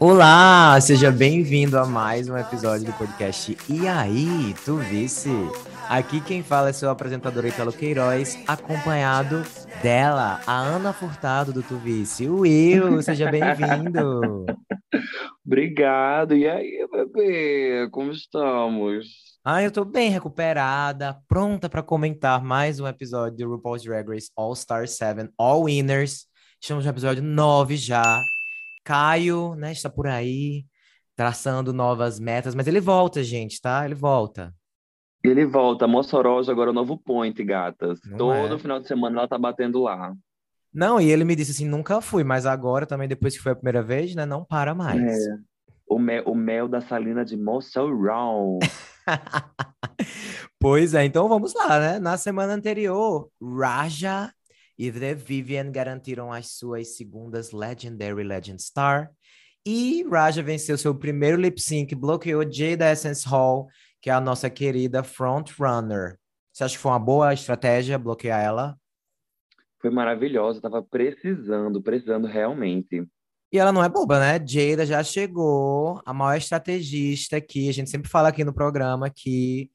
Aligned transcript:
Olá, 0.00 0.80
seja 0.80 1.10
bem-vindo 1.10 1.78
a 1.78 1.84
mais 1.84 2.28
um 2.28 2.36
episódio 2.36 2.86
do 2.86 2.92
podcast 2.92 3.56
E 3.68 3.88
aí, 3.88 4.54
tu 4.64 4.76
visse? 4.76 5.30
Aqui 5.88 6.20
quem 6.20 6.42
fala 6.42 6.68
é 6.68 6.72
seu 6.72 6.90
apresentador 6.90 7.46
Italo 7.46 7.72
Queiroz, 7.72 8.38
acompanhado 8.46 9.42
dela, 9.82 10.40
a 10.46 10.60
Ana 10.60 10.92
Furtado 10.92 11.52
do 11.52 11.62
Tuvice. 11.62 12.28
O 12.28 12.40
Will, 12.40 13.02
seja 13.02 13.30
bem-vindo. 13.30 14.44
Obrigado. 15.44 16.36
E 16.36 16.46
aí, 16.46 16.86
bebê, 16.92 17.88
como 17.90 18.12
estamos? 18.12 19.06
Ah, 19.42 19.62
eu 19.62 19.72
tô 19.72 19.82
bem 19.84 20.10
recuperada, 20.10 21.16
pronta 21.26 21.70
para 21.70 21.82
comentar 21.82 22.44
mais 22.44 22.78
um 22.78 22.86
episódio 22.86 23.38
do 23.38 23.52
RuPaul's 23.54 23.82
Drag 23.82 24.06
Race 24.06 24.30
All 24.36 24.54
Star 24.54 24.86
7 24.86 25.30
All 25.38 25.64
Winners. 25.64 26.27
Estamos 26.60 26.84
no 26.84 26.90
episódio 26.90 27.22
9 27.22 27.76
já. 27.76 28.02
Caio, 28.84 29.54
né, 29.54 29.70
está 29.70 29.88
por 29.88 30.06
aí, 30.06 30.64
traçando 31.14 31.72
novas 31.72 32.18
metas, 32.18 32.54
mas 32.54 32.66
ele 32.66 32.80
volta, 32.80 33.22
gente, 33.22 33.60
tá? 33.60 33.84
Ele 33.84 33.94
volta. 33.94 34.52
Ele 35.22 35.44
volta, 35.46 35.86
Mossoró 35.86 36.40
agora 36.48 36.70
é 36.70 36.72
o 36.72 36.74
novo 36.74 36.96
point, 36.98 37.42
gatas. 37.44 38.00
Não 38.04 38.16
Todo 38.16 38.54
é. 38.54 38.58
final 38.58 38.80
de 38.80 38.88
semana 38.88 39.18
ela 39.18 39.28
tá 39.28 39.38
batendo 39.38 39.82
lá. 39.82 40.12
Não, 40.72 41.00
e 41.00 41.10
ele 41.10 41.24
me 41.24 41.36
disse 41.36 41.52
assim, 41.52 41.68
nunca 41.68 42.00
fui, 42.00 42.24
mas 42.24 42.44
agora 42.44 42.86
também, 42.86 43.08
depois 43.08 43.36
que 43.36 43.42
foi 43.42 43.52
a 43.52 43.56
primeira 43.56 43.82
vez, 43.82 44.14
né, 44.14 44.26
não 44.26 44.44
para 44.44 44.74
mais. 44.74 45.00
É. 45.00 45.36
O 45.88 45.98
mel, 45.98 46.24
o 46.26 46.34
mel 46.34 46.68
da 46.68 46.80
Salina 46.80 47.24
de 47.24 47.36
Mossoró. 47.36 48.58
Pois 50.60 50.92
é, 50.92 51.04
então 51.04 51.28
vamos 51.28 51.54
lá, 51.54 51.78
né? 51.78 51.98
Na 52.00 52.16
semana 52.16 52.52
anterior, 52.52 53.30
Raja 53.40 54.32
e 54.78 54.92
The 54.92 55.14
Vivian 55.14 55.72
garantiram 55.72 56.32
as 56.32 56.52
suas 56.52 56.96
segundas 56.96 57.50
Legendary 57.50 58.22
Legend 58.22 58.62
Star. 58.62 59.10
E 59.66 60.04
Raja 60.08 60.42
venceu 60.42 60.78
seu 60.78 60.94
primeiro 60.94 61.36
lip 61.36 61.60
sync, 61.60 61.94
bloqueou 61.94 62.50
Jada 62.50 62.90
Essence 62.90 63.26
Hall, 63.28 63.66
que 64.00 64.08
é 64.08 64.12
a 64.12 64.20
nossa 64.20 64.48
querida 64.48 65.02
frontrunner. 65.02 66.16
Você 66.52 66.64
acha 66.64 66.76
que 66.76 66.80
foi 66.80 66.92
uma 66.92 66.98
boa 66.98 67.34
estratégia 67.34 67.98
bloquear 67.98 68.40
ela? 68.40 68.76
Foi 69.80 69.90
maravilhosa, 69.90 70.60
tava 70.60 70.82
precisando, 70.82 71.82
precisando 71.82 72.26
realmente. 72.26 73.04
E 73.52 73.58
ela 73.58 73.72
não 73.72 73.82
é 73.82 73.88
boba, 73.88 74.20
né? 74.20 74.44
Jada 74.46 74.86
já 74.86 75.02
chegou, 75.02 76.00
a 76.06 76.14
maior 76.14 76.36
estrategista 76.36 77.36
aqui. 77.36 77.68
A 77.68 77.72
gente 77.72 77.90
sempre 77.90 78.08
fala 78.08 78.28
aqui 78.28 78.44
no 78.44 78.54
programa 78.54 79.10
que 79.10 79.70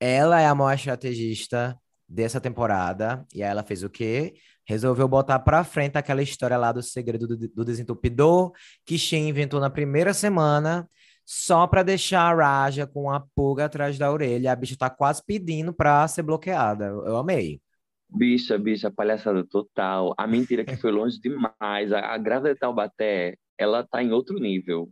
ela 0.00 0.40
é 0.40 0.46
a 0.46 0.54
maior 0.54 0.74
estrategista 0.74 1.78
dessa 2.10 2.40
temporada. 2.40 3.24
E 3.32 3.42
aí 3.42 3.48
ela 3.48 3.62
fez 3.62 3.84
o 3.84 3.88
quê? 3.88 4.34
Resolveu 4.66 5.06
botar 5.06 5.38
pra 5.38 5.62
frente 5.62 5.96
aquela 5.96 6.22
história 6.22 6.56
lá 6.56 6.72
do 6.72 6.82
segredo 6.82 7.26
do, 7.26 7.36
do 7.36 7.64
desentupidor 7.64 8.52
que 8.84 8.98
Shein 8.98 9.28
inventou 9.28 9.60
na 9.60 9.70
primeira 9.70 10.12
semana, 10.12 10.88
só 11.24 11.66
pra 11.68 11.84
deixar 11.84 12.22
a 12.22 12.34
Raja 12.34 12.86
com 12.86 13.08
a 13.08 13.20
pulga 13.34 13.66
atrás 13.66 13.96
da 13.96 14.10
orelha. 14.10 14.50
A 14.50 14.56
bicha 14.56 14.76
tá 14.76 14.90
quase 14.90 15.22
pedindo 15.24 15.72
pra 15.72 16.06
ser 16.08 16.22
bloqueada. 16.22 16.86
Eu 16.86 17.16
amei. 17.16 17.60
Bicha, 18.08 18.58
bicha, 18.58 18.90
palhaçada 18.90 19.46
total. 19.46 20.12
A 20.18 20.26
mentira 20.26 20.64
que 20.64 20.76
foi 20.76 20.90
longe 20.90 21.20
demais. 21.20 21.92
A, 21.92 22.12
a 22.12 22.18
grávida 22.18 22.52
de 22.52 22.58
Taubaté, 22.58 23.36
ela 23.56 23.86
tá 23.86 24.02
em 24.02 24.10
outro 24.10 24.36
nível. 24.40 24.88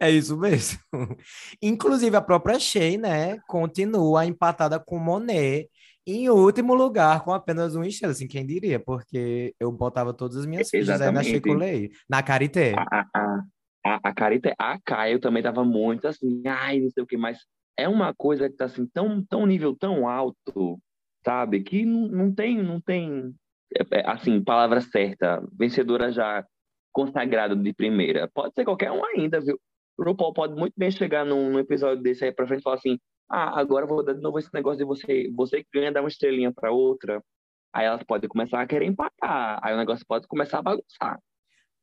É 0.00 0.10
isso 0.10 0.36
mesmo. 0.36 0.78
Inclusive, 1.62 2.16
a 2.16 2.22
própria 2.22 2.58
Shea, 2.58 2.96
né, 2.96 3.38
continua 3.46 4.24
empatada 4.24 4.80
com 4.80 4.98
Monet 4.98 5.68
em 6.06 6.30
último 6.30 6.74
lugar 6.74 7.22
com 7.22 7.32
apenas 7.32 7.74
uma 7.74 7.86
estrela. 7.86 8.12
Assim, 8.12 8.26
quem 8.26 8.46
diria? 8.46 8.80
Porque 8.80 9.54
eu 9.60 9.70
botava 9.70 10.14
todas 10.14 10.38
as 10.38 10.46
minhas 10.46 10.70
fichas 10.70 11.00
aí 11.00 11.12
na. 11.12 11.22
Chicolei, 11.22 11.90
na 12.08 12.22
Karité. 12.22 12.74
A, 12.74 12.82
a, 12.82 13.06
a, 13.14 13.44
a, 13.84 14.00
a 14.04 14.14
Carita, 14.14 14.54
a 14.58 14.78
Caio 14.80 15.20
também 15.20 15.42
tava 15.42 15.64
muito 15.64 16.06
assim, 16.08 16.42
ai, 16.46 16.80
não 16.80 16.90
sei 16.90 17.02
o 17.02 17.06
que, 17.06 17.16
mas 17.16 17.38
é 17.76 17.88
uma 17.88 18.14
coisa 18.14 18.48
que 18.48 18.56
tá 18.56 18.66
assim, 18.66 18.86
tão, 18.86 19.24
tão 19.24 19.46
nível 19.46 19.74
tão 19.74 20.08
alto, 20.08 20.80
sabe? 21.24 21.62
Que 21.62 21.84
não, 21.84 22.08
não 22.08 22.34
tem, 22.34 22.62
não 22.62 22.80
tem, 22.80 23.34
é, 23.74 24.00
é, 24.00 24.10
assim, 24.10 24.42
palavra 24.42 24.80
certa, 24.80 25.42
vencedora 25.52 26.12
já 26.12 26.44
consagrada 26.92 27.54
de 27.54 27.72
primeira. 27.72 28.28
Pode 28.34 28.54
ser 28.54 28.64
qualquer 28.64 28.90
um 28.90 29.04
ainda, 29.04 29.40
viu? 29.40 29.58
O 30.00 30.02
RuPaul 30.02 30.32
pode 30.32 30.54
muito 30.54 30.72
bem 30.78 30.90
chegar 30.90 31.26
num, 31.26 31.50
num 31.50 31.58
episódio 31.58 32.02
desse 32.02 32.24
aí 32.24 32.32
pra 32.32 32.46
frente 32.46 32.60
e 32.60 32.62
falar 32.62 32.76
assim, 32.76 32.98
ah, 33.30 33.60
agora 33.60 33.86
vou 33.86 34.02
dar 34.02 34.14
de 34.14 34.22
novo 34.22 34.38
esse 34.38 34.48
negócio 34.54 34.78
de 34.78 34.84
você, 34.84 35.30
você 35.36 35.62
que 35.62 35.68
ganha, 35.74 35.92
dar 35.92 36.00
uma 36.00 36.08
estrelinha 36.08 36.50
pra 36.50 36.72
outra. 36.72 37.22
Aí 37.70 37.84
elas 37.84 38.02
podem 38.04 38.26
começar 38.26 38.62
a 38.62 38.66
querer 38.66 38.86
empatar, 38.86 39.60
aí 39.62 39.74
o 39.74 39.76
negócio 39.76 40.02
pode 40.08 40.26
começar 40.26 40.60
a 40.60 40.62
bagunçar. 40.62 41.20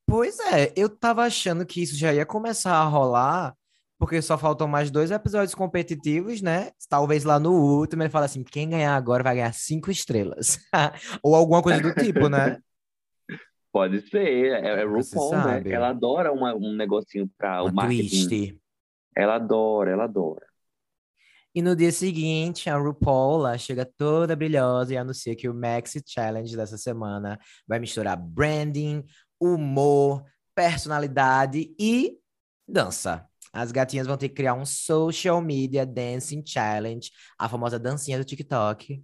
Pois 0.07 0.39
é, 0.39 0.73
eu 0.75 0.89
tava 0.89 1.21
achando 1.25 1.63
que 1.63 1.83
isso 1.83 1.95
já 1.95 2.11
ia 2.11 2.25
começar 2.25 2.73
a 2.73 2.85
rolar, 2.85 3.53
porque 3.99 4.19
só 4.19 4.35
faltam 4.35 4.67
mais 4.67 4.89
dois 4.89 5.11
episódios 5.11 5.53
competitivos, 5.53 6.41
né? 6.41 6.71
Talvez 6.89 7.23
lá 7.23 7.39
no 7.39 7.51
último 7.51 8.01
ele 8.01 8.09
fala 8.09 8.25
assim: 8.25 8.43
quem 8.43 8.67
ganhar 8.67 8.95
agora 8.95 9.21
vai 9.21 9.35
ganhar 9.35 9.53
cinco 9.53 9.91
estrelas. 9.91 10.59
Ou 11.21 11.35
alguma 11.35 11.61
coisa 11.61 11.81
do 11.81 11.93
tipo, 11.93 12.27
né? 12.29 12.57
Pode 13.77 14.01
ser, 14.09 14.53
é, 14.63 14.81
é 14.81 14.83
RuPaul, 14.83 15.31
né? 15.45 15.63
Ela 15.71 15.89
adora 15.89 16.31
uma- 16.31 16.55
um 16.55 16.73
negocinho 16.75 17.29
para 17.37 17.63
o 17.63 17.71
marketing. 17.73 18.27
twist. 18.27 18.61
Ela 19.15 19.35
adora, 19.35 19.91
ela 19.91 20.03
adora. 20.05 20.45
E 21.53 21.61
no 21.61 21.75
dia 21.75 21.91
seguinte, 21.91 22.69
a 22.69 22.77
RuPaul 22.77 23.37
lá 23.37 23.57
chega 23.57 23.83
toda 23.85 24.35
brilhosa 24.35 24.93
e 24.93 24.97
anuncia 24.97 25.35
que 25.35 25.49
o 25.49 25.53
Maxi 25.53 26.01
Challenge 26.05 26.55
dessa 26.55 26.77
semana 26.77 27.39
vai 27.67 27.79
misturar 27.79 28.15
branding, 28.17 29.03
humor, 29.39 30.23
personalidade 30.55 31.73
e 31.79 32.17
dança. 32.67 33.27
As 33.53 33.71
gatinhas 33.71 34.05
vão 34.05 34.17
ter 34.17 34.29
que 34.29 34.35
criar 34.35 34.53
um 34.53 34.65
social 34.65 35.41
media 35.41 35.85
dancing 35.85 36.43
challenge, 36.45 37.11
a 37.39 37.47
famosa 37.49 37.79
dancinha 37.79 38.17
do 38.19 38.25
TikTok, 38.25 39.03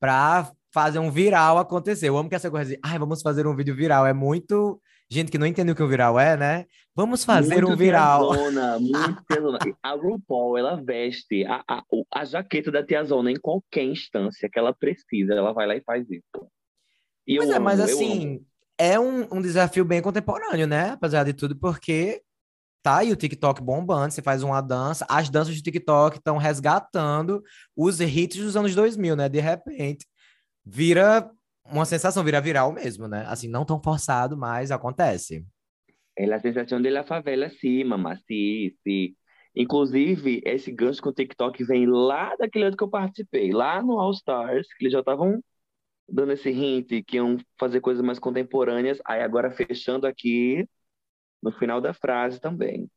para 0.00 0.50
fazer 0.74 0.98
um 0.98 1.08
viral 1.08 1.56
acontecer. 1.56 2.08
Eu 2.08 2.18
amo 2.18 2.28
que 2.28 2.34
essa 2.34 2.50
coisa 2.50 2.72
de, 2.72 2.80
ai, 2.82 2.98
vamos 2.98 3.22
fazer 3.22 3.46
um 3.46 3.54
vídeo 3.54 3.76
viral. 3.76 4.04
É 4.04 4.12
muito 4.12 4.82
gente 5.08 5.30
que 5.30 5.38
não 5.38 5.46
entende 5.46 5.70
o 5.70 5.74
que 5.76 5.82
um 5.82 5.88
viral 5.88 6.18
é, 6.18 6.36
né? 6.36 6.66
Vamos 6.96 7.24
fazer 7.24 7.62
Muito 7.62 7.72
um 7.72 7.76
viral. 7.76 8.32
Tiazona, 8.32 8.78
muito 8.80 9.24
tiazona. 9.30 9.58
A 9.80 9.92
RuPaul, 9.92 10.58
ela 10.58 10.74
veste 10.74 11.44
a, 11.46 11.62
a, 11.68 11.82
a 12.12 12.24
jaqueta 12.24 12.72
da 12.72 12.84
tiazona 12.84 13.30
em 13.30 13.38
qualquer 13.38 13.84
instância 13.84 14.48
que 14.52 14.58
ela 14.58 14.74
precisa. 14.74 15.34
Ela 15.34 15.52
vai 15.52 15.66
lá 15.68 15.76
e 15.76 15.82
faz 15.82 16.10
isso. 16.10 16.48
E 17.24 17.36
Pois 17.36 17.50
é, 17.50 17.58
mas 17.60 17.78
amo, 17.78 17.88
eu 17.88 17.94
assim, 17.94 18.46
é 18.76 18.98
um, 18.98 19.28
um 19.30 19.40
desafio 19.40 19.84
bem 19.84 20.02
contemporâneo, 20.02 20.66
né? 20.66 20.90
Apesar 20.90 21.22
de 21.22 21.32
tudo, 21.32 21.56
porque 21.56 22.20
tá 22.82 22.98
aí 22.98 23.12
o 23.12 23.16
TikTok 23.16 23.62
bombando, 23.62 24.12
você 24.12 24.20
faz 24.20 24.42
uma 24.42 24.60
dança, 24.60 25.06
as 25.08 25.30
danças 25.30 25.56
do 25.56 25.62
TikTok 25.62 26.18
estão 26.18 26.36
resgatando 26.36 27.42
os 27.76 28.00
hits 28.00 28.42
dos 28.42 28.56
anos 28.56 28.74
2000, 28.74 29.14
né? 29.14 29.28
De 29.28 29.40
repente, 29.40 30.04
vira 30.64 31.30
uma 31.64 31.84
sensação, 31.84 32.24
vira 32.24 32.40
viral 32.40 32.72
mesmo, 32.72 33.08
né? 33.08 33.24
Assim, 33.26 33.48
não 33.48 33.64
tão 33.64 33.82
forçado, 33.82 34.36
mas 34.36 34.70
acontece. 34.70 35.46
É 36.16 36.32
a 36.32 36.40
sensação 36.40 36.80
de 36.80 36.90
la 36.90 37.04
favela, 37.04 37.50
sim, 37.50 37.84
mamá, 37.84 38.16
sim, 38.26 38.70
sim. 38.82 39.14
Inclusive, 39.54 40.42
esse 40.44 40.70
gancho 40.72 41.02
com 41.02 41.10
o 41.10 41.12
TikTok 41.12 41.62
vem 41.64 41.86
lá 41.86 42.34
daquele 42.36 42.66
ano 42.66 42.76
que 42.76 42.82
eu 42.82 42.90
participei, 42.90 43.52
lá 43.52 43.82
no 43.82 43.98
All 43.98 44.12
Stars, 44.12 44.66
que 44.74 44.84
eles 44.84 44.92
já 44.92 45.00
estavam 45.00 45.42
dando 46.08 46.32
esse 46.32 46.50
hint 46.50 47.04
que 47.06 47.16
iam 47.16 47.36
fazer 47.58 47.80
coisas 47.80 48.04
mais 48.04 48.18
contemporâneas, 48.18 48.98
aí 49.06 49.22
agora 49.22 49.50
fechando 49.50 50.06
aqui 50.06 50.68
no 51.42 51.52
final 51.52 51.80
da 51.80 51.94
frase 51.94 52.40
também. 52.40 52.88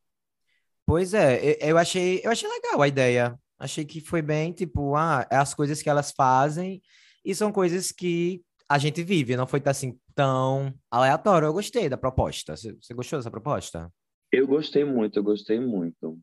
Pois 0.86 1.14
é, 1.14 1.58
eu 1.62 1.78
achei, 1.78 2.22
eu 2.24 2.32
achei 2.32 2.50
legal 2.50 2.82
a 2.82 2.88
ideia. 2.88 3.40
Achei 3.60 3.84
que 3.86 4.00
foi 4.00 4.22
bem, 4.22 4.52
tipo, 4.52 4.96
ah, 4.96 5.28
é 5.32 5.36
as 5.36 5.54
coisas 5.54 5.82
que 5.82 5.90
elas 5.90 6.12
fazem 6.12 6.82
e 7.28 7.36
são 7.36 7.52
coisas 7.52 7.92
que 7.92 8.42
a 8.70 8.78
gente 8.78 9.04
vive, 9.04 9.36
não 9.36 9.46
foi 9.46 9.62
assim 9.66 10.00
tão 10.16 10.74
aleatório. 10.90 11.46
Eu 11.46 11.54
gostei 11.54 11.90
da 11.90 11.98
proposta. 11.98 12.56
Você 12.56 12.94
gostou 12.94 13.20
dessa 13.20 13.30
proposta? 13.30 13.92
Eu 14.32 14.48
gostei 14.48 14.86
muito, 14.86 15.20
eu 15.20 15.24
gostei 15.24 15.60
muito. 15.60 16.18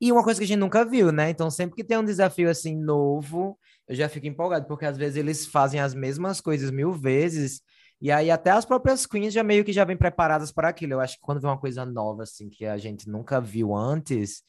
E 0.00 0.10
uma 0.10 0.24
coisa 0.24 0.40
que 0.40 0.44
a 0.44 0.46
gente 0.46 0.58
nunca 0.58 0.82
viu, 0.82 1.12
né? 1.12 1.28
Então, 1.28 1.50
sempre 1.50 1.76
que 1.76 1.84
tem 1.84 1.98
um 1.98 2.04
desafio 2.04 2.48
assim 2.48 2.74
novo, 2.74 3.58
eu 3.86 3.94
já 3.94 4.08
fico 4.08 4.26
empolgado, 4.26 4.66
porque 4.66 4.86
às 4.86 4.96
vezes 4.96 5.16
eles 5.16 5.46
fazem 5.46 5.78
as 5.78 5.94
mesmas 5.94 6.40
coisas 6.40 6.70
mil 6.70 6.92
vezes, 6.92 7.60
e 8.00 8.10
aí 8.10 8.30
até 8.30 8.50
as 8.50 8.64
próprias 8.64 9.04
queens 9.04 9.34
já 9.34 9.42
meio 9.42 9.62
que 9.62 9.72
já 9.72 9.84
vêm 9.84 9.96
preparadas 9.96 10.50
para 10.50 10.68
aquilo. 10.68 10.94
Eu 10.94 11.00
acho 11.00 11.16
que 11.16 11.22
quando 11.22 11.40
vem 11.40 11.50
uma 11.50 11.60
coisa 11.60 11.84
nova, 11.84 12.22
assim, 12.22 12.48
que 12.48 12.64
a 12.64 12.78
gente 12.78 13.10
nunca 13.10 13.40
viu 13.42 13.74
antes, 13.74 14.42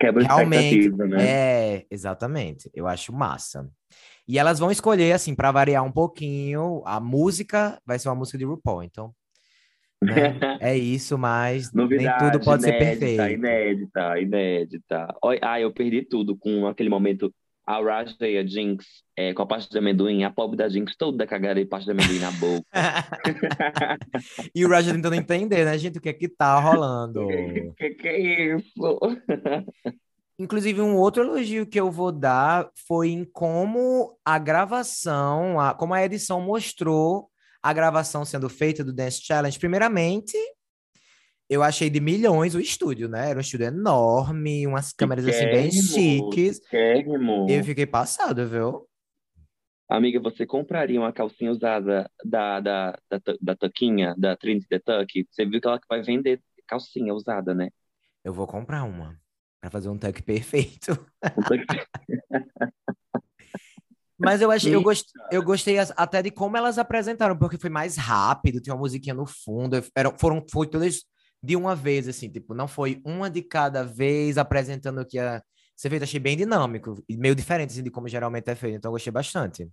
Quebra 0.00 0.24
Realmente, 0.24 0.88
né? 0.88 1.26
É, 1.28 1.86
exatamente. 1.90 2.70
Eu 2.72 2.86
acho 2.86 3.12
massa. 3.12 3.68
E 4.30 4.38
elas 4.38 4.60
vão 4.60 4.70
escolher, 4.70 5.10
assim, 5.10 5.34
para 5.34 5.50
variar 5.50 5.84
um 5.84 5.90
pouquinho, 5.90 6.84
a 6.86 7.00
música 7.00 7.82
vai 7.84 7.98
ser 7.98 8.08
uma 8.08 8.14
música 8.14 8.38
de 8.38 8.44
RuPaul. 8.44 8.84
Então, 8.84 9.12
né, 10.00 10.38
é 10.62 10.78
isso, 10.78 11.18
mas 11.18 11.72
nem 11.72 11.82
Novidade, 11.82 12.30
tudo 12.30 12.44
pode 12.44 12.62
ser 12.62 12.76
inédita, 12.76 13.06
perfeito. 13.06 13.32
inédita, 13.32 14.20
inédita. 14.20 15.16
Ah, 15.42 15.60
eu 15.60 15.72
perdi 15.72 16.02
tudo 16.02 16.36
com 16.36 16.64
aquele 16.68 16.88
momento. 16.88 17.34
a 17.66 17.82
Raja 17.82 18.14
e 18.20 18.38
a 18.38 18.46
Jinx 18.46 18.84
é, 19.16 19.34
com 19.34 19.42
a 19.42 19.46
parte 19.46 19.68
de 19.68 19.76
amendoim, 19.76 20.22
a 20.22 20.30
pobre 20.30 20.56
da 20.56 20.68
Jinx 20.68 20.94
toda 20.96 21.26
cagada 21.26 21.58
de 21.58 21.66
parte 21.66 21.86
de 21.86 21.90
amendoim 21.90 22.20
na 22.20 22.30
boca. 22.30 22.64
e 24.54 24.64
o 24.64 24.68
Raja 24.68 24.92
tentando 24.92 25.16
entender, 25.16 25.64
né, 25.64 25.76
gente, 25.76 25.98
o 25.98 26.00
que 26.00 26.08
é 26.08 26.12
que 26.12 26.28
tá 26.28 26.56
rolando. 26.60 27.26
O 27.66 27.74
que, 27.74 27.90
que 27.90 28.06
é 28.06 28.54
isso? 28.54 29.00
Inclusive, 30.40 30.80
um 30.80 30.96
outro 30.96 31.22
elogio 31.22 31.66
que 31.66 31.78
eu 31.78 31.90
vou 31.90 32.10
dar 32.10 32.70
foi 32.88 33.10
em 33.10 33.26
como 33.26 34.18
a 34.24 34.38
gravação, 34.38 35.60
a, 35.60 35.74
como 35.74 35.92
a 35.92 36.02
edição 36.02 36.40
mostrou 36.40 37.28
a 37.62 37.74
gravação 37.74 38.24
sendo 38.24 38.48
feita 38.48 38.82
do 38.82 38.90
Dance 38.90 39.20
Challenge. 39.22 39.58
Primeiramente, 39.58 40.34
eu 41.46 41.62
achei 41.62 41.90
de 41.90 42.00
milhões 42.00 42.54
o 42.54 42.58
estúdio, 42.58 43.06
né? 43.06 43.28
Era 43.28 43.38
um 43.38 43.42
estúdio 43.42 43.66
enorme, 43.66 44.66
umas 44.66 44.94
câmeras 44.94 45.28
assim 45.28 45.44
bem 45.44 45.70
chiques. 45.70 46.56
Chiquérrimo. 46.56 47.46
Eu 47.46 47.62
fiquei 47.62 47.84
passado, 47.84 48.48
viu? 48.48 48.88
Amiga, 49.90 50.18
você 50.20 50.46
compraria 50.46 50.98
uma 50.98 51.12
calcinha 51.12 51.50
usada 51.50 52.10
da, 52.24 52.60
da, 52.60 52.98
da, 53.10 53.20
da 53.38 53.56
Tuquinha, 53.56 54.14
da 54.16 54.34
Trinity 54.38 54.66
the 54.68 54.78
Tuck? 54.78 55.26
Você 55.30 55.44
viu 55.44 55.60
que 55.60 55.68
ela 55.68 55.78
vai 55.86 56.00
vender 56.00 56.40
calcinha 56.66 57.12
usada, 57.12 57.52
né? 57.52 57.68
Eu 58.24 58.32
vou 58.32 58.46
comprar 58.46 58.84
uma 58.84 59.19
para 59.60 59.70
fazer 59.70 59.88
um 59.88 59.98
tuck 59.98 60.22
perfeito. 60.22 60.92
Um. 60.92 60.96
Mas 64.22 64.42
eu 64.42 64.50
achei, 64.50 64.74
eu, 64.74 64.82
gost, 64.82 65.06
eu 65.32 65.42
gostei 65.42 65.78
até 65.78 66.20
de 66.20 66.30
como 66.30 66.54
elas 66.54 66.76
apresentaram, 66.76 67.38
porque 67.38 67.56
foi 67.56 67.70
mais 67.70 67.96
rápido, 67.96 68.60
tinha 68.60 68.74
uma 68.74 68.80
musiquinha 68.80 69.14
no 69.14 69.24
fundo, 69.24 69.82
eram, 69.96 70.14
foram, 70.18 70.44
foi 70.50 70.66
todas 70.66 71.04
de 71.42 71.56
uma 71.56 71.74
vez, 71.74 72.06
assim, 72.06 72.28
tipo, 72.28 72.52
não 72.52 72.68
foi 72.68 73.00
uma 73.02 73.30
de 73.30 73.40
cada 73.40 73.82
vez 73.82 74.36
apresentando 74.36 75.00
o 75.00 75.06
que 75.06 75.16
ia 75.16 75.42
ser 75.74 75.88
feito, 75.88 76.02
achei 76.02 76.20
bem 76.20 76.36
dinâmico 76.36 77.02
e 77.08 77.16
meio 77.16 77.34
diferente, 77.34 77.70
assim, 77.70 77.82
de 77.82 77.90
como 77.90 78.08
geralmente 78.08 78.50
é 78.50 78.54
feito, 78.54 78.76
então 78.76 78.90
eu 78.90 78.92
gostei 78.92 79.10
bastante. 79.10 79.66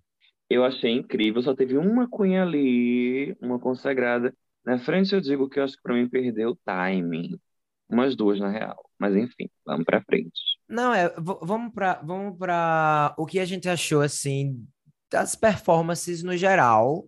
Eu 0.49 0.63
achei 0.63 0.91
incrível, 0.91 1.41
só 1.41 1.53
teve 1.53 1.77
uma 1.77 2.07
cunha 2.07 2.43
ali, 2.43 3.35
uma 3.41 3.59
consagrada. 3.59 4.33
Na 4.65 4.79
frente 4.79 5.13
eu 5.13 5.19
digo 5.19 5.49
que 5.49 5.59
eu 5.59 5.65
acho 5.65 5.75
que 5.75 5.83
pra 5.83 5.93
mim 5.93 6.07
perdeu 6.07 6.51
o 6.51 6.55
timing. 6.63 7.37
Umas 7.89 8.15
duas, 8.15 8.39
na 8.39 8.49
real. 8.49 8.86
Mas 8.99 9.15
enfim, 9.15 9.49
vamos 9.65 9.85
pra 9.85 10.01
frente. 10.01 10.39
Não, 10.67 10.93
é, 10.93 11.13
vamos 11.17 11.73
para 11.73 12.01
vamos 12.01 12.37
para 12.37 13.13
o 13.17 13.25
que 13.25 13.39
a 13.39 13.45
gente 13.45 13.69
achou 13.69 14.01
assim 14.01 14.65
das 15.11 15.35
performances 15.35 16.23
no 16.23 16.35
geral 16.35 17.07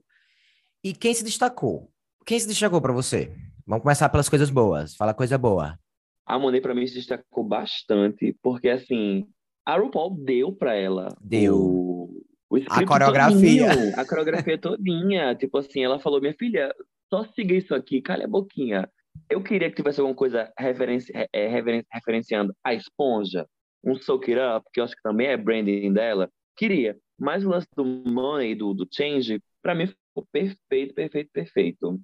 e 0.84 0.94
quem 0.94 1.14
se 1.14 1.24
destacou. 1.24 1.92
Quem 2.26 2.40
se 2.40 2.48
destacou 2.48 2.82
para 2.82 2.94
você? 2.94 3.34
Vamos 3.66 3.84
começar 3.84 4.08
pelas 4.10 4.30
coisas 4.30 4.50
boas. 4.50 4.96
Fala 4.96 5.14
coisa 5.14 5.38
boa. 5.38 5.78
A 6.26 6.38
Monet 6.38 6.62
para 6.62 6.76
mim 6.76 6.86
se 6.86 6.94
destacou 6.94 7.44
bastante, 7.44 8.38
porque 8.42 8.70
assim, 8.70 9.28
a 9.66 9.76
RuPaul 9.78 10.16
deu 10.24 10.54
para 10.54 10.76
ela 10.76 11.10
deu 11.20 11.56
o, 11.56 12.24
o 12.52 12.58
a 12.70 12.86
coreografia, 12.86 13.68
todinho, 13.68 14.00
a 14.00 14.06
coreografia 14.06 14.58
todinha, 14.58 15.36
tipo 15.36 15.58
assim, 15.58 15.84
ela 15.84 16.00
falou: 16.00 16.22
"Minha 16.22 16.36
filha, 16.36 16.74
só 17.10 17.26
siga 17.34 17.56
isso 17.56 17.74
aqui, 17.74 18.00
calha 18.00 18.26
a 18.26 18.30
boquinha 18.30 18.88
eu 19.30 19.44
queria 19.44 19.70
que 19.70 19.76
tivesse 19.76 20.00
alguma 20.00 20.16
coisa 20.16 20.52
referenci 20.58 21.12
é, 21.14 21.48
referenci 21.48 21.88
referenciando 21.92 22.56
a 22.64 22.74
esponja, 22.74 23.48
um 23.84 23.96
soak 23.96 24.32
it 24.34 24.42
up, 24.42 24.68
que 24.74 24.80
eu 24.80 24.84
acho 24.84 24.96
que 24.96 25.02
também 25.02 25.28
é 25.28 25.38
branding 25.38 25.94
dela. 25.94 26.30
Queria. 26.58 26.98
Mas 27.18 27.46
o 27.46 27.50
lance 27.50 27.68
do 27.76 27.86
money, 27.86 28.56
do, 28.56 28.74
do 28.74 28.88
change, 28.92 29.42
para 29.62 29.76
mim 29.76 29.88
ficou 29.88 30.28
perfeito, 30.32 30.94
perfeito, 30.94 31.30
perfeito. 31.32 32.02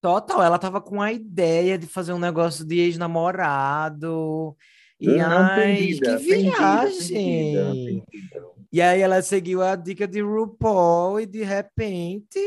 Total, 0.00 0.42
ela 0.42 0.58
tava 0.58 0.80
com 0.80 1.02
a 1.02 1.12
ideia 1.12 1.76
de 1.76 1.86
fazer 1.86 2.12
um 2.12 2.18
negócio 2.18 2.64
de 2.64 2.78
ex-namorado. 2.78 4.56
E 5.00 5.08
Não, 5.08 5.26
ai, 5.26 5.76
perdida, 5.76 6.16
que 6.16 6.24
viagem! 6.24 7.54
perdida, 7.54 8.04
perdida. 8.10 8.46
E 8.72 8.80
aí 8.80 9.00
ela 9.00 9.22
seguiu 9.22 9.62
a 9.62 9.74
dica 9.74 10.06
de 10.06 10.20
RuPaul 10.20 11.20
e 11.20 11.26
de 11.26 11.42
repente. 11.42 12.40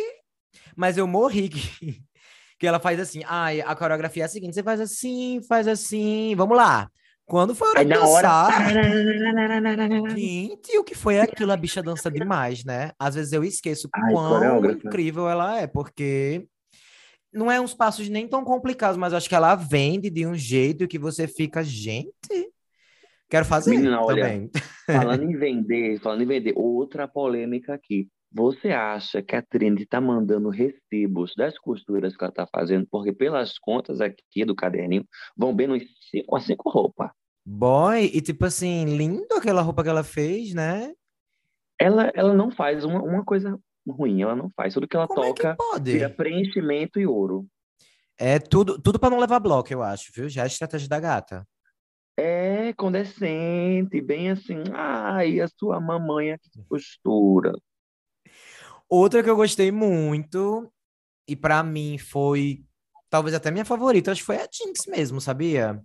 Mas 0.75 0.97
eu 0.97 1.07
morri 1.07 1.49
que 1.49 2.01
que 2.59 2.67
ela 2.67 2.79
faz 2.79 2.99
assim, 2.99 3.21
ai, 3.25 3.61
a 3.61 3.73
coreografia 3.73 4.23
é 4.23 4.25
a 4.25 4.29
seguinte, 4.29 4.53
você 4.53 4.61
faz 4.61 4.81
assim, 4.81 5.39
faz 5.47 5.67
assim, 5.67 6.35
vamos 6.35 6.57
lá. 6.57 6.91
Quando 7.25 7.55
foi 7.55 7.67
a 7.67 7.71
hora 7.71 7.79
Aí 7.79 7.85
de 7.85 7.93
na 7.93 8.05
hora. 8.05 8.21
dançar, 8.27 8.73
gente, 10.17 10.77
o 10.77 10.83
que 10.83 10.95
foi 10.95 11.19
aquilo? 11.19 11.51
A 11.51 11.57
bicha 11.57 11.81
dança 11.81 12.09
demais, 12.11 12.65
né? 12.65 12.91
Às 12.99 13.15
vezes 13.15 13.31
eu 13.31 13.43
esqueço 13.43 13.87
Ai, 13.93 14.11
quão 14.11 14.65
incrível 14.71 15.29
ela 15.29 15.59
é, 15.59 15.67
porque 15.67 16.47
não 17.31 17.51
é 17.51 17.61
uns 17.61 17.73
passos 17.73 18.09
nem 18.09 18.27
tão 18.27 18.43
complicados, 18.43 18.97
mas 18.97 19.13
acho 19.13 19.29
que 19.29 19.35
ela 19.35 19.55
vende 19.55 20.09
de 20.09 20.25
um 20.25 20.35
jeito 20.35 20.87
que 20.87 20.97
você 20.97 21.27
fica, 21.27 21.63
gente, 21.63 22.51
quero 23.29 23.45
fazer 23.45 23.71
Menina, 23.71 24.01
olha, 24.01 24.23
também. 24.23 24.49
Falando 24.87 25.23
em 25.23 25.37
vender, 25.37 25.99
falando 25.99 26.23
em 26.23 26.27
vender, 26.27 26.53
outra 26.57 27.07
polêmica 27.07 27.73
aqui. 27.75 28.09
Você 28.31 28.69
acha 28.69 29.23
que 29.23 29.35
a 29.35 29.41
Trinity 29.41 29.87
tá 29.87 29.99
mandando 29.99 30.49
recibos 30.49 31.33
das 31.35 31.57
costuras 31.57 32.15
que 32.15 32.23
ela 32.23 32.31
tá 32.31 32.47
fazendo? 32.47 32.87
Porque 32.89 33.11
pelas 33.11 33.57
contas 33.57 33.99
aqui 34.01 34.45
do 34.45 34.55
caderninho, 34.55 35.05
vão 35.35 35.55
bem 35.55 35.71
uns 35.71 35.83
5 36.11 36.35
a 36.35 36.39
5 36.39 36.69
roupas. 36.69 37.09
Boy, 37.43 38.05
e 38.13 38.21
tipo 38.21 38.45
assim, 38.45 38.85
lindo 38.85 39.33
aquela 39.35 39.61
roupa 39.61 39.81
que 39.81 39.89
ela 39.89 40.03
fez, 40.03 40.53
né? 40.53 40.93
Ela, 41.79 42.11
ela 42.13 42.33
não 42.33 42.51
faz 42.51 42.83
uma, 42.83 43.01
uma 43.01 43.25
coisa 43.25 43.59
ruim, 43.87 44.21
ela 44.21 44.35
não 44.35 44.51
faz. 44.55 44.75
Tudo 44.75 44.87
que 44.87 44.95
ela 44.95 45.07
Como 45.07 45.23
é 45.23 45.33
que 45.33 45.41
toca 45.41 45.55
pode? 45.55 45.91
vira 45.91 46.09
preenchimento 46.09 46.99
e 46.99 47.07
ouro. 47.07 47.47
É 48.17 48.37
tudo, 48.37 48.79
tudo 48.79 48.99
para 48.99 49.09
não 49.09 49.19
levar 49.19 49.39
bloco, 49.39 49.73
eu 49.73 49.81
acho, 49.81 50.11
viu? 50.13 50.29
Já 50.29 50.41
é 50.41 50.43
a 50.43 50.47
estratégia 50.47 50.87
da 50.87 50.99
gata. 50.99 51.47
É 52.17 52.73
condescente, 52.73 54.01
bem 54.01 54.29
assim. 54.29 54.61
Ai, 54.73 55.39
a 55.39 55.47
sua 55.47 55.79
mamãe 55.79 56.33
aqui 56.33 56.49
costura. 56.67 57.53
Outra 58.89 59.23
que 59.23 59.29
eu 59.29 59.35
gostei 59.35 59.71
muito, 59.71 60.71
e 61.27 61.35
pra 61.35 61.61
mim 61.63 61.97
foi 61.97 62.63
talvez 63.09 63.35
até 63.35 63.51
minha 63.51 63.65
favorita, 63.65 64.11
acho 64.11 64.21
que 64.21 64.25
foi 64.25 64.37
a 64.37 64.47
Jinx 64.51 64.85
mesmo, 64.87 65.21
sabia? 65.21 65.79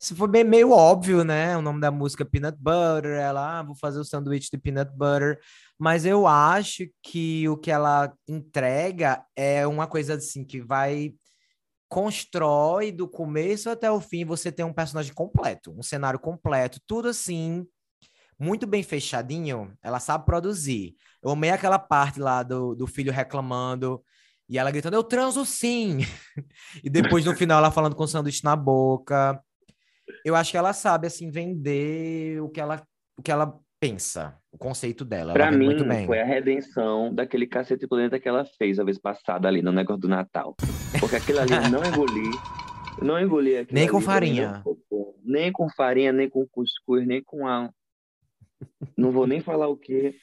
Isso 0.00 0.16
foi 0.16 0.28
bem 0.28 0.44
meio 0.44 0.70
óbvio, 0.72 1.22
né? 1.22 1.56
O 1.56 1.62
nome 1.62 1.80
da 1.80 1.90
música 1.90 2.24
Peanut 2.24 2.58
Butter, 2.60 3.12
ela, 3.12 3.60
ah, 3.60 3.62
vou 3.62 3.76
fazer 3.76 4.00
o 4.00 4.04
sanduíche 4.04 4.50
de 4.50 4.58
peanut 4.58 4.90
butter, 4.96 5.38
mas 5.78 6.04
eu 6.04 6.26
acho 6.26 6.84
que 7.02 7.48
o 7.48 7.56
que 7.56 7.70
ela 7.70 8.12
entrega 8.28 9.24
é 9.36 9.66
uma 9.66 9.86
coisa 9.86 10.14
assim 10.14 10.44
que 10.44 10.60
vai 10.60 11.14
constrói 11.88 12.90
do 12.90 13.06
começo 13.06 13.70
até 13.70 13.90
o 13.90 14.00
fim, 14.00 14.24
você 14.24 14.50
tem 14.50 14.64
um 14.64 14.72
personagem 14.72 15.14
completo, 15.14 15.72
um 15.78 15.82
cenário 15.82 16.18
completo, 16.18 16.80
tudo 16.86 17.08
assim, 17.08 17.66
muito 18.38 18.66
bem 18.66 18.82
fechadinho, 18.82 19.72
ela 19.82 20.00
sabe 20.00 20.24
produzir. 20.24 20.94
Eu 21.22 21.30
amei 21.30 21.50
aquela 21.50 21.78
parte 21.78 22.20
lá 22.20 22.42
do, 22.42 22.74
do 22.74 22.86
filho 22.86 23.12
reclamando 23.12 24.02
e 24.48 24.58
ela 24.58 24.70
gritando, 24.70 24.96
eu 24.96 25.04
transo 25.04 25.44
sim! 25.44 25.98
e 26.82 26.90
depois 26.90 27.24
no 27.24 27.34
final 27.34 27.58
ela 27.58 27.70
falando 27.70 27.96
com 27.96 28.04
o 28.04 28.08
sanduíche 28.08 28.44
na 28.44 28.56
boca. 28.56 29.42
Eu 30.24 30.34
acho 30.34 30.50
que 30.50 30.56
ela 30.56 30.72
sabe, 30.72 31.06
assim, 31.06 31.30
vender 31.30 32.40
o 32.42 32.48
que 32.48 32.60
ela, 32.60 32.82
o 33.16 33.22
que 33.22 33.30
ela 33.30 33.58
pensa, 33.80 34.38
o 34.52 34.58
conceito 34.58 35.04
dela. 35.04 35.32
Ela 35.32 35.34
Pra 35.34 35.50
mim, 35.50 35.74
foi 36.06 36.20
a 36.20 36.24
redenção 36.24 37.12
daquele 37.12 37.46
cacete 37.46 37.86
planeta 37.86 38.20
que 38.20 38.28
ela 38.28 38.44
fez 38.44 38.78
a 38.78 38.84
vez 38.84 38.98
passada 38.98 39.48
ali 39.48 39.60
no 39.60 39.72
negócio 39.72 40.02
do 40.02 40.08
Natal. 40.08 40.54
Porque 41.00 41.16
aquilo 41.16 41.40
ali 41.40 41.52
eu 41.52 41.70
não 41.70 41.84
engoli. 41.84 42.30
Não 43.00 43.18
engoli 43.18 43.56
aquilo 43.56 43.78
Nem 43.78 43.88
com 43.88 43.96
ali, 43.96 44.04
não 44.04 44.12
farinha. 44.12 44.64
Nem 45.24 45.50
com 45.50 45.68
farinha, 45.70 46.12
nem 46.12 46.28
com 46.28 46.46
cuscuz, 46.46 47.06
nem 47.06 47.22
com 47.24 47.46
a. 47.46 47.70
Não 48.96 49.12
vou 49.12 49.26
nem 49.26 49.40
falar 49.40 49.68
o 49.68 49.76
quê. 49.76 50.14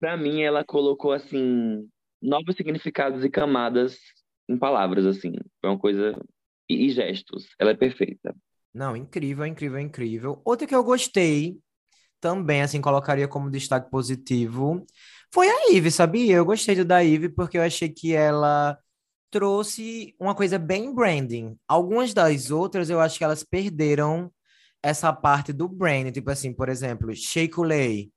Pra 0.00 0.16
mim, 0.16 0.42
ela 0.42 0.64
colocou, 0.64 1.12
assim, 1.12 1.88
novos 2.20 2.56
significados 2.56 3.24
e 3.24 3.30
camadas 3.30 3.98
em 4.48 4.58
palavras, 4.58 5.06
assim. 5.06 5.32
Foi 5.60 5.70
uma 5.70 5.78
coisa. 5.78 6.18
E, 6.68 6.86
e 6.86 6.90
gestos. 6.90 7.48
Ela 7.58 7.72
é 7.72 7.74
perfeita. 7.74 8.34
Não, 8.74 8.96
incrível, 8.96 9.44
incrível, 9.44 9.78
incrível. 9.78 10.40
Outra 10.44 10.66
que 10.66 10.74
eu 10.74 10.82
gostei, 10.82 11.58
também, 12.20 12.62
assim, 12.62 12.80
colocaria 12.80 13.28
como 13.28 13.50
destaque 13.50 13.90
positivo, 13.90 14.86
foi 15.34 15.48
a 15.48 15.72
Ive, 15.72 15.90
sabia? 15.90 16.36
Eu 16.36 16.44
gostei 16.44 16.82
da 16.84 17.02
Ive 17.02 17.28
porque 17.28 17.58
eu 17.58 17.62
achei 17.62 17.88
que 17.88 18.14
ela 18.14 18.78
trouxe 19.30 20.14
uma 20.20 20.34
coisa 20.34 20.58
bem 20.58 20.94
branding. 20.94 21.56
Algumas 21.66 22.14
das 22.14 22.50
outras, 22.50 22.88
eu 22.90 23.00
acho 23.00 23.18
que 23.18 23.24
elas 23.24 23.42
perderam 23.42 24.32
essa 24.82 25.12
parte 25.12 25.52
do 25.52 25.68
branding. 25.68 26.12
Tipo 26.12 26.30
assim, 26.30 26.52
por 26.52 26.68
exemplo, 26.68 27.14
Shea 27.14 27.48
Coulee. 27.48 28.12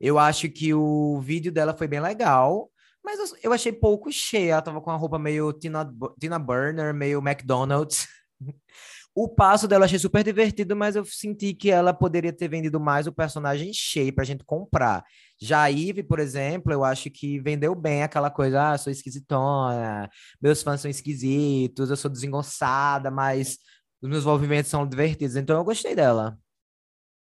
Eu 0.00 0.18
acho 0.18 0.48
que 0.48 0.72
o 0.74 1.20
vídeo 1.20 1.50
dela 1.50 1.76
foi 1.76 1.88
bem 1.88 2.00
legal, 2.00 2.70
mas 3.04 3.34
eu, 3.42 3.52
achei 3.52 3.72
pouco 3.72 4.12
cheia. 4.12 4.52
Ela 4.52 4.62
tava 4.62 4.80
com 4.80 4.90
uma 4.90 4.96
roupa 4.96 5.18
meio 5.18 5.52
Tina, 5.52 5.90
Tina 6.20 6.38
Burner, 6.38 6.94
meio 6.94 7.20
McDonald's. 7.20 8.06
O 9.20 9.28
passo 9.28 9.66
dela 9.66 9.82
eu 9.82 9.86
achei 9.86 9.98
super 9.98 10.22
divertido, 10.22 10.76
mas 10.76 10.94
eu 10.94 11.04
senti 11.04 11.52
que 11.52 11.72
ela 11.72 11.92
poderia 11.92 12.32
ter 12.32 12.46
vendido 12.46 12.78
mais 12.78 13.08
o 13.08 13.12
personagem 13.12 13.72
cheio 13.72 14.14
pra 14.14 14.22
gente 14.24 14.44
comprar. 14.44 15.04
Já 15.42 15.62
a 15.62 15.72
Eve, 15.72 16.04
por 16.04 16.20
exemplo, 16.20 16.72
eu 16.72 16.84
acho 16.84 17.10
que 17.10 17.40
vendeu 17.40 17.74
bem 17.74 18.04
aquela 18.04 18.30
coisa, 18.30 18.70
ah, 18.70 18.78
sou 18.78 18.92
esquisitona, 18.92 20.08
meus 20.40 20.62
fãs 20.62 20.80
são 20.80 20.88
esquisitos, 20.88 21.90
eu 21.90 21.96
sou 21.96 22.08
desengonçada, 22.08 23.10
mas 23.10 23.58
os 24.02 24.08
meus 24.08 24.24
movimentos 24.24 24.70
são 24.70 24.86
divertidos, 24.88 25.36
então 25.36 25.56
eu 25.58 25.64
gostei 25.64 25.94
dela. 25.94 26.38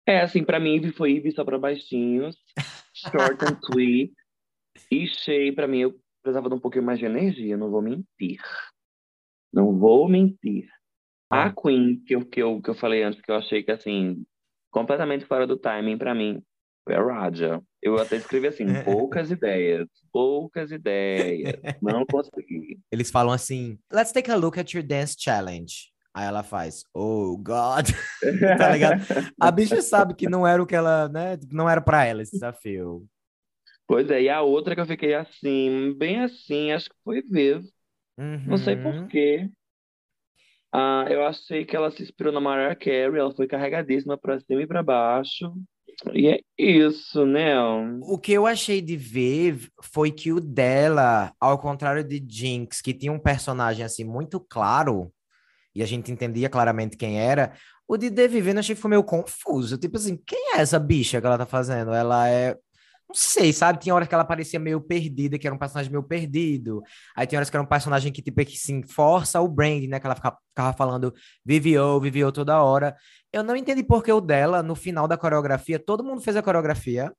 É, 0.07 0.21
assim, 0.21 0.43
pra 0.43 0.59
mim, 0.59 0.75
Ivy 0.75 0.91
foi 0.91 1.11
Ivy 1.13 1.31
só 1.31 1.43
pra 1.45 1.59
baixinhos. 1.59 2.35
Short 2.93 3.45
and 3.45 3.59
tweet. 3.61 4.13
E 4.91 5.07
Shea, 5.07 5.53
pra 5.53 5.67
mim, 5.67 5.79
eu 5.79 5.99
precisava 6.23 6.49
de 6.49 6.55
um 6.55 6.59
pouquinho 6.59 6.83
mais 6.83 6.99
de 6.99 7.05
energia, 7.05 7.55
não 7.57 7.69
vou 7.69 7.81
mentir. 7.81 8.39
Não 9.53 9.77
vou 9.77 10.07
mentir. 10.09 10.67
A 11.31 11.45
Ah. 11.45 11.53
Queen, 11.53 12.01
que 12.05 12.15
eu, 12.15 12.25
que, 12.25 12.41
eu, 12.41 12.61
que 12.61 12.69
eu 12.69 12.75
falei 12.75 13.03
antes, 13.03 13.21
que 13.21 13.29
eu 13.31 13.35
achei 13.35 13.61
que, 13.63 13.71
assim, 13.71 14.23
completamente 14.71 15.25
fora 15.25 15.45
do 15.45 15.57
timing 15.57 15.97
pra 15.97 16.15
mim, 16.15 16.41
foi 16.83 16.95
a 16.95 17.01
Raja. 17.03 17.61
Eu 17.81 17.97
até 17.99 18.15
escrevi 18.17 18.47
assim, 18.47 18.65
poucas 18.83 19.29
ideias, 19.29 19.87
poucas 20.11 20.71
ideias. 20.71 21.53
Não 21.81 22.03
consegui. 22.05 22.79
Eles 22.91 23.11
falam 23.11 23.31
assim: 23.33 23.77
Let's 23.93 24.11
take 24.11 24.29
a 24.31 24.35
look 24.35 24.59
at 24.59 24.73
your 24.73 24.83
dance 24.83 25.15
challenge. 25.17 25.91
Aí 26.13 26.25
ela 26.25 26.43
faz, 26.43 26.83
oh 26.93 27.37
God, 27.37 27.89
tá 28.57 28.71
ligado? 28.71 29.05
A 29.39 29.51
bicha 29.51 29.81
sabe 29.81 30.13
que 30.15 30.27
não 30.27 30.45
era 30.45 30.61
o 30.61 30.65
que 30.65 30.75
ela, 30.75 31.07
né? 31.07 31.37
Não 31.51 31.69
era 31.69 31.81
pra 31.81 32.05
ela 32.05 32.21
esse 32.21 32.33
desafio. 32.33 33.05
Pois 33.87 34.09
é, 34.11 34.23
e 34.23 34.29
a 34.29 34.41
outra 34.41 34.75
que 34.75 34.81
eu 34.81 34.85
fiquei 34.85 35.13
assim, 35.13 35.93
bem 35.97 36.21
assim, 36.21 36.71
acho 36.71 36.89
que 36.89 36.95
foi 37.03 37.21
Viv. 37.21 37.63
Não 38.17 38.57
sei 38.57 38.75
Uhum. 38.75 39.07
quê. 39.07 39.49
Ah, 40.71 41.05
eu 41.09 41.25
achei 41.25 41.65
que 41.65 41.75
ela 41.75 41.89
se 41.89 42.03
inspirou 42.03 42.31
na 42.31 42.39
Mariah 42.39 42.75
Carey, 42.75 43.19
ela 43.19 43.33
foi 43.33 43.47
carregadíssima 43.47 44.17
pra 44.17 44.39
cima 44.39 44.61
e 44.61 44.67
pra 44.67 44.83
baixo. 44.83 45.51
E 46.13 46.27
é 46.27 46.39
isso, 46.57 47.25
né? 47.25 47.55
O 48.03 48.17
que 48.17 48.31
eu 48.31 48.45
achei 48.45 48.81
de 48.81 48.95
Viv 48.95 49.67
foi 49.81 50.11
que 50.11 50.31
o 50.31 50.39
dela, 50.39 51.33
ao 51.39 51.57
contrário 51.59 52.03
de 52.03 52.23
Jinx, 52.25 52.81
que 52.81 52.93
tinha 52.93 53.11
um 53.11 53.19
personagem 53.19 53.83
assim 53.83 54.03
muito 54.03 54.39
claro, 54.39 55.11
e 55.75 55.83
a 55.83 55.85
gente 55.85 56.11
entendia 56.11 56.49
claramente 56.49 56.97
quem 56.97 57.19
era, 57.19 57.53
o 57.89 57.97
Vivienne 57.97 58.53
eu 58.53 58.59
achei 58.59 58.75
que 58.75 58.81
foi 58.81 58.91
meio 58.91 59.03
confuso. 59.03 59.75
Tipo 59.75 59.97
assim, 59.97 60.15
quem 60.15 60.53
é 60.55 60.59
essa 60.59 60.77
bicha 60.77 61.19
que 61.19 61.25
ela 61.25 61.39
tá 61.39 61.45
fazendo? 61.47 61.91
Ela 61.91 62.29
é. 62.29 62.55
Não 63.07 63.15
sei, 63.15 63.51
sabe? 63.51 63.79
Tinha 63.79 63.95
horas 63.95 64.07
que 64.07 64.13
ela 64.13 64.23
parecia 64.23 64.59
meio 64.59 64.79
perdida, 64.79 65.39
que 65.39 65.47
era 65.47 65.55
um 65.55 65.57
personagem 65.57 65.91
meio 65.91 66.03
perdido. 66.03 66.83
Aí 67.15 67.25
tinha 67.25 67.39
horas 67.39 67.49
que 67.49 67.55
era 67.55 67.63
um 67.63 67.67
personagem 67.67 68.11
que, 68.11 68.21
tipo, 68.21 68.45
que 68.45 68.55
sim, 68.55 68.83
força 68.83 69.41
o 69.41 69.47
brand, 69.47 69.83
né? 69.87 69.99
Que 69.99 70.05
ela 70.05 70.15
ficava, 70.15 70.37
ficava 70.49 70.73
falando 70.77 71.11
Vivio, 71.43 71.99
Vivio 71.99 72.31
toda 72.31 72.61
hora. 72.61 72.95
Eu 73.33 73.43
não 73.43 73.55
entendi 73.55 73.83
por 73.83 74.03
que 74.03 74.11
o 74.11 74.21
dela, 74.21 74.61
no 74.61 74.75
final 74.75 75.07
da 75.07 75.17
coreografia, 75.17 75.79
todo 75.79 76.03
mundo 76.03 76.21
fez 76.21 76.35
a 76.35 76.43
coreografia. 76.43 77.11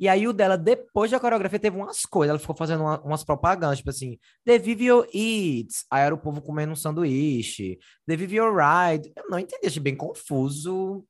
E 0.00 0.08
aí 0.08 0.28
o 0.28 0.32
dela, 0.32 0.56
depois 0.56 1.10
da 1.10 1.18
coreografia, 1.20 1.58
teve 1.58 1.76
umas 1.76 2.06
coisas. 2.06 2.30
Ela 2.30 2.38
ficou 2.38 2.54
fazendo 2.56 2.82
uma- 2.82 3.00
umas 3.02 3.24
propagandas, 3.24 3.78
tipo 3.78 3.90
assim, 3.90 4.18
The 4.44 4.58
Vivio 4.58 5.04
Eats. 5.12 5.84
Aí 5.90 6.02
era 6.04 6.14
o 6.14 6.18
povo 6.18 6.40
comendo 6.40 6.72
um 6.72 6.76
sanduíche. 6.76 7.78
The 8.06 8.16
Vivio 8.16 8.44
Ride. 8.54 9.12
Eu 9.16 9.24
não 9.28 9.38
entendi, 9.38 9.66
achei 9.66 9.82
bem 9.82 9.96
confuso. 9.96 11.04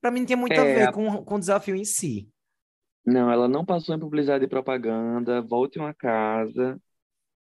Pra 0.00 0.10
mim 0.10 0.20
não 0.20 0.26
tinha 0.26 0.36
muito 0.36 0.58
a 0.58 0.64
É, 0.64 0.74
ver 0.74 0.88
a- 0.88 0.92
com, 0.92 1.22
com 1.24 1.34
o 1.34 1.38
desafio 1.38 1.76
em 1.76 1.84
si. 1.84 2.28
Não, 3.06 3.30
ela 3.30 3.46
não 3.46 3.64
passou 3.64 3.94
em 3.94 3.98
publicidade 4.00 4.44
e 4.44 4.48
propaganda, 4.48 5.42
volte 5.42 5.78
uma 5.78 5.92
casa. 5.92 6.80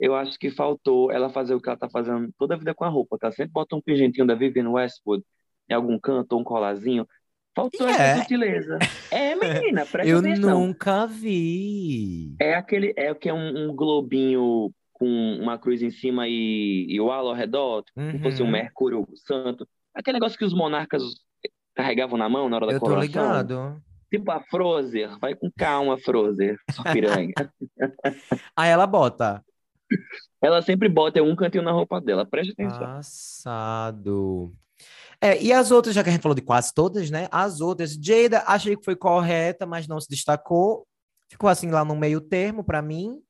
Eu 0.01 0.15
acho 0.15 0.39
que 0.39 0.51
faltou 0.51 1.13
ela 1.13 1.31
fazer 1.31 1.55
o 1.55 1.61
que 1.61 1.69
ela 1.69 1.79
tá 1.79 1.89
fazendo 1.91 2.33
toda 2.39 2.55
a 2.55 2.59
vida 2.59 2.75
com 2.75 2.85
a 2.85 2.89
roupa, 2.89 3.19
que 3.19 3.25
ela 3.27 3.35
sempre 3.35 3.53
bota 3.53 3.77
um 3.77 3.81
pingentinho 3.83 4.27
da 4.27 4.35
Vivienne 4.35 4.69
Westwood 4.69 5.23
em 5.69 5.75
algum 5.75 5.99
canto, 6.01 6.33
ou 6.33 6.41
um 6.41 6.45
colazinho. 6.45 7.07
Faltou 7.55 7.87
E 7.87 7.91
essa 7.91 8.03
é. 8.03 8.17
sutileza. 8.23 8.79
É, 9.11 9.35
menina, 9.35 9.85
presta 9.91 10.09
Eu 10.11 10.19
atenção. 10.19 10.61
nunca 10.61 11.07
vi. 11.07 12.35
É 12.41 12.55
aquele, 12.55 12.95
é 12.97 13.13
o 13.13 13.15
que 13.15 13.29
é 13.29 13.35
um, 13.35 13.69
um 13.71 13.77
globinho 13.77 14.73
com 14.93 15.07
uma 15.41 15.59
cruz 15.59 15.83
em 15.83 15.91
cima 15.91 16.27
e, 16.29 16.87
e 16.89 17.01
o 17.01 17.11
halo 17.11 17.29
ao 17.29 17.35
redor, 17.35 17.85
como 17.95 18.11
se 18.11 18.19
fosse 18.21 18.43
um 18.43 18.47
Uhum. 18.47 18.53
Mercúrio 18.53 19.07
santo. 19.27 19.67
Aquele 19.95 20.15
negócio 20.19 20.39
que 20.39 20.45
os 20.45 20.55
monarcas 20.55 21.03
carregavam 21.75 22.17
na 22.19 22.29
mão 22.29 22.49
na 22.49 22.57
hora 22.57 22.67
da 22.69 22.73
Eu 22.75 22.81
tô 22.81 22.87
coroação. 22.87 23.07
ligado. 23.07 23.83
Tipo 24.11 24.31
a 24.31 24.41
Frozer. 24.41 25.19
Vai 25.19 25.35
com 25.35 25.51
calma, 25.57 25.99
Frozer, 25.99 26.57
sua 26.71 26.85
piranha. 26.93 27.33
Aí 28.57 28.71
ela 28.71 28.87
bota. 28.87 29.43
Ela 30.41 30.63
sempre 30.63 30.89
bota 30.89 31.23
um 31.23 31.37
cantinho 31.37 31.65
na 31.65 31.73
roupa 31.73 32.01
dela, 32.01 32.25
preste 32.25 32.53
atenção. 32.53 32.79
Passado. 32.79 34.53
É, 35.23 35.41
e 35.41 35.53
as 35.53 35.71
outras, 35.71 35.95
já 35.95 36.03
que 36.03 36.09
a 36.09 36.13
gente 36.13 36.23
falou 36.23 36.35
de 36.35 36.43
quase 36.43 36.75
todas, 36.75 37.09
né? 37.09 37.29
As 37.31 37.61
outras, 37.61 37.93
Jada, 37.95 38.43
achei 38.45 38.77
que 38.77 38.85
foi 38.85 38.97
correta, 38.97 39.65
mas 39.65 39.87
não 39.87 40.01
se 40.01 40.09
destacou. 40.09 40.85
Ficou 41.31 41.49
assim 41.49 41.71
lá 41.71 41.85
no 41.85 41.95
meio 41.95 42.21
termo 42.21 42.65
pra 42.65 42.83
mim. 42.83 43.21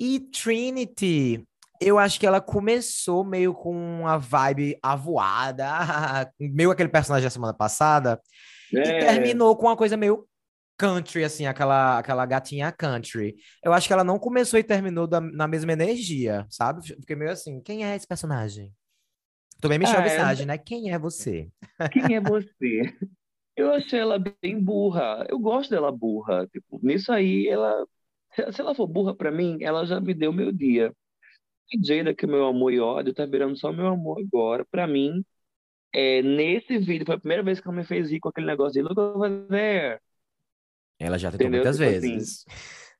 E 0.00 0.20
Trinity, 0.20 1.46
eu 1.80 1.98
acho 1.98 2.18
que 2.18 2.26
ela 2.26 2.40
começou 2.40 3.24
meio 3.24 3.54
com 3.54 3.72
uma 4.00 4.18
vibe 4.18 4.78
avoada, 4.82 5.66
meio 6.40 6.70
aquele 6.70 6.88
personagem 6.88 7.26
da 7.26 7.30
semana 7.30 7.54
passada, 7.54 8.20
e 8.72 8.78
É, 8.78 8.98
terminou 8.98 9.56
com 9.56 9.66
uma 9.66 9.76
coisa 9.76 9.96
meio 9.96 10.26
country, 10.76 11.22
assim, 11.24 11.46
aquela, 11.46 11.98
aquela 11.98 12.26
gatinha 12.26 12.72
country. 12.72 13.36
Eu 13.62 13.72
acho 13.72 13.86
que 13.86 13.92
ela 13.92 14.02
não 14.02 14.18
começou 14.18 14.58
e 14.58 14.64
terminou 14.64 15.06
da- 15.06 15.20
na 15.20 15.46
mesma 15.46 15.72
energia, 15.72 16.46
sabe? 16.50 16.84
Fiquei 16.86 17.14
meio 17.14 17.30
assim, 17.30 17.60
quem 17.60 17.84
é 17.84 17.94
esse 17.94 18.06
personagem? 18.06 18.72
Também 19.60 19.78
Michelle 19.78 20.02
Ah. 20.02 20.08
Visage, 20.08 20.46
né? 20.46 20.58
Quem 20.58 20.92
é 20.92 20.98
você? 20.98 21.50
quem 21.92 22.14
é 22.16 22.20
você? 22.20 22.94
Eu 23.56 23.72
achei 23.72 24.00
ela 24.00 24.18
bem 24.18 24.60
burra. 24.62 25.26
Eu 25.28 25.38
gosto 25.38 25.70
dela 25.70 25.92
burra. 25.92 26.46
Tipo, 26.48 26.80
nisso 26.82 27.12
aí, 27.12 27.46
ela. 27.48 27.86
Se, 28.52 28.60
ela 28.60 28.74
for 28.74 28.86
burra 28.86 29.14
pra 29.14 29.30
mim, 29.30 29.58
ela 29.60 29.86
já 29.86 30.00
me 30.00 30.12
deu 30.12 30.32
meu 30.32 30.50
dia. 30.52 30.92
E 31.72 31.78
Jada, 31.86 32.14
que 32.14 32.24
é 32.24 32.28
meu 32.28 32.46
amor 32.46 32.72
e 32.72 32.80
ódio, 32.80 33.14
tá 33.14 33.24
virando 33.26 33.56
só 33.56 33.72
meu 33.72 33.86
amor 33.88 34.20
agora. 34.20 34.64
Pra 34.70 34.86
mim, 34.86 35.24
é, 35.92 36.22
nesse 36.22 36.78
vídeo, 36.78 37.06
foi 37.06 37.16
a 37.16 37.20
primeira 37.20 37.42
vez 37.42 37.60
que 37.60 37.68
ela 37.68 37.76
me 37.76 37.84
fez 37.84 38.10
rir 38.10 38.20
com 38.20 38.28
aquele 38.28 38.46
negócio 38.46 38.72
de 38.74 38.82
look 38.82 38.98
over 39.00 39.46
there. 39.48 40.00
Ela 40.98 41.18
já 41.18 41.30
tentou 41.30 41.48
Entendeu? 41.48 41.60
muitas 41.60 41.76
Tipo 41.76 41.90
assim, 41.90 42.00
vezes. 42.00 42.44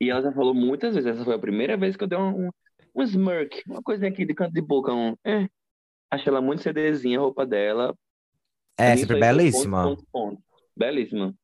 E 0.01 0.11
ela 0.11 0.23
já 0.23 0.33
falou 0.33 0.55
muitas 0.55 0.95
vezes. 0.95 1.11
Essa 1.11 1.25
foi 1.25 1.35
a 1.35 1.39
primeira 1.39 1.77
vez 1.77 1.97
que 1.97 2.05
eu 2.05 2.09
dei 2.09 2.19
um, 2.19 2.47
um, 2.47 2.51
um 2.95 3.03
smirk, 3.03 3.63
uma 3.69 3.83
coisinha 3.83 4.11
aqui 4.11 4.25
de 4.25 4.35
canto 4.35 4.53
de 4.53 4.61
boca. 4.63 4.93
Um, 4.93 5.17
é. 5.25 5.49
Achei 6.15 6.31
ela 6.31 6.41
muito 6.41 6.63
CDzinha, 6.63 7.19
a 7.19 7.23
roupa 7.23 7.45
dela. 7.45 7.95
É, 8.79 8.97
sempre 8.97 9.15
foi 9.15 9.21
belíssima. 9.21 9.83
ponto, 9.83 10.07
ponto, 10.13 10.37
ponto. 10.37 10.43
Belíssima. 10.77 11.35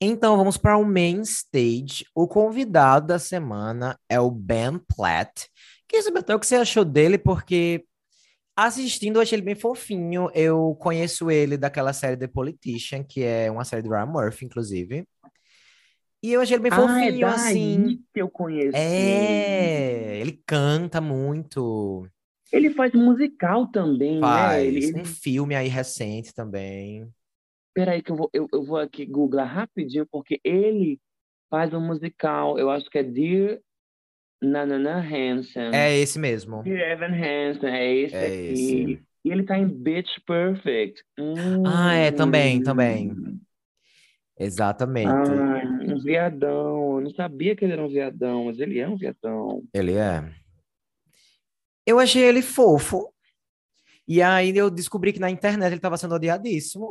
Então, 0.00 0.36
vamos 0.36 0.56
para 0.56 0.76
o 0.76 0.84
main 0.84 1.22
stage. 1.22 2.04
O 2.14 2.28
convidado 2.28 3.08
da 3.08 3.18
semana 3.18 3.98
é 4.08 4.20
o 4.20 4.30
Ben 4.30 4.78
Platt. 4.78 5.48
Queria 5.88 6.04
saber 6.04 6.20
até 6.20 6.34
o 6.34 6.38
que 6.38 6.46
você 6.46 6.56
achou 6.56 6.84
dele, 6.84 7.18
porque 7.18 7.84
assistindo 8.56 9.16
eu 9.16 9.22
achei 9.22 9.36
ele 9.36 9.44
bem 9.44 9.54
fofinho. 9.56 10.30
Eu 10.34 10.76
conheço 10.80 11.30
ele 11.30 11.56
daquela 11.56 11.92
série 11.92 12.16
The 12.16 12.28
Politician, 12.28 13.02
que 13.02 13.22
é 13.22 13.50
uma 13.50 13.64
série 13.64 13.82
do 13.82 13.90
Ryan 13.90 14.06
Murphy, 14.06 14.46
inclusive. 14.46 15.04
E 16.22 16.32
eu 16.32 16.40
achei 16.40 16.56
ele 16.56 16.62
bem 16.62 16.72
Ah, 16.72 16.76
é 16.76 17.10
fofinho, 17.10 17.26
assim. 17.26 17.82
daí 17.84 18.00
que 18.12 18.22
eu 18.22 18.28
conheço. 18.28 18.76
É, 18.76 20.18
ele 20.20 20.40
canta 20.46 21.00
muito. 21.00 22.08
Ele 22.52 22.70
faz 22.70 22.92
musical 22.92 23.66
também, 23.68 24.20
né? 24.20 24.64
Ele, 24.64 24.80
Faz 24.82 24.90
ele... 24.90 25.00
um 25.00 25.04
filme 25.04 25.54
aí 25.54 25.68
recente 25.68 26.32
também. 26.34 27.08
Peraí 27.74 28.02
que 28.02 28.10
eu 28.10 28.16
vou, 28.16 28.30
eu, 28.32 28.48
eu 28.52 28.64
vou 28.64 28.78
aqui 28.78 29.06
googlar 29.06 29.46
rapidinho, 29.46 30.06
porque 30.10 30.40
ele 30.42 30.98
faz 31.50 31.72
um 31.72 31.80
musical, 31.80 32.58
eu 32.58 32.70
acho 32.70 32.88
que 32.90 32.98
é 32.98 33.02
Dear 33.02 33.58
Nanana 34.42 34.98
Hansen. 34.98 35.70
É 35.74 35.96
esse 35.96 36.18
mesmo. 36.18 36.62
Dear 36.62 36.92
Evan 36.92 37.14
Hansen, 37.14 37.70
é 37.70 37.94
esse 37.94 38.14
É 38.14 38.26
aqui. 38.26 38.34
esse. 38.52 39.02
E 39.24 39.30
ele 39.30 39.42
tá 39.44 39.58
em 39.58 39.66
Bitch 39.68 40.08
Perfect. 40.26 41.02
Ah, 41.66 41.94
é, 41.94 42.10
também, 42.10 42.60
Hum. 42.60 42.62
também. 42.62 43.12
Exatamente. 44.38 45.08
Ai, 45.10 45.66
um 45.92 45.98
viadão. 46.00 46.96
Eu 46.96 47.00
não 47.02 47.10
sabia 47.10 47.56
que 47.56 47.64
ele 47.64 47.72
era 47.72 47.84
um 47.84 47.88
viadão, 47.88 48.44
mas 48.46 48.58
ele 48.60 48.78
é 48.78 48.88
um 48.88 48.96
viadão. 48.96 49.62
Ele 49.74 49.94
é. 49.94 50.32
Eu 51.88 51.98
achei 51.98 52.22
ele 52.22 52.42
fofo. 52.42 53.10
E 54.06 54.20
aí 54.20 54.54
eu 54.54 54.68
descobri 54.68 55.10
que 55.10 55.18
na 55.18 55.30
internet 55.30 55.68
ele 55.68 55.76
estava 55.76 55.96
sendo 55.96 56.14
odiadíssimo. 56.16 56.90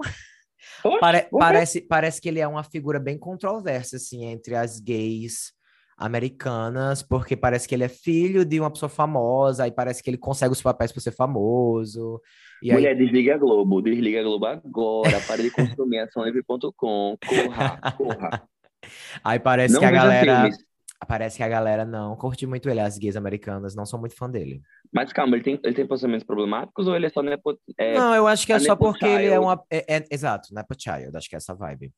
Oxe, 0.84 1.00
Pare- 1.00 1.28
parece, 1.32 1.82
parece 1.82 2.20
que 2.20 2.28
ele 2.28 2.40
é 2.40 2.48
uma 2.48 2.64
figura 2.64 3.00
bem 3.00 3.16
controversa, 3.16 3.98
assim, 3.98 4.26
entre 4.26 4.56
as 4.56 4.80
gays 4.80 5.54
americanas, 6.00 7.04
porque 7.04 7.36
parece 7.36 7.68
que 7.68 7.76
ele 7.76 7.84
é 7.84 7.88
filho 7.88 8.44
de 8.44 8.60
uma 8.60 8.72
pessoa 8.72 8.90
famosa, 8.90 9.66
aí 9.66 9.72
parece 9.72 10.02
que 10.02 10.10
ele 10.10 10.18
consegue 10.18 10.52
os 10.54 10.62
papéis 10.64 10.92
por 10.92 11.00
ser 11.00 11.12
famoso. 11.12 12.20
E 12.64 12.72
aí 12.72 12.78
Mulher, 12.78 12.96
desliga 12.96 13.36
a 13.36 13.38
Globo, 13.38 13.82
desliga 13.84 14.20
a 14.20 14.24
Globo 14.24 14.48
agora, 14.48 15.22
para 15.28 15.44
de 15.44 15.52
consumir 15.52 16.00
açãolivre.com, 16.00 17.18
corra, 17.28 17.80
corra. 17.96 18.44
Aí 19.24 19.40
parece 19.40 19.74
Não 19.74 19.82
que 19.82 19.86
a 19.86 19.92
galera. 19.92 20.42
filmes. 20.42 20.67
Parece 21.06 21.38
que 21.38 21.44
a 21.44 21.48
galera 21.48 21.86
não 21.86 22.16
curte 22.16 22.48
muito 22.48 22.70
ele, 22.70 22.80
as 22.80 22.98
gays 22.98 23.16
americanas 23.16 23.76
não 23.76 23.86
são 23.86 24.00
muito 24.00 24.16
fã 24.16 24.30
dele. 24.30 24.62
Mas 24.92 25.14
calma, 25.14 25.36
ele 25.36 25.44
tem, 25.44 25.60
ele 25.64 25.76
tem 25.76 25.86
posicionamentos 25.88 26.26
problemáticos 26.26 26.88
ou 26.88 26.96
ele 26.96 27.06
é 27.06 27.10
só 27.10 27.22
nepo, 27.22 27.58
é, 27.78 27.94
não, 27.96 28.16
eu 28.16 28.28
acho 28.28 28.46
que 28.46 28.54
é 28.54 28.60
só 28.60 28.76
porque 28.76 29.06
ele 29.06 29.28
é 29.28 29.32
Child? 29.32 29.40
uma. 29.46 29.64
É, 29.70 29.98
é- 29.98 30.06
exato, 30.10 30.54
Nepo 30.54 30.74
Child, 30.78 31.16
acho 31.16 31.30
que 31.30 31.36
é 31.36 31.38
essa 31.38 31.54
vibe. 31.54 31.94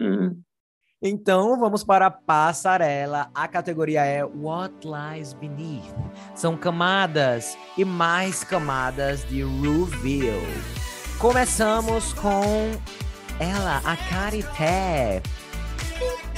hum, 0.00 0.40
Então 1.02 1.58
vamos 1.60 1.84
para 1.84 2.06
a 2.06 2.10
passarela. 2.10 3.30
A 3.34 3.46
categoria 3.46 4.04
é 4.04 4.24
What 4.24 4.74
Lies 4.86 5.32
Beneath. 5.34 5.94
São 6.34 6.56
camadas 6.56 7.56
e 7.76 7.84
mais 7.84 8.42
camadas 8.42 9.22
de 9.28 9.42
reveal. 9.44 10.40
Começamos 11.20 12.12
com 12.14 12.42
ela, 13.38 13.78
a 13.84 13.96
Carité. 14.08 15.22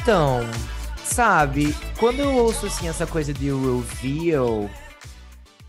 Então, 0.02 0.40
sabe, 1.10 1.74
quando 1.98 2.20
eu 2.20 2.36
ouço 2.36 2.66
assim 2.66 2.88
essa 2.88 3.06
coisa 3.06 3.32
de 3.34 3.50
reveal, 3.50 4.70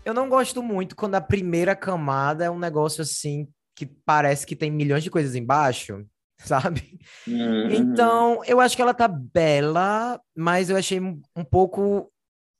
eu 0.04 0.14
não 0.14 0.28
gosto 0.28 0.62
muito 0.62 0.94
quando 0.94 1.16
a 1.16 1.20
primeira 1.20 1.74
camada 1.74 2.44
é 2.44 2.50
um 2.50 2.58
negócio 2.58 3.02
assim 3.02 3.48
que 3.74 3.84
parece 3.84 4.46
que 4.46 4.54
tem 4.54 4.70
milhões 4.70 5.02
de 5.02 5.10
coisas 5.10 5.34
embaixo, 5.34 6.06
sabe? 6.38 7.00
Uhum. 7.26 7.70
Então, 7.72 8.44
eu 8.44 8.60
acho 8.60 8.76
que 8.76 8.82
ela 8.82 8.94
tá 8.94 9.08
bela, 9.08 10.20
mas 10.36 10.70
eu 10.70 10.76
achei 10.76 11.00
um 11.00 11.44
pouco 11.44 12.10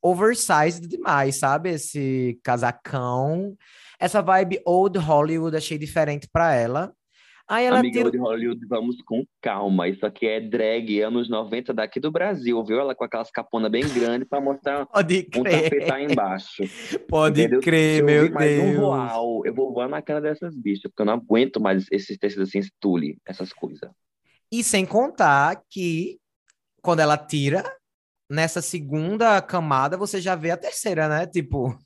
oversized 0.02 0.86
demais, 0.88 1.36
sabe? 1.36 1.70
Esse 1.70 2.40
casacão. 2.42 3.56
Essa 3.98 4.20
vibe 4.20 4.60
old 4.66 4.98
Hollywood 4.98 5.56
achei 5.56 5.78
diferente 5.78 6.28
para 6.30 6.52
ela. 6.54 6.92
Aí 7.48 7.66
ela 7.66 7.80
Amiga 7.80 7.98
tira... 7.98 8.10
de 8.10 8.18
Hollywood, 8.18 8.66
vamos 8.66 8.96
com 9.02 9.24
calma. 9.40 9.88
Isso 9.88 10.04
aqui 10.06 10.26
é 10.26 10.40
drag 10.40 11.00
anos 11.02 11.28
90 11.28 11.74
daqui 11.74 12.00
do 12.00 12.10
Brasil, 12.10 12.62
viu? 12.64 12.80
Ela 12.80 12.94
com 12.94 13.04
aquelas 13.04 13.30
caponas 13.30 13.70
bem 13.70 13.82
grandes 13.88 14.28
para 14.28 14.40
mostrar 14.40 14.86
Pode 14.86 15.28
um 15.36 15.42
crer. 15.42 15.62
tapete 15.64 15.92
aí 15.92 16.04
embaixo. 16.04 16.62
Pode 17.08 17.40
entendeu? 17.42 17.60
crer, 17.60 18.02
meu 18.02 18.30
mais 18.32 18.60
um 18.60 18.64
Deus. 18.66 18.76
voal, 18.76 19.42
eu 19.44 19.54
vou 19.54 19.72
voar 19.72 19.88
na 19.88 20.00
cara 20.00 20.20
dessas 20.20 20.56
bichas, 20.56 20.90
porque 20.90 21.02
eu 21.02 21.06
não 21.06 21.14
aguento 21.14 21.60
mais 21.60 21.86
esses 21.90 22.16
tecidos 22.16 22.48
assim, 22.48 22.58
esse 22.58 22.72
tule, 22.80 23.18
essas 23.26 23.52
coisas. 23.52 23.90
E 24.50 24.62
sem 24.62 24.84
contar 24.84 25.62
que 25.70 26.18
quando 26.82 27.00
ela 27.00 27.16
tira, 27.16 27.64
nessa 28.30 28.60
segunda 28.62 29.40
camada 29.42 29.96
você 29.96 30.20
já 30.20 30.34
vê 30.34 30.50
a 30.50 30.56
terceira, 30.56 31.08
né? 31.08 31.26
Tipo, 31.26 31.76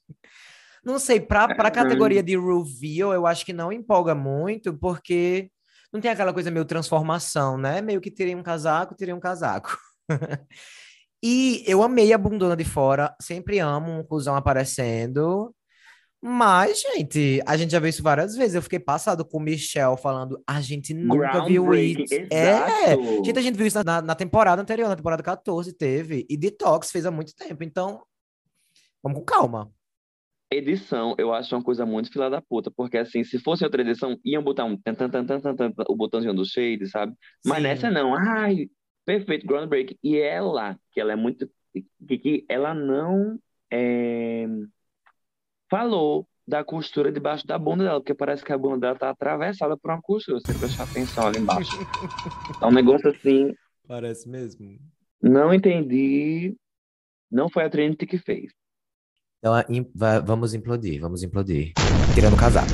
não 0.86 0.98
sei, 0.98 1.20
pra 1.20 1.48
É. 1.50 1.70
categoria 1.70 2.22
de 2.22 2.36
reveal, 2.38 3.12
eu 3.12 3.26
acho 3.26 3.44
que 3.44 3.52
não 3.52 3.72
empolga 3.72 4.14
muito, 4.14 4.72
porque 4.78 5.50
não 5.92 6.00
tem 6.00 6.10
aquela 6.10 6.32
coisa 6.32 6.50
meio 6.50 6.64
transformação, 6.64 7.58
né? 7.58 7.82
Meio 7.82 8.00
que 8.00 8.10
tirei 8.10 8.34
um 8.34 8.42
casaco, 8.42 8.94
tirei 8.94 9.12
um 9.14 9.20
casaco. 9.20 9.76
E 11.22 11.64
eu 11.66 11.82
amei 11.82 12.12
a 12.12 12.18
bundona 12.18 12.54
de 12.54 12.62
fora, 12.64 13.12
sempre 13.20 13.58
amo 13.58 13.90
um 13.90 14.04
cuzão 14.04 14.36
aparecendo. 14.36 15.52
Mas, 16.22 16.80
gente, 16.80 17.40
a 17.46 17.56
gente 17.56 17.70
já 17.72 17.80
viu 17.80 17.88
isso 17.88 18.02
várias 18.02 18.36
vezes. 18.36 18.54
Eu 18.54 18.62
fiquei 18.62 18.78
passado 18.78 19.24
com 19.24 19.38
o 19.38 19.40
Michel 19.40 19.96
falando, 19.96 20.40
a 20.46 20.60
gente 20.60 20.92
nunca 20.94 21.44
viu 21.46 21.74
isso. 21.74 22.14
É, 22.30 22.94
gente, 23.24 23.38
a 23.38 23.42
gente 23.42 23.56
viu 23.56 23.66
isso 23.66 23.82
na, 23.82 24.02
na 24.02 24.14
temporada 24.14 24.60
anterior, 24.60 24.88
na 24.88 24.96
temporada 24.96 25.22
14 25.22 25.72
teve. 25.72 26.26
E 26.28 26.36
Detox 26.36 26.90
fez 26.92 27.06
há 27.06 27.10
muito 27.10 27.34
tempo. 27.34 27.64
Então, 27.64 28.02
vamos 29.02 29.18
com 29.18 29.24
calma. 29.24 29.72
Edição, 30.50 31.14
eu 31.18 31.34
acho 31.34 31.54
uma 31.56 31.62
coisa 31.62 31.84
muito 31.84 32.10
fila 32.10 32.30
da 32.30 32.40
puta, 32.40 32.70
porque 32.70 32.96
assim, 32.96 33.24
se 33.24 33.38
fosse 33.38 33.64
outra 33.64 33.82
edição, 33.82 34.16
iam 34.24 34.42
botar 34.42 34.64
um 34.64 34.76
tan, 34.76 34.94
tan, 34.94 35.10
tan, 35.10 35.26
tan, 35.26 35.54
tan, 35.54 35.72
o 35.88 35.96
botãozinho 35.96 36.32
do 36.34 36.44
shade, 36.44 36.88
sabe? 36.88 37.12
Mas 37.44 37.58
Sim. 37.58 37.62
nessa 37.64 37.90
não. 37.90 38.14
Ai, 38.14 38.68
perfeito, 39.04 39.46
groundbreak. 39.46 39.98
E 40.02 40.16
ela, 40.16 40.78
que 40.92 41.00
ela 41.00 41.12
é 41.12 41.16
muito. 41.16 41.50
Que, 42.06 42.18
que 42.18 42.46
ela 42.48 42.72
não 42.72 43.38
é, 43.70 44.46
falou 45.68 46.28
da 46.46 46.62
costura 46.62 47.10
debaixo 47.10 47.46
da 47.46 47.58
bunda 47.58 47.84
dela, 47.84 48.00
porque 48.00 48.14
parece 48.14 48.44
que 48.44 48.52
a 48.52 48.58
bunda 48.58 48.78
dela 48.78 48.98
tá 48.98 49.10
atravessada 49.10 49.76
por 49.76 49.90
uma 49.90 50.00
costura, 50.00 50.38
se 50.38 50.46
você 50.46 50.58
prestar 50.58 50.84
atenção 50.84 51.26
ali 51.26 51.40
embaixo. 51.40 51.76
É 52.62 52.66
um 52.66 52.70
negócio 52.72 53.10
assim, 53.10 53.52
Parece 53.86 54.28
mesmo. 54.28 54.78
não 55.20 55.52
entendi. 55.52 56.56
Não 57.30 57.48
foi 57.48 57.64
a 57.64 57.70
Trinity 57.70 58.06
que 58.06 58.18
fez. 58.18 58.52
Então, 59.38 59.54
a- 59.54 59.64
im- 59.68 59.90
va- 59.94 60.20
vamos 60.20 60.54
implodir, 60.54 61.00
vamos 61.00 61.22
implodir. 61.22 61.72
Tirando 62.14 62.34
o 62.34 62.38
casaco. 62.38 62.66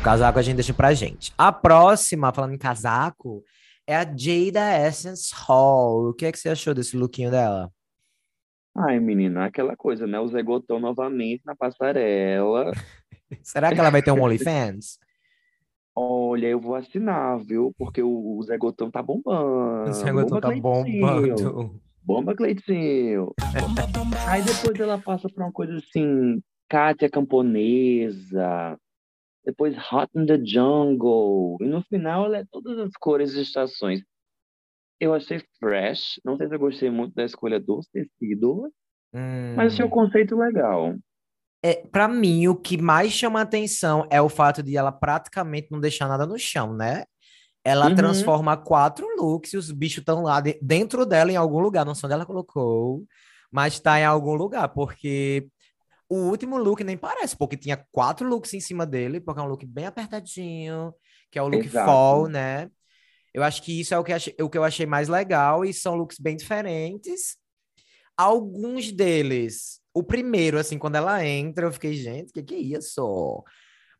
O 0.00 0.02
casaco 0.02 0.38
a 0.38 0.42
gente 0.42 0.56
deixa 0.56 0.72
pra 0.74 0.94
gente. 0.94 1.32
A 1.36 1.52
próxima, 1.52 2.32
falando 2.32 2.54
em 2.54 2.58
casaco, 2.58 3.42
é 3.86 3.94
a 3.96 4.04
Jada 4.04 4.86
Essence 4.86 5.32
Hall. 5.34 6.10
O 6.10 6.14
que 6.14 6.26
é 6.26 6.32
que 6.32 6.38
você 6.38 6.48
achou 6.48 6.72
desse 6.74 6.96
lookinho 6.96 7.30
dela? 7.30 7.70
Ai, 8.76 9.00
menina, 9.00 9.46
aquela 9.46 9.74
coisa, 9.76 10.06
né? 10.06 10.18
O 10.20 10.28
Zé 10.28 10.42
Gotão 10.42 10.78
novamente 10.78 11.42
na 11.44 11.56
passarela. 11.56 12.70
Será 13.42 13.72
que 13.72 13.80
ela 13.80 13.90
vai 13.90 14.02
ter 14.02 14.10
um 14.12 14.22
OnlyFans? 14.22 14.98
Olha, 15.98 16.46
eu 16.48 16.60
vou 16.60 16.74
assinar, 16.74 17.38
viu? 17.38 17.74
Porque 17.78 18.02
o, 18.02 18.36
o 18.38 18.42
Zé 18.42 18.58
Gotão 18.58 18.90
tá 18.90 19.02
bombando. 19.02 19.88
O 19.90 19.92
Zé 19.94 20.12
Gotão 20.12 20.40
tá 20.40 20.48
Cleitinho. 20.48 20.62
bombando. 20.62 21.80
Bomba, 22.06 22.36
Cleitinho. 22.36 23.34
Aí 24.30 24.40
depois 24.42 24.78
ela 24.78 24.96
passa 24.96 25.28
pra 25.28 25.44
uma 25.44 25.52
coisa 25.52 25.76
assim, 25.76 26.40
Kátia 26.68 27.10
camponesa. 27.10 28.78
Depois 29.44 29.76
Hot 29.92 30.08
in 30.14 30.24
the 30.26 30.38
Jungle. 30.44 31.56
E 31.60 31.64
no 31.66 31.82
final 31.82 32.26
ela 32.26 32.38
é 32.38 32.44
todas 32.50 32.78
as 32.78 32.92
cores 32.92 33.34
e 33.34 33.42
estações. 33.42 34.00
Eu 35.00 35.14
achei 35.14 35.42
fresh. 35.58 36.20
Não 36.24 36.36
sei 36.36 36.46
se 36.48 36.54
eu 36.54 36.58
gostei 36.60 36.90
muito 36.90 37.12
da 37.14 37.24
escolha 37.24 37.58
dos 37.58 37.86
tecidos, 37.88 38.70
mas 39.56 39.72
achei 39.72 39.84
o 39.84 39.88
Hum. 39.88 39.90
conceito 39.90 40.36
legal. 40.36 40.94
É, 41.64 41.74
pra 41.88 42.06
mim, 42.06 42.46
o 42.46 42.54
que 42.54 42.80
mais 42.80 43.12
chama 43.12 43.40
atenção 43.40 44.06
é 44.10 44.22
o 44.22 44.28
fato 44.28 44.62
de 44.62 44.76
ela 44.76 44.92
praticamente 44.92 45.68
não 45.72 45.80
deixar 45.80 46.06
nada 46.06 46.24
no 46.24 46.38
chão, 46.38 46.72
né? 46.72 47.04
Ela 47.66 47.88
Uhum. 47.88 47.96
transforma 47.96 48.56
quatro 48.56 49.06
looks 49.18 49.52
e 49.52 49.56
os 49.56 49.72
bichos 49.72 49.98
estão 49.98 50.22
lá 50.22 50.40
de- 50.40 50.58
dentro 50.62 51.04
dela 51.04 51.32
em 51.32 51.36
algum 51.36 51.58
lugar. 51.60 51.84
Não 51.84 51.94
sei 51.94 52.06
onde 52.06 52.14
ela 52.14 52.26
colocou, 52.26 53.04
mas 53.50 53.80
tá 53.80 53.98
em 53.98 54.04
algum 54.04 54.34
lugar, 54.34 54.68
porque 54.68 55.48
o 56.08 56.16
último 56.16 56.58
look 56.58 56.84
nem 56.84 56.96
parece, 56.96 57.36
porque 57.36 57.56
tinha 57.56 57.84
quatro 57.92 58.28
looks 58.28 58.54
em 58.54 58.60
cima 58.60 58.86
dele, 58.86 59.20
porque 59.20 59.40
é 59.40 59.44
um 59.44 59.48
look 59.48 59.66
bem 59.66 59.86
apertadinho, 59.86 60.94
que 61.30 61.38
é 61.38 61.42
o 61.42 61.48
look 61.48 61.66
Exato. 61.66 61.86
fall, 61.86 62.28
né? 62.28 62.70
Eu 63.34 63.42
acho 63.42 63.62
que 63.62 63.80
isso 63.80 63.94
é 63.94 63.98
o 63.98 64.04
que, 64.04 64.12
achei- 64.12 64.36
o 64.40 64.48
que 64.50 64.58
eu 64.58 64.64
achei 64.64 64.86
mais 64.86 65.08
legal 65.08 65.64
e 65.64 65.74
são 65.74 65.96
looks 65.96 66.18
bem 66.20 66.36
diferentes. 66.36 67.36
Alguns 68.16 68.92
deles, 68.92 69.80
o 69.92 70.02
primeiro, 70.02 70.58
assim, 70.58 70.78
quando 70.78 70.96
ela 70.96 71.24
entra, 71.26 71.66
eu 71.66 71.72
fiquei, 71.72 71.94
gente, 71.94 72.30
o 72.30 72.32
que, 72.32 72.42
que 72.42 72.54
é 72.54 72.58
isso? 72.58 73.44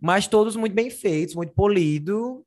Mas 0.01 0.27
todos 0.27 0.57
muito 0.57 0.75
bem 0.75 0.89
feitos, 0.91 1.35
muito 1.35 1.53
polido. 1.55 2.47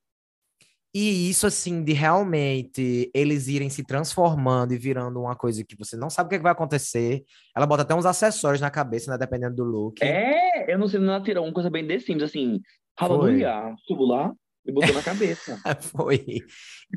E 0.94 1.30
isso, 1.30 1.46
assim, 1.46 1.84
de 1.84 1.94
realmente 1.94 3.12
eles 3.14 3.48
irem 3.48 3.70
se 3.70 3.84
transformando 3.84 4.74
e 4.74 4.78
virando 4.78 5.22
uma 5.22 5.36
coisa 5.36 5.64
que 5.64 5.78
você 5.78 5.96
não 5.96 6.10
sabe 6.10 6.28
o 6.28 6.30
que, 6.32 6.38
que 6.38 6.44
vai 6.44 6.52
acontecer. 6.52 7.24
Ela 7.56 7.68
bota 7.68 7.84
até 7.84 7.94
uns 7.94 8.08
acessórios 8.08 8.60
na 8.60 8.72
cabeça, 8.72 9.12
né? 9.12 9.18
Dependendo 9.18 9.56
do 9.56 9.64
look. 9.64 10.04
É, 10.04 10.74
eu 10.74 10.80
não 10.80 10.88
sei, 10.88 11.00
ela 11.00 11.22
tirou 11.22 11.46
uma 11.46 11.54
coisa 11.54 11.70
bem 11.70 11.86
The 11.88 12.00
Sims, 12.00 12.24
assim, 12.24 12.60
aleluia, 12.98 13.76
subo 13.86 14.06
lá 14.06 14.34
e 14.66 14.72
botou 14.72 14.94
na 14.94 15.04
cabeça. 15.04 15.58
Foi. 15.82 16.26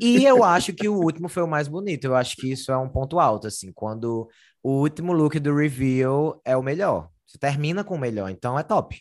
E 0.01 0.25
eu 0.25 0.43
acho 0.43 0.73
que 0.73 0.87
o 0.87 0.95
último 0.95 1.29
foi 1.29 1.43
o 1.43 1.47
mais 1.47 1.67
bonito. 1.67 2.05
Eu 2.05 2.15
acho 2.15 2.35
que 2.35 2.51
isso 2.51 2.71
é 2.71 2.77
um 2.77 2.89
ponto 2.89 3.19
alto, 3.19 3.47
assim, 3.47 3.71
quando 3.73 4.27
o 4.61 4.81
último 4.81 5.13
look 5.13 5.39
do 5.39 5.55
reveal 5.55 6.41
é 6.45 6.55
o 6.55 6.63
melhor. 6.63 7.09
Você 7.27 7.37
termina 7.37 7.83
com 7.83 7.95
o 7.95 7.99
melhor, 7.99 8.29
então 8.29 8.57
é 8.57 8.63
top. 8.63 8.99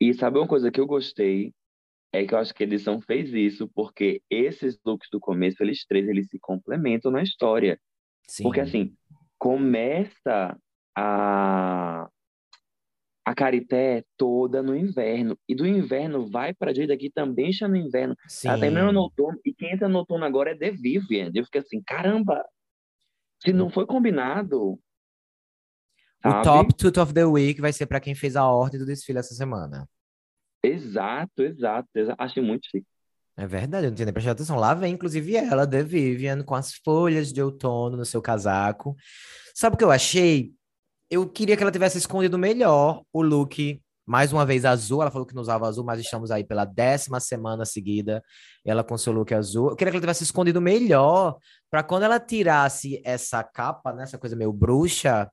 E 0.00 0.14
sabe 0.14 0.38
uma 0.38 0.46
coisa 0.46 0.70
que 0.70 0.80
eu 0.80 0.86
gostei? 0.86 1.52
É 2.12 2.24
que 2.24 2.34
eu 2.34 2.38
acho 2.38 2.54
que 2.54 2.62
a 2.62 2.66
edição 2.66 3.00
fez 3.00 3.32
isso, 3.32 3.68
porque 3.68 4.22
esses 4.30 4.78
looks 4.84 5.08
do 5.10 5.20
começo, 5.20 5.62
eles 5.62 5.84
três, 5.84 6.08
eles 6.08 6.28
se 6.28 6.38
complementam 6.38 7.10
na 7.10 7.22
história. 7.22 7.78
Sim. 8.26 8.44
Porque 8.44 8.60
assim, 8.60 8.94
começa 9.38 10.56
a 10.96 12.08
a 13.28 13.34
Carité 13.34 14.02
toda 14.16 14.62
no 14.62 14.74
inverno. 14.74 15.38
E 15.46 15.54
do 15.54 15.66
inverno 15.66 16.30
vai 16.30 16.54
pra 16.54 16.72
Jade 16.72 16.92
aqui 16.92 17.10
também 17.10 17.50
está 17.50 17.68
no 17.68 17.76
inverno. 17.76 18.16
Sim. 18.26 18.48
Ela 18.48 18.58
termina 18.58 18.90
no 18.90 19.00
outono. 19.00 19.38
E 19.44 19.52
quem 19.52 19.74
entra 19.74 19.86
no 19.86 19.98
outono 19.98 20.24
agora 20.24 20.52
é 20.52 20.56
The 20.56 20.70
Vivian. 20.70 21.30
Eu 21.34 21.44
fiquei 21.44 21.60
assim, 21.60 21.82
caramba! 21.82 22.42
Se 23.42 23.52
não 23.52 23.68
foi 23.68 23.84
combinado. 23.84 24.80
O 26.24 26.30
sabe? 26.30 26.42
top 26.42 26.74
Toot 26.74 27.00
of 27.00 27.12
the 27.12 27.26
Week 27.26 27.60
vai 27.60 27.70
ser 27.70 27.84
para 27.84 28.00
quem 28.00 28.14
fez 28.14 28.34
a 28.34 28.46
ordem 28.50 28.80
do 28.80 28.86
desfile 28.86 29.18
essa 29.18 29.34
semana. 29.34 29.86
Exato, 30.68 31.42
exato, 31.42 31.88
exato. 31.94 32.22
Achei 32.22 32.42
muito 32.42 32.66
chique. 32.70 32.86
É 33.36 33.46
verdade, 33.46 33.86
eu 33.86 33.90
não 33.90 33.94
tinha 33.94 34.06
nem 34.06 34.12
prestado 34.12 34.34
atenção. 34.34 34.56
Lá 34.56 34.74
vem, 34.74 34.94
inclusive, 34.94 35.36
ela, 35.36 35.66
The 35.66 35.82
Vivian, 35.82 36.42
com 36.42 36.56
as 36.56 36.74
folhas 36.74 37.32
de 37.32 37.40
outono 37.40 37.96
no 37.96 38.04
seu 38.04 38.20
casaco. 38.20 38.96
Sabe 39.54 39.74
o 39.74 39.78
que 39.78 39.84
eu 39.84 39.92
achei? 39.92 40.52
Eu 41.08 41.28
queria 41.28 41.56
que 41.56 41.62
ela 41.62 41.70
tivesse 41.70 41.98
escondido 41.98 42.36
melhor 42.36 43.02
o 43.12 43.22
look, 43.22 43.80
mais 44.04 44.32
uma 44.32 44.44
vez 44.44 44.64
azul. 44.64 45.02
Ela 45.02 45.10
falou 45.10 45.24
que 45.24 45.36
não 45.36 45.42
usava 45.42 45.68
azul, 45.68 45.84
mas 45.84 46.00
estamos 46.00 46.32
aí 46.32 46.42
pela 46.42 46.64
décima 46.64 47.20
semana 47.20 47.64
seguida. 47.64 48.22
Ela 48.66 48.82
com 48.82 48.98
seu 48.98 49.12
look 49.12 49.32
azul. 49.32 49.70
Eu 49.70 49.76
queria 49.76 49.92
que 49.92 49.96
ela 49.96 50.02
tivesse 50.02 50.24
escondido 50.24 50.60
melhor, 50.60 51.38
para 51.70 51.84
quando 51.84 52.02
ela 52.02 52.18
tirasse 52.18 53.00
essa 53.04 53.44
capa, 53.44 53.92
né, 53.92 54.02
essa 54.02 54.18
coisa 54.18 54.34
meio 54.34 54.52
bruxa, 54.52 55.30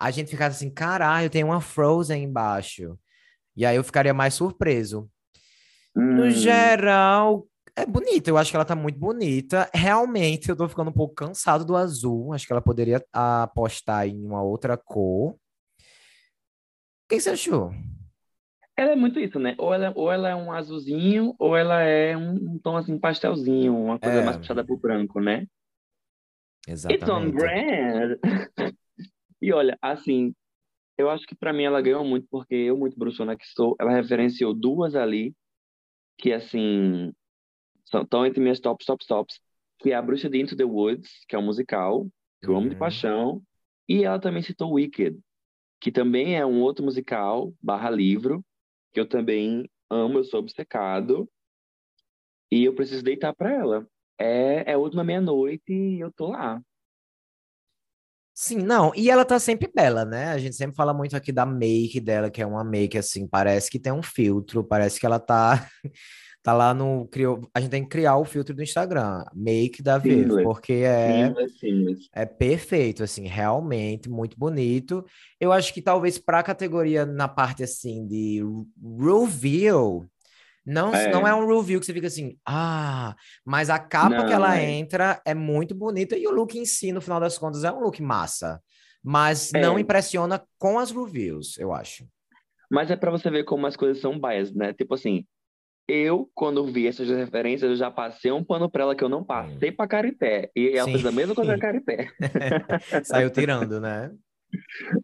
a 0.00 0.10
gente 0.10 0.30
ficasse 0.30 0.56
assim: 0.56 0.72
caralho, 0.72 1.28
tem 1.28 1.44
uma 1.44 1.60
Frozen 1.60 2.24
embaixo. 2.24 2.98
E 3.56 3.64
aí 3.66 3.76
eu 3.76 3.84
ficaria 3.84 4.14
mais 4.14 4.34
surpreso. 4.34 5.08
No 5.94 6.26
Hum, 6.26 6.30
geral, 6.30 7.46
é 7.76 7.84
bonita. 7.86 8.30
Eu 8.30 8.38
acho 8.38 8.50
que 8.50 8.56
ela 8.56 8.64
tá 8.64 8.74
muito 8.74 8.98
bonita. 8.98 9.68
Realmente, 9.74 10.48
eu 10.48 10.56
tô 10.56 10.68
ficando 10.68 10.90
um 10.90 10.94
pouco 10.94 11.14
cansado 11.14 11.64
do 11.64 11.76
azul. 11.76 12.32
Acho 12.32 12.46
que 12.46 12.52
ela 12.52 12.62
poderia 12.62 13.04
apostar 13.12 14.06
em 14.08 14.24
uma 14.24 14.42
outra 14.42 14.76
cor. 14.76 15.32
O 15.32 15.38
que 17.08 17.20
você 17.20 17.30
achou? 17.30 17.72
Ela 18.74 18.92
é 18.92 18.96
muito 18.96 19.20
isso, 19.20 19.38
né? 19.38 19.54
Ou 19.58 19.72
ela, 19.74 19.92
ou 19.94 20.10
ela 20.10 20.30
é 20.30 20.34
um 20.34 20.50
azulzinho, 20.50 21.34
ou 21.38 21.54
ela 21.54 21.82
é 21.82 22.16
um, 22.16 22.54
um 22.54 22.58
tom 22.58 22.74
assim, 22.76 22.98
pastelzinho, 22.98 23.76
uma 23.76 23.98
coisa 23.98 24.20
É. 24.20 24.22
mais 24.22 24.38
puxada 24.38 24.64
pro 24.64 24.78
branco, 24.78 25.20
né? 25.20 25.46
It's 26.90 27.08
on 27.08 27.30
Exatamente. 27.30 27.36
brand. 27.36 28.18
E 29.44 29.52
olha, 29.52 29.76
assim, 29.82 30.32
eu 30.98 31.10
acho 31.10 31.26
que 31.26 31.34
pra 31.34 31.52
mim 31.52 31.64
ela 31.64 31.80
ganhou 31.82 32.04
muito, 32.04 32.26
porque 32.30 32.54
eu, 32.54 32.76
muito 32.76 32.98
bruxona 32.98 33.36
que 33.36 33.46
sou, 33.46 33.76
ela 33.80 33.92
referenciou 33.92 34.54
duas 34.54 34.94
ali, 34.94 35.34
que 36.18 36.32
assim, 36.32 37.12
são, 37.86 38.02
estão 38.02 38.26
entre 38.26 38.40
minhas 38.40 38.60
tops, 38.60 38.86
tops, 38.86 39.06
tops, 39.06 39.40
que 39.78 39.90
é 39.92 39.94
a 39.94 40.02
Bruxa 40.02 40.28
de 40.30 40.40
Into 40.40 40.56
the 40.56 40.64
Woods, 40.64 41.24
que 41.28 41.36
é 41.36 41.38
um 41.38 41.44
musical, 41.44 42.06
que 42.42 42.48
eu 42.50 42.56
amo 42.56 42.68
de 42.68 42.74
Uhum. 42.74 42.78
paixão, 42.78 43.42
e 43.88 44.04
ela 44.04 44.20
também 44.20 44.42
citou 44.42 44.72
Wicked, 44.74 45.18
que 45.80 45.92
também 45.92 46.36
é 46.36 46.46
um 46.46 46.60
outro 46.62 46.84
musical, 46.84 47.54
barra 47.62 47.90
livro, 47.90 48.44
que 48.92 49.00
eu 49.00 49.08
também 49.08 49.68
amo, 49.90 50.18
eu 50.18 50.24
sou 50.24 50.40
obcecado, 50.40 51.28
e 52.50 52.64
eu 52.64 52.74
preciso 52.74 53.02
deitar 53.02 53.34
pra 53.34 53.50
ela. 53.52 53.86
É, 54.18 54.72
é 54.72 54.76
última 54.76 55.02
meia-noite 55.02 55.72
e 55.72 56.00
eu 56.00 56.12
tô 56.12 56.28
lá. 56.28 56.62
Sim, 58.34 58.58
não, 58.58 58.92
e 58.96 59.10
ela 59.10 59.24
tá 59.24 59.38
sempre 59.38 59.70
bela, 59.74 60.04
né? 60.04 60.28
A 60.28 60.38
gente 60.38 60.56
sempre 60.56 60.74
fala 60.74 60.94
muito 60.94 61.14
aqui 61.14 61.30
da 61.30 61.44
make 61.44 62.00
dela, 62.00 62.30
que 62.30 62.40
é 62.40 62.46
uma 62.46 62.64
make 62.64 62.96
assim, 62.96 63.26
parece 63.26 63.70
que 63.70 63.78
tem 63.78 63.92
um 63.92 64.02
filtro, 64.02 64.64
parece 64.64 64.98
que 64.98 65.04
ela 65.04 65.18
tá 65.18 65.68
tá 66.42 66.52
lá 66.52 66.74
no 66.74 67.06
criou, 67.08 67.48
a 67.54 67.60
gente 67.60 67.70
tem 67.70 67.82
que 67.82 67.90
criar 67.90 68.16
o 68.16 68.24
filtro 68.24 68.54
do 68.54 68.62
Instagram, 68.62 69.24
make 69.34 69.82
da 69.82 69.98
Viv, 69.98 70.24
Seamless. 70.24 70.42
porque 70.42 70.72
é 70.72 71.26
Seamless, 71.26 71.58
seamless. 71.58 72.08
é 72.12 72.26
perfeito, 72.26 73.04
assim, 73.04 73.28
realmente 73.28 74.08
muito 74.08 74.36
bonito. 74.38 75.04
Eu 75.38 75.52
acho 75.52 75.72
que 75.72 75.82
talvez 75.82 76.18
para 76.18 76.40
a 76.40 76.42
categoria 76.42 77.04
na 77.04 77.28
parte 77.28 77.62
assim 77.62 78.06
de 78.06 78.42
reveal, 78.82 80.06
não, 80.64 80.94
É. 80.94 81.10
não 81.10 81.26
é 81.26 81.34
um 81.34 81.46
review 81.46 81.80
que 81.80 81.86
você 81.86 81.92
fica 81.92 82.06
assim, 82.06 82.36
ah, 82.46 83.14
mas 83.44 83.68
a 83.70 83.78
capa 83.78 84.16
que 84.24 84.30
Não, 84.30 84.32
ela 84.32 84.58
é. 84.58 84.70
entra 84.70 85.20
é 85.24 85.34
muito 85.34 85.74
bonita 85.74 86.16
e 86.16 86.26
o 86.26 86.30
look 86.30 86.56
em 86.58 86.64
si, 86.64 86.92
no 86.92 87.00
final 87.00 87.18
das 87.20 87.36
contas, 87.38 87.64
é 87.64 87.72
um 87.72 87.80
look 87.80 88.00
massa. 88.02 88.60
Mas 89.04 89.50
não 89.52 89.76
É. 89.76 89.80
impressiona 89.80 90.42
com 90.58 90.78
as 90.78 90.90
reviews, 90.92 91.58
eu 91.58 91.72
acho. 91.72 92.06
Mas 92.70 92.90
é 92.90 92.96
pra 92.96 93.10
você 93.10 93.28
ver 93.30 93.44
como 93.44 93.66
as 93.66 93.76
coisas 93.76 94.00
são 94.00 94.18
biased, 94.20 94.56
né? 94.56 94.72
Tipo 94.72 94.94
assim, 94.94 95.26
eu, 95.88 96.30
quando 96.34 96.64
vi 96.72 96.86
essas 96.86 97.08
referências, 97.08 97.68
eu 97.70 97.76
já 97.76 97.90
passei 97.90 98.30
um 98.30 98.44
pano 98.44 98.70
pra 98.70 98.84
ela 98.84 98.94
que 98.96 99.02
eu 99.02 99.08
não 99.08 99.24
passei 99.24 99.72
pra 99.72 99.88
Carité. 99.88 100.50
E 100.56 100.68
ela 100.68 100.86
Sim. 100.86 100.92
fez 100.92 101.04
a 101.06 101.12
mesma 101.12 101.34
coisa 101.34 101.50
com 101.52 101.58
a 101.58 101.60
Carité. 101.60 102.08
Saiu 103.04 103.30
tirando, 103.30 103.80
né? 103.80 104.12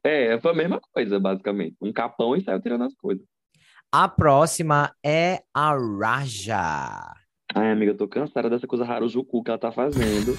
É, 0.05 0.39
foi 0.41 0.51
a 0.53 0.55
mesma 0.55 0.81
coisa, 0.93 1.19
basicamente. 1.19 1.75
Um 1.83 1.93
capão 1.93 2.37
e 2.37 2.43
saiu 2.45 2.61
tirando 2.61 2.85
as 2.85 2.95
coisas. 2.95 3.25
A 3.91 4.07
próxima 4.07 4.95
é 5.05 5.43
a 5.55 5.73
Raja. 5.73 7.15
Ai, 7.55 7.73
amiga, 7.73 7.93
eu 7.93 7.97
tô 7.97 8.07
cansada 8.07 8.51
dessa 8.51 8.67
coisa 8.67 8.85
Harajuku 8.85 9.43
que 9.43 9.51
ela 9.51 9.59
tá 9.59 9.73
fazendo. 9.73 10.35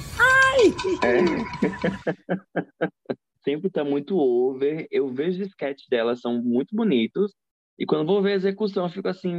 É. 1.04 1.20
Sempre 3.44 3.72
tá 3.72 3.84
muito 3.84 4.16
over. 4.16 4.88
Eu 4.92 5.08
vejo 5.08 5.42
os 5.42 5.48
sketches 5.48 5.88
dela, 5.90 6.16
são 6.16 6.40
muito 6.44 6.76
bonitos. 6.76 7.34
E 7.80 7.86
quando 7.88 8.06
vou 8.06 8.22
ver 8.22 8.34
a 8.34 8.36
execução, 8.36 8.86
eu 8.86 8.92
fico 8.92 9.08
assim, 9.08 9.34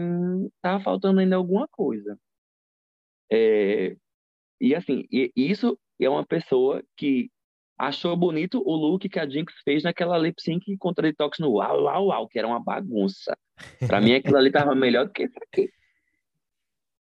tá 0.61 0.81
faltando 0.81 1.20
ainda 1.20 1.37
alguma 1.37 1.68
coisa. 1.70 2.18
É, 3.31 3.94
E 4.61 4.75
assim, 4.75 5.05
e 5.12 5.31
isso 5.37 5.79
é 6.01 6.09
uma 6.11 6.27
pessoa 6.27 6.83
que 6.96 7.31
achou 7.81 8.14
bonito 8.16 8.62
o 8.64 8.77
look 8.77 9.09
que 9.09 9.19
a 9.19 9.29
Jinx 9.29 9.55
fez 9.64 9.83
naquela 9.83 10.19
lip 10.19 10.40
sync 10.40 10.77
contra 10.77 11.07
a 11.07 11.11
Detox 11.11 11.38
no 11.38 11.53
Uau, 11.53 11.85
Uau, 11.85 12.07
Uau, 12.09 12.29
que 12.29 12.38
era 12.38 12.47
uma 12.47 12.62
bagunça. 12.62 13.37
Pra 13.87 14.01
mim, 14.01 14.14
aquilo 14.14 14.37
ali 14.37 14.53
tava 14.53 14.75
melhor 14.75 15.07
do 15.07 15.12
que 15.12 15.25
isso 15.25 15.38
aqui. 15.49 15.71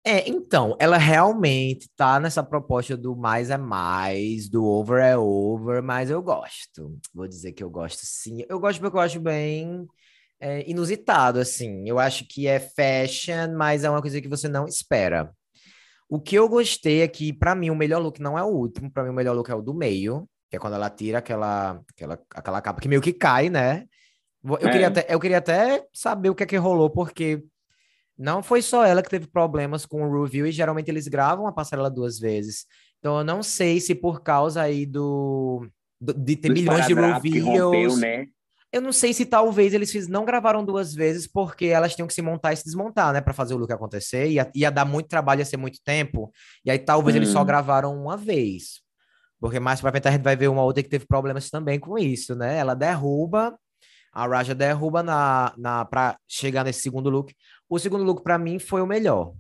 É, 0.07 0.29
então, 0.29 0.77
ela 0.79 0.97
realmente 0.97 1.89
tá 1.95 2.19
nessa 2.19 2.43
proposta 2.43 2.97
do 2.97 3.15
mais 3.15 3.51
é 3.51 3.59
mais, 3.59 4.49
do 4.49 4.65
over 4.65 5.03
é 5.03 5.17
over, 5.17 5.83
mas 5.83 6.09
eu 6.09 6.23
gosto. 6.23 6.99
Vou 7.13 7.29
dizer 7.29 7.53
que 7.53 7.63
eu 7.63 7.69
gosto 7.69 8.01
sim. 8.05 8.45
Eu 8.49 8.59
gosto 8.59 8.81
porque 8.81 8.97
eu 8.97 9.01
acho 9.01 9.21
bem 9.21 9.87
é, 10.39 10.69
inusitado, 10.71 11.39
assim. 11.39 11.87
Eu 11.87 11.99
acho 11.99 12.27
que 12.27 12.47
é 12.47 12.61
fashion, 12.61 13.55
mas 13.57 13.85
é 13.85 13.91
uma 13.91 14.01
coisa 14.01 14.21
que 14.21 14.29
você 14.29 14.49
não 14.49 14.67
espera. 14.67 15.31
O 16.09 16.21
que 16.21 16.37
eu 16.37 16.49
gostei 16.49 17.03
é 17.03 17.09
que, 17.09 17.33
pra 17.33 17.55
mim, 17.55 17.71
o 17.71 17.77
melhor 17.77 18.01
look 18.01 18.21
não 18.21 18.39
é 18.39 18.43
o 18.43 18.49
último, 18.49 18.91
pra 18.91 19.05
mim 19.05 19.11
o 19.11 19.15
melhor 19.15 19.37
look 19.37 19.51
é 19.51 19.55
o 19.55 19.63
do 19.63 19.75
meio, 19.75 20.29
que 20.51 20.57
é 20.57 20.59
quando 20.59 20.75
ela 20.75 20.91
tira 20.91 21.19
aquela, 21.19 21.81
aquela, 21.95 22.19
aquela 22.35 22.61
capa 22.61 22.81
que 22.81 22.89
meio 22.89 23.01
que 23.01 23.13
cai, 23.13 23.49
né? 23.49 23.87
Eu 24.45 24.57
É. 24.57 24.71
queria 24.71 24.89
até, 24.89 25.07
eu 25.09 25.21
queria 25.21 25.39
até 25.39 25.87
saber 25.93 26.29
o 26.31 26.35
que 26.35 26.43
é 26.43 26.47
que 26.47 26.57
rolou, 26.57 26.91
porque 26.91 27.45
não 28.19 28.43
foi 28.43 28.61
só 28.61 28.85
ela 28.85 29.03
que 29.03 29.09
teve 29.09 29.27
problemas 29.27 29.87
com 29.87 30.03
o 30.03 30.23
review 30.23 30.47
e 30.47 30.53
geralmente 30.53 30.89
eles 30.91 31.07
gravam 31.09 31.47
a 31.47 31.53
passarela 31.53 31.91
duas 31.91 32.19
vezes. 32.19 32.67
Então 32.99 33.19
eu 33.19 33.25
não 33.25 33.43
sei 33.43 33.81
se 33.81 33.95
por 33.95 34.23
causa 34.23 34.61
aí 34.63 34.85
do, 34.85 35.67
do- 36.01 36.15
de 36.15 36.37
ter 36.37 36.51
milhões 36.51 36.87
de 36.87 36.93
rompeu, 36.95 37.13
reviews, 37.13 37.99
né? 38.01 38.27
eu 38.73 38.81
não 38.81 38.93
sei 38.93 39.13
se 39.15 39.25
talvez 39.27 39.73
eles 39.75 40.07
não 40.09 40.25
gravaram 40.25 40.65
duas 40.65 40.95
vezes 40.95 41.27
porque 41.27 41.67
elas 41.67 41.95
tinham 41.95 42.07
que 42.09 42.15
se 42.15 42.23
montar 42.23 42.53
e 42.53 42.57
se 42.57 42.65
desmontar, 42.65 43.13
né, 43.13 43.21
Pra 43.21 43.33
fazer 43.35 43.55
o 43.55 43.57
look 43.57 43.73
acontecer. 43.73 44.29
Ia, 44.29 44.51
ia 44.55 44.71
dar 44.71 44.85
muito 44.85 45.09
trabalho, 45.09 45.41
ia 45.41 45.45
ser 45.45 45.57
muito 45.57 45.81
tempo. 45.85 46.31
E 46.65 46.71
aí 46.71 46.79
talvez 46.79 47.15
eles 47.17 47.29
só 47.31 47.43
Hum. 47.43 47.47
gravaram 47.47 47.95
uma 47.97 48.17
vez. 48.17 48.81
Porque 49.41 49.59
mais 49.59 49.81
pra 49.81 49.91
frente 49.91 50.07
a 50.07 50.11
gente 50.11 50.23
vai 50.23 50.37
ver 50.37 50.49
uma 50.49 50.63
outra 50.63 50.83
que 50.83 50.89
teve 50.89 51.07
problemas 51.07 51.49
também 51.49 51.81
com 51.81 51.99
isso, 51.99 52.35
né? 52.35 52.59
Ela 52.59 52.75
derruba, 52.75 53.59
a 54.13 54.27
Raja 54.27 54.55
derruba 54.55 55.03
na, 55.03 55.55
na 55.57 55.85
para 55.85 56.19
chegar 56.29 56.65
nesse 56.65 56.83
segundo 56.83 57.09
look. 57.09 57.35
O 57.69 57.79
segundo 57.79 58.05
look 58.05 58.23
pra 58.23 58.39
mim 58.39 58.59
foi 58.59 58.83
o 58.83 58.87
melhor. 58.87 59.33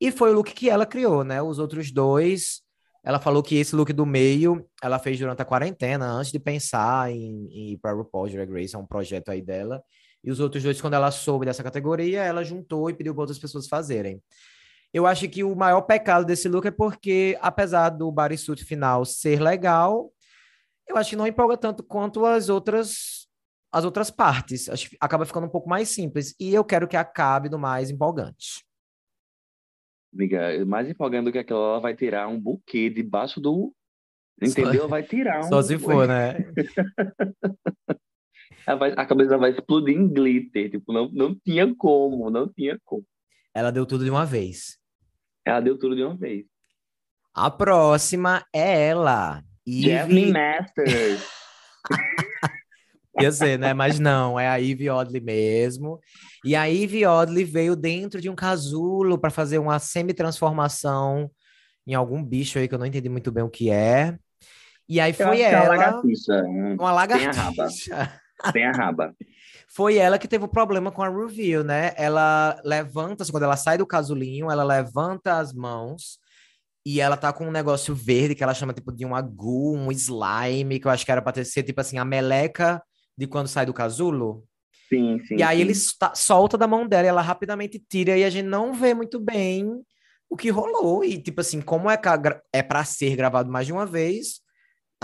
E 0.00 0.10
foi 0.10 0.30
o 0.30 0.34
look 0.34 0.52
que 0.52 0.68
ela 0.68 0.84
criou, 0.84 1.22
né? 1.22 1.40
Os 1.40 1.58
outros 1.58 1.92
dois, 1.92 2.62
ela 3.04 3.20
falou 3.20 3.42
que 3.42 3.54
esse 3.56 3.76
look 3.76 3.92
do 3.92 4.04
meio 4.04 4.66
ela 4.82 4.98
fez 4.98 5.18
durante 5.18 5.40
a 5.42 5.44
quarentena, 5.44 6.06
antes 6.06 6.32
de 6.32 6.40
pensar 6.40 7.12
em, 7.12 7.46
em 7.50 7.72
ir 7.72 7.78
para 7.78 7.92
RuPaul's 7.92 8.32
Drag 8.32 8.50
Race, 8.50 8.74
é 8.74 8.78
um 8.78 8.86
projeto 8.86 9.28
aí 9.28 9.40
dela. 9.40 9.82
E 10.24 10.30
os 10.30 10.40
outros 10.40 10.62
dois, 10.62 10.80
quando 10.80 10.94
ela 10.94 11.10
soube 11.10 11.44
dessa 11.44 11.62
categoria, 11.62 12.22
ela 12.22 12.42
juntou 12.42 12.88
e 12.88 12.94
pediu 12.94 13.14
para 13.14 13.22
outras 13.22 13.38
pessoas 13.38 13.68
fazerem. 13.68 14.22
Eu 14.94 15.08
acho 15.08 15.28
que 15.28 15.42
o 15.42 15.56
maior 15.56 15.82
pecado 15.82 16.24
desse 16.24 16.48
look 16.48 16.68
é 16.68 16.70
porque, 16.70 17.36
apesar 17.42 17.88
do 17.90 18.12
bodysuit 18.12 18.64
final 18.64 19.04
ser 19.04 19.42
legal, 19.42 20.12
eu 20.88 20.96
acho 20.96 21.10
que 21.10 21.16
não 21.16 21.26
empolga 21.26 21.56
tanto 21.56 21.82
quanto 21.82 22.24
as 22.24 22.48
outras 22.48 23.24
as 23.72 23.84
outras 23.84 24.08
partes. 24.08 24.68
Acho 24.68 24.90
que 24.90 24.96
acaba 25.00 25.26
ficando 25.26 25.48
um 25.48 25.50
pouco 25.50 25.68
mais 25.68 25.88
simples. 25.88 26.32
E 26.38 26.54
eu 26.54 26.64
quero 26.64 26.86
que 26.86 26.96
acabe 26.96 27.48
no 27.48 27.58
mais 27.58 27.90
empolgante. 27.90 28.64
Amiga, 30.14 30.64
mais 30.64 30.88
empolgando 30.88 31.24
do 31.24 31.32
que 31.32 31.38
aquela, 31.38 31.70
ela 31.70 31.80
vai 31.80 31.96
tirar 31.96 32.28
um 32.28 32.40
buquê 32.40 32.88
debaixo 32.88 33.40
do. 33.40 33.74
Entendeu? 34.40 34.88
Vai 34.88 35.02
tirar 35.02 35.40
um. 35.44 35.48
Só 35.48 35.60
se 35.60 35.76
for, 35.76 36.06
né? 36.06 36.36
Vai- 38.78 38.94
a 38.96 39.04
cabeça 39.04 39.36
vai 39.36 39.50
explodir 39.50 39.96
em 39.96 40.08
glitter. 40.08 40.70
Tipo, 40.70 40.92
não, 40.92 41.10
não 41.10 41.34
tinha 41.34 41.74
como, 41.74 42.30
não 42.30 42.48
tinha 42.48 42.78
como. 42.84 43.04
Ela 43.52 43.72
deu 43.72 43.84
tudo 43.84 44.04
de 44.04 44.10
uma 44.10 44.24
vez. 44.24 44.78
Ela 45.44 45.60
deu 45.60 45.78
tudo 45.78 45.94
de 45.94 46.02
uma 46.02 46.16
vez. 46.16 46.46
A 47.34 47.50
próxima 47.50 48.44
é 48.54 48.88
ela. 48.88 49.42
Jasmine 49.66 50.30
Eve... 50.30 50.32
Masters. 50.32 51.24
Ia 53.20 53.30
ser, 53.30 53.58
né? 53.58 53.72
Mas 53.72 53.98
não, 54.00 54.38
é 54.40 54.48
a 54.48 54.60
Eve 54.60 54.90
Oddly 54.90 55.20
mesmo. 55.20 56.00
E 56.44 56.56
a 56.56 56.68
Eve 56.68 57.06
Oddly 57.06 57.44
veio 57.44 57.76
dentro 57.76 58.20
de 58.20 58.28
um 58.28 58.34
casulo 58.34 59.16
para 59.18 59.30
fazer 59.30 59.58
uma 59.58 59.78
semi-transformação 59.78 61.30
em 61.86 61.94
algum 61.94 62.22
bicho 62.24 62.58
aí 62.58 62.66
que 62.66 62.74
eu 62.74 62.78
não 62.78 62.86
entendi 62.86 63.08
muito 63.08 63.30
bem 63.30 63.44
o 63.44 63.50
que 63.50 63.70
é. 63.70 64.16
E 64.88 65.00
aí 65.00 65.12
Eu 65.12 65.14
foi 65.14 65.36
que 65.36 65.42
é 65.42 65.50
uma 65.50 65.64
ela, 65.64 65.68
lagartixa. 65.76 66.42
hum, 66.44 66.76
uma 66.80 67.06
Tem 67.06 67.26
a 67.26 67.32
raba. 67.32 67.54
lagartixa. 67.56 68.20
Tem 68.52 68.64
a 68.66 68.72
raba. 68.72 69.14
Foi 69.74 69.96
ela 69.96 70.20
que 70.20 70.28
teve 70.28 70.44
o 70.44 70.48
problema 70.48 70.92
com 70.92 71.02
a 71.02 71.08
reveal, 71.08 71.64
né? 71.64 71.92
Ela 71.96 72.60
levanta, 72.64 73.24
assim, 73.24 73.32
quando 73.32 73.42
ela 73.42 73.56
sai 73.56 73.76
do 73.76 73.84
casulinho, 73.84 74.48
ela 74.48 74.62
levanta 74.62 75.38
as 75.38 75.52
mãos 75.52 76.20
e 76.86 77.00
ela 77.00 77.16
tá 77.16 77.32
com 77.32 77.48
um 77.48 77.50
negócio 77.50 77.92
verde 77.92 78.36
que 78.36 78.44
ela 78.44 78.54
chama 78.54 78.72
tipo 78.72 78.92
de 78.92 79.04
um 79.04 79.16
agu, 79.16 79.76
um 79.76 79.90
slime, 79.90 80.78
que 80.78 80.86
eu 80.86 80.92
acho 80.92 81.04
que 81.04 81.10
era 81.10 81.20
pra 81.20 81.32
ter, 81.32 81.44
ser 81.44 81.64
tipo 81.64 81.80
assim, 81.80 81.98
a 81.98 82.04
meleca 82.04 82.80
de 83.18 83.26
quando 83.26 83.48
sai 83.48 83.66
do 83.66 83.74
casulo. 83.74 84.44
Sim, 84.88 85.20
sim. 85.26 85.36
E 85.38 85.42
aí 85.42 85.56
sim. 85.56 85.62
ele 85.62 85.74
solta 86.14 86.56
da 86.56 86.68
mão 86.68 86.86
dela 86.86 87.06
e 87.06 87.08
ela 87.08 87.22
rapidamente 87.22 87.82
tira 87.88 88.16
e 88.16 88.22
a 88.22 88.30
gente 88.30 88.46
não 88.46 88.74
vê 88.74 88.94
muito 88.94 89.18
bem 89.18 89.82
o 90.30 90.36
que 90.36 90.50
rolou. 90.50 91.02
E 91.02 91.20
tipo 91.20 91.40
assim, 91.40 91.60
como 91.60 91.90
é, 91.90 92.00
é 92.52 92.62
para 92.62 92.84
ser 92.84 93.16
gravado 93.16 93.50
mais 93.50 93.66
de 93.66 93.72
uma 93.72 93.86
vez, 93.86 94.40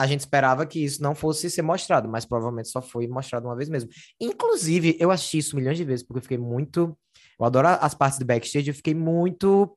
a 0.00 0.06
gente 0.06 0.20
esperava 0.20 0.64
que 0.64 0.82
isso 0.82 1.02
não 1.02 1.14
fosse 1.14 1.50
ser 1.50 1.60
mostrado, 1.60 2.08
mas 2.08 2.24
provavelmente 2.24 2.70
só 2.70 2.80
foi 2.80 3.06
mostrado 3.06 3.46
uma 3.46 3.54
vez 3.54 3.68
mesmo. 3.68 3.90
Inclusive, 4.18 4.96
eu 4.98 5.10
assisti 5.10 5.38
isso 5.38 5.54
milhões 5.54 5.76
de 5.76 5.84
vezes 5.84 6.02
porque 6.02 6.18
eu 6.18 6.22
fiquei 6.22 6.38
muito. 6.38 6.96
Eu 7.38 7.44
adoro 7.44 7.68
as 7.68 7.94
partes 7.94 8.18
do 8.18 8.24
backstage, 8.24 8.68
eu 8.70 8.74
fiquei 8.74 8.94
muito 8.94 9.76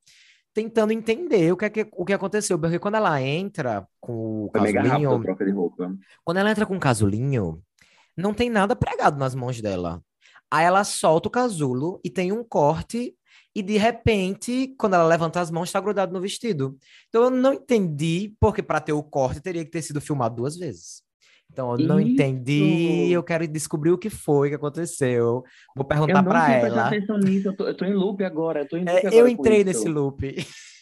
tentando 0.54 0.94
entender 0.94 1.52
o 1.52 1.58
que, 1.58 1.66
é 1.66 1.70
que, 1.70 1.88
o 1.92 2.06
que 2.06 2.14
aconteceu. 2.14 2.58
Porque 2.58 2.80
quando 2.80 2.96
ela 2.96 3.22
entra 3.22 3.86
com 4.00 4.46
o 4.46 4.50
Foi 4.52 4.62
rápido 4.62 4.76
casulinho, 4.76 5.10
roupa. 5.10 5.94
quando 6.24 6.38
ela 6.38 6.52
entra 6.52 6.66
com 6.66 6.78
o 6.78 6.80
casulinho, 6.80 7.62
não 8.16 8.34
tem 8.34 8.50
nada 8.50 8.78
pregado 8.78 9.20
nas 9.20 9.36
mãos 9.36 9.60
dela. 9.60 10.02
Aí 10.50 10.64
ela 10.64 10.86
solta 10.86 11.28
o 11.28 11.32
casulo 11.32 12.00
e 12.02 12.10
tem 12.10 12.32
um 12.32 12.46
corte 12.46 13.14
e 13.56 13.62
de 13.62 13.78
repente, 13.78 14.74
quando 14.78 14.96
ela 14.96 15.08
levanta 15.08 15.40
as 15.40 15.52
mãos, 15.52 15.70
está 15.70 15.80
grudado 15.80 16.12
no 16.12 16.22
vestido. 16.22 16.78
Então 17.10 17.24
eu 17.24 17.30
não 17.30 17.54
entendi, 17.54 18.34
porque 18.40 18.64
para 18.64 18.80
ter 18.80 18.94
o 18.94 19.04
corte 19.04 19.42
teria 19.42 19.64
que 19.64 19.72
ter 19.72 19.82
sido 19.82 20.02
filmado 20.02 20.36
duas 20.36 20.58
vezes. 20.58 21.04
Então 21.52 21.72
eu 21.74 21.88
não 21.88 22.00
Isso. 22.00 22.10
entendi, 22.10 23.12
eu 23.12 23.22
quero 23.22 23.48
descobrir 23.48 23.92
o 23.92 23.98
que 23.98 24.10
foi 24.10 24.50
que 24.50 24.56
aconteceu. 24.56 25.44
Vou 25.76 25.86
perguntar 25.86 26.24
para 26.24 26.52
ela. 26.52 26.88
Atenção 26.88 27.18
nisso, 27.20 27.50
eu 27.50 27.56
tô, 27.56 27.68
eu 27.68 27.78
tô 27.78 27.86
em 27.86 27.94
loop 27.94 28.24
agora, 28.24 28.62
eu 28.62 28.68
tô 28.68 28.76
em 28.76 28.80
loop 28.80 28.92
é, 28.92 29.00
agora 29.00 29.16
Eu 29.16 29.28
entrei 29.28 29.64
nesse 29.64 29.88
loop. 29.88 30.36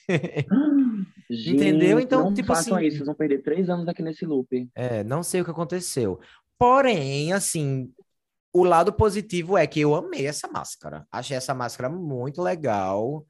Gente, 1.30 1.56
Entendeu? 1.56 2.00
Então, 2.00 2.26
não 2.26 2.34
tipo 2.34 2.48
façam 2.48 2.76
assim, 2.76 2.88
isso, 2.88 2.98
vocês 2.98 3.06
vão 3.06 3.16
perder 3.16 3.42
três 3.42 3.70
anos 3.70 3.88
aqui 3.88 4.02
nesse 4.02 4.26
loop. 4.26 4.70
É, 4.76 5.04
não 5.04 5.24
sei 5.24 5.42
o 5.42 5.46
que 5.46 5.52
aconteceu. 5.52 6.20
Porém, 6.58 7.32
assim, 7.34 7.90
o 8.54 8.64
lado 8.64 8.92
positivo 8.92 9.58
é 9.58 9.66
que 9.66 9.80
eu 9.80 9.96
amei 9.96 10.28
essa 10.28 10.48
máscara. 10.48 11.06
Achei 11.12 11.38
essa 11.38 11.54
máscara 11.54 11.90
muito 11.90 12.42
legal. 12.42 13.26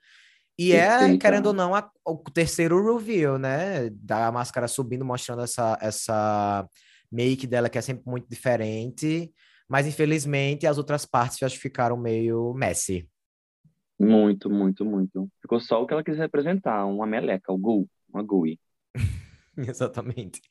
E 0.57 0.73
é, 0.73 1.17
querendo 1.17 1.47
ou 1.47 1.53
não, 1.53 1.73
a, 1.73 1.89
o 2.05 2.17
terceiro 2.17 2.93
reveal, 2.93 3.37
né? 3.37 3.89
Da 3.91 4.31
máscara 4.31 4.67
subindo, 4.67 5.05
mostrando 5.05 5.41
essa, 5.41 5.77
essa 5.81 6.67
make 7.11 7.47
dela, 7.47 7.69
que 7.69 7.77
é 7.77 7.81
sempre 7.81 8.03
muito 8.05 8.27
diferente. 8.29 9.31
Mas, 9.67 9.87
infelizmente, 9.87 10.67
as 10.67 10.77
outras 10.77 11.05
partes 11.05 11.39
que 11.39 11.59
ficaram 11.59 11.97
meio 11.97 12.53
messy. 12.53 13.07
Muito, 13.99 14.49
muito, 14.49 14.83
muito. 14.83 15.29
Ficou 15.41 15.59
só 15.59 15.81
o 15.81 15.87
que 15.87 15.93
ela 15.93 16.03
quis 16.03 16.17
representar, 16.17 16.85
uma 16.85 17.05
meleca, 17.05 17.53
o 17.53 17.57
Gu, 17.57 17.87
uma 18.11 18.23
Gui. 18.23 18.59
Exatamente. 19.57 20.41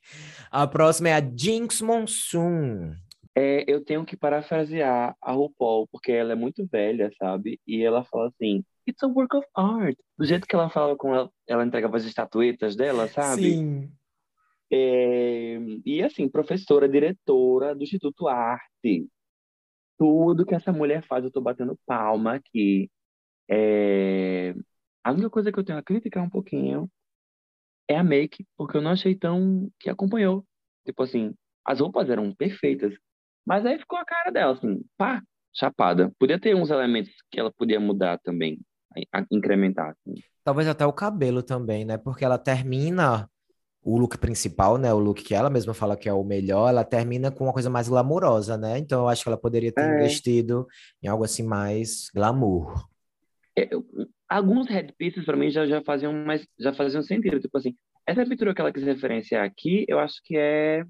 A 0.51 0.67
próxima 0.67 1.09
é 1.09 1.15
a 1.15 1.21
Jinx 1.37 1.81
Monsoon. 1.81 2.95
É, 3.35 3.65
eu 3.71 3.85
tenho 3.85 4.05
que 4.05 4.17
parafrasear 4.17 5.17
a 5.21 5.33
RuPaul, 5.33 5.87
porque 5.89 6.11
ela 6.11 6.33
é 6.33 6.35
muito 6.35 6.67
velha, 6.67 7.11
sabe? 7.19 7.61
E 7.67 7.83
ela 7.83 8.05
fala 8.05 8.29
assim, 8.29 8.65
it's 8.87 9.03
a 9.03 9.07
work 9.07 9.37
of 9.37 9.47
art. 9.55 9.97
Do 10.19 10.25
jeito 10.25 10.47
que 10.47 10.55
ela 10.55 10.69
fala 10.69 10.97
com 10.97 11.15
ela, 11.15 11.31
ela 11.47 11.65
entregava 11.65 11.97
as 11.97 12.05
estatuetas 12.05 12.75
dela, 12.75 13.07
sabe? 13.09 13.55
Sim. 13.55 13.93
É, 14.73 15.59
e 15.85 16.03
assim, 16.03 16.29
professora, 16.29 16.89
diretora 16.89 17.75
do 17.75 17.83
Instituto 17.83 18.29
Arte. 18.29 19.09
Tudo 19.99 20.47
que 20.47 20.55
essa 20.55 20.73
mulher 20.73 21.05
faz, 21.07 21.25
eu 21.25 21.31
tô 21.31 21.41
batendo 21.41 21.79
palma 21.87 22.35
aqui. 22.35 22.91
É, 23.49 24.55
a 25.05 25.13
única 25.13 25.29
coisa 25.29 25.53
que 25.53 25.59
eu 25.59 25.65
tenho 25.65 25.79
a 25.79 25.83
criticar 25.83 26.23
um 26.23 26.31
pouquinho 26.31 26.91
é 27.89 27.97
a 27.97 28.05
make, 28.05 28.47
porque 28.57 28.77
eu 28.77 28.81
não 28.81 28.93
achei 28.93 29.15
tão 29.15 29.69
que 29.79 29.91
acompanhou. 29.91 30.47
Tipo 30.87 31.03
assim, 31.03 31.35
as 31.65 31.81
roupas 31.81 32.09
eram 32.09 32.33
perfeitas, 32.35 32.95
mas 33.47 33.65
aí 33.67 33.79
ficou 33.79 33.99
a 33.99 34.05
cara 34.05 34.31
dela, 34.31 34.53
assim, 34.53 34.83
pá, 34.97 35.23
chapada. 35.55 36.13
Podia 36.19 36.39
ter 36.39 36.55
uns 36.55 36.71
elementos 36.71 37.13
que 37.31 37.39
ela 37.39 37.53
podia 37.53 37.81
mudar 37.81 38.19
também, 38.19 38.59
incrementar. 39.31 39.91
Assim. 39.91 40.21
Talvez 40.45 40.69
até 40.69 40.87
o 40.87 40.93
cabelo 40.93 41.43
também, 41.43 41.85
né? 41.85 41.99
Porque 41.99 42.25
ela 42.25 42.39
termina 42.39 43.29
o 43.83 43.99
look 43.99 44.19
principal, 44.19 44.77
né? 44.77 44.93
O 44.93 44.99
look 44.99 45.23
que 45.23 45.35
ela 45.35 45.51
mesma 45.51 45.75
fala 45.75 45.97
que 45.97 46.09
é 46.09 46.13
o 46.13 46.25
melhor, 46.25 46.69
ela 46.69 46.85
termina 46.85 47.31
com 47.31 47.45
uma 47.45 47.53
coisa 47.53 47.71
mais 47.71 47.89
glamourosa, 47.89 48.57
né? 48.57 48.79
Então 48.79 49.03
eu 49.03 49.09
acho 49.09 49.23
que 49.23 49.29
ela 49.29 49.41
poderia 49.41 49.73
ter 49.73 49.83
é. 49.83 49.97
investido 49.97 50.67
em 51.03 51.09
algo 51.09 51.25
assim 51.25 51.43
mais 51.43 52.11
glamour. 52.15 52.89
É, 53.59 53.69
alguns 54.29 54.69
headpieces 54.69 55.25
para 55.25 55.37
mim 55.37 55.51
já, 55.51 55.67
já 55.67 55.83
faziam 55.83 56.13
mais 56.13 56.47
já 56.59 56.73
faziam 56.73 57.03
sentido, 57.03 57.41
tipo 57.41 57.57
assim, 57.57 57.75
essa 58.07 58.25
pintura 58.25 58.55
que 58.55 58.61
ela 58.61 58.73
quis 58.73 58.83
referenciar 58.83 59.45
aqui, 59.45 59.85
eu 59.89 59.99
acho 59.99 60.21
que 60.25 60.37
é 60.37 60.85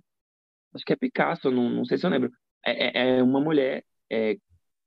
acho 0.74 0.85
que 0.85 0.92
é 0.92 0.96
Picasso, 0.96 1.50
não, 1.50 1.68
não 1.70 1.85
sei 1.85 1.98
se 1.98 2.06
eu 2.06 2.11
lembro. 2.11 2.30
É, 2.64 3.16
é, 3.16 3.18
é 3.18 3.22
uma 3.22 3.40
mulher 3.40 3.85
é, 4.11 4.37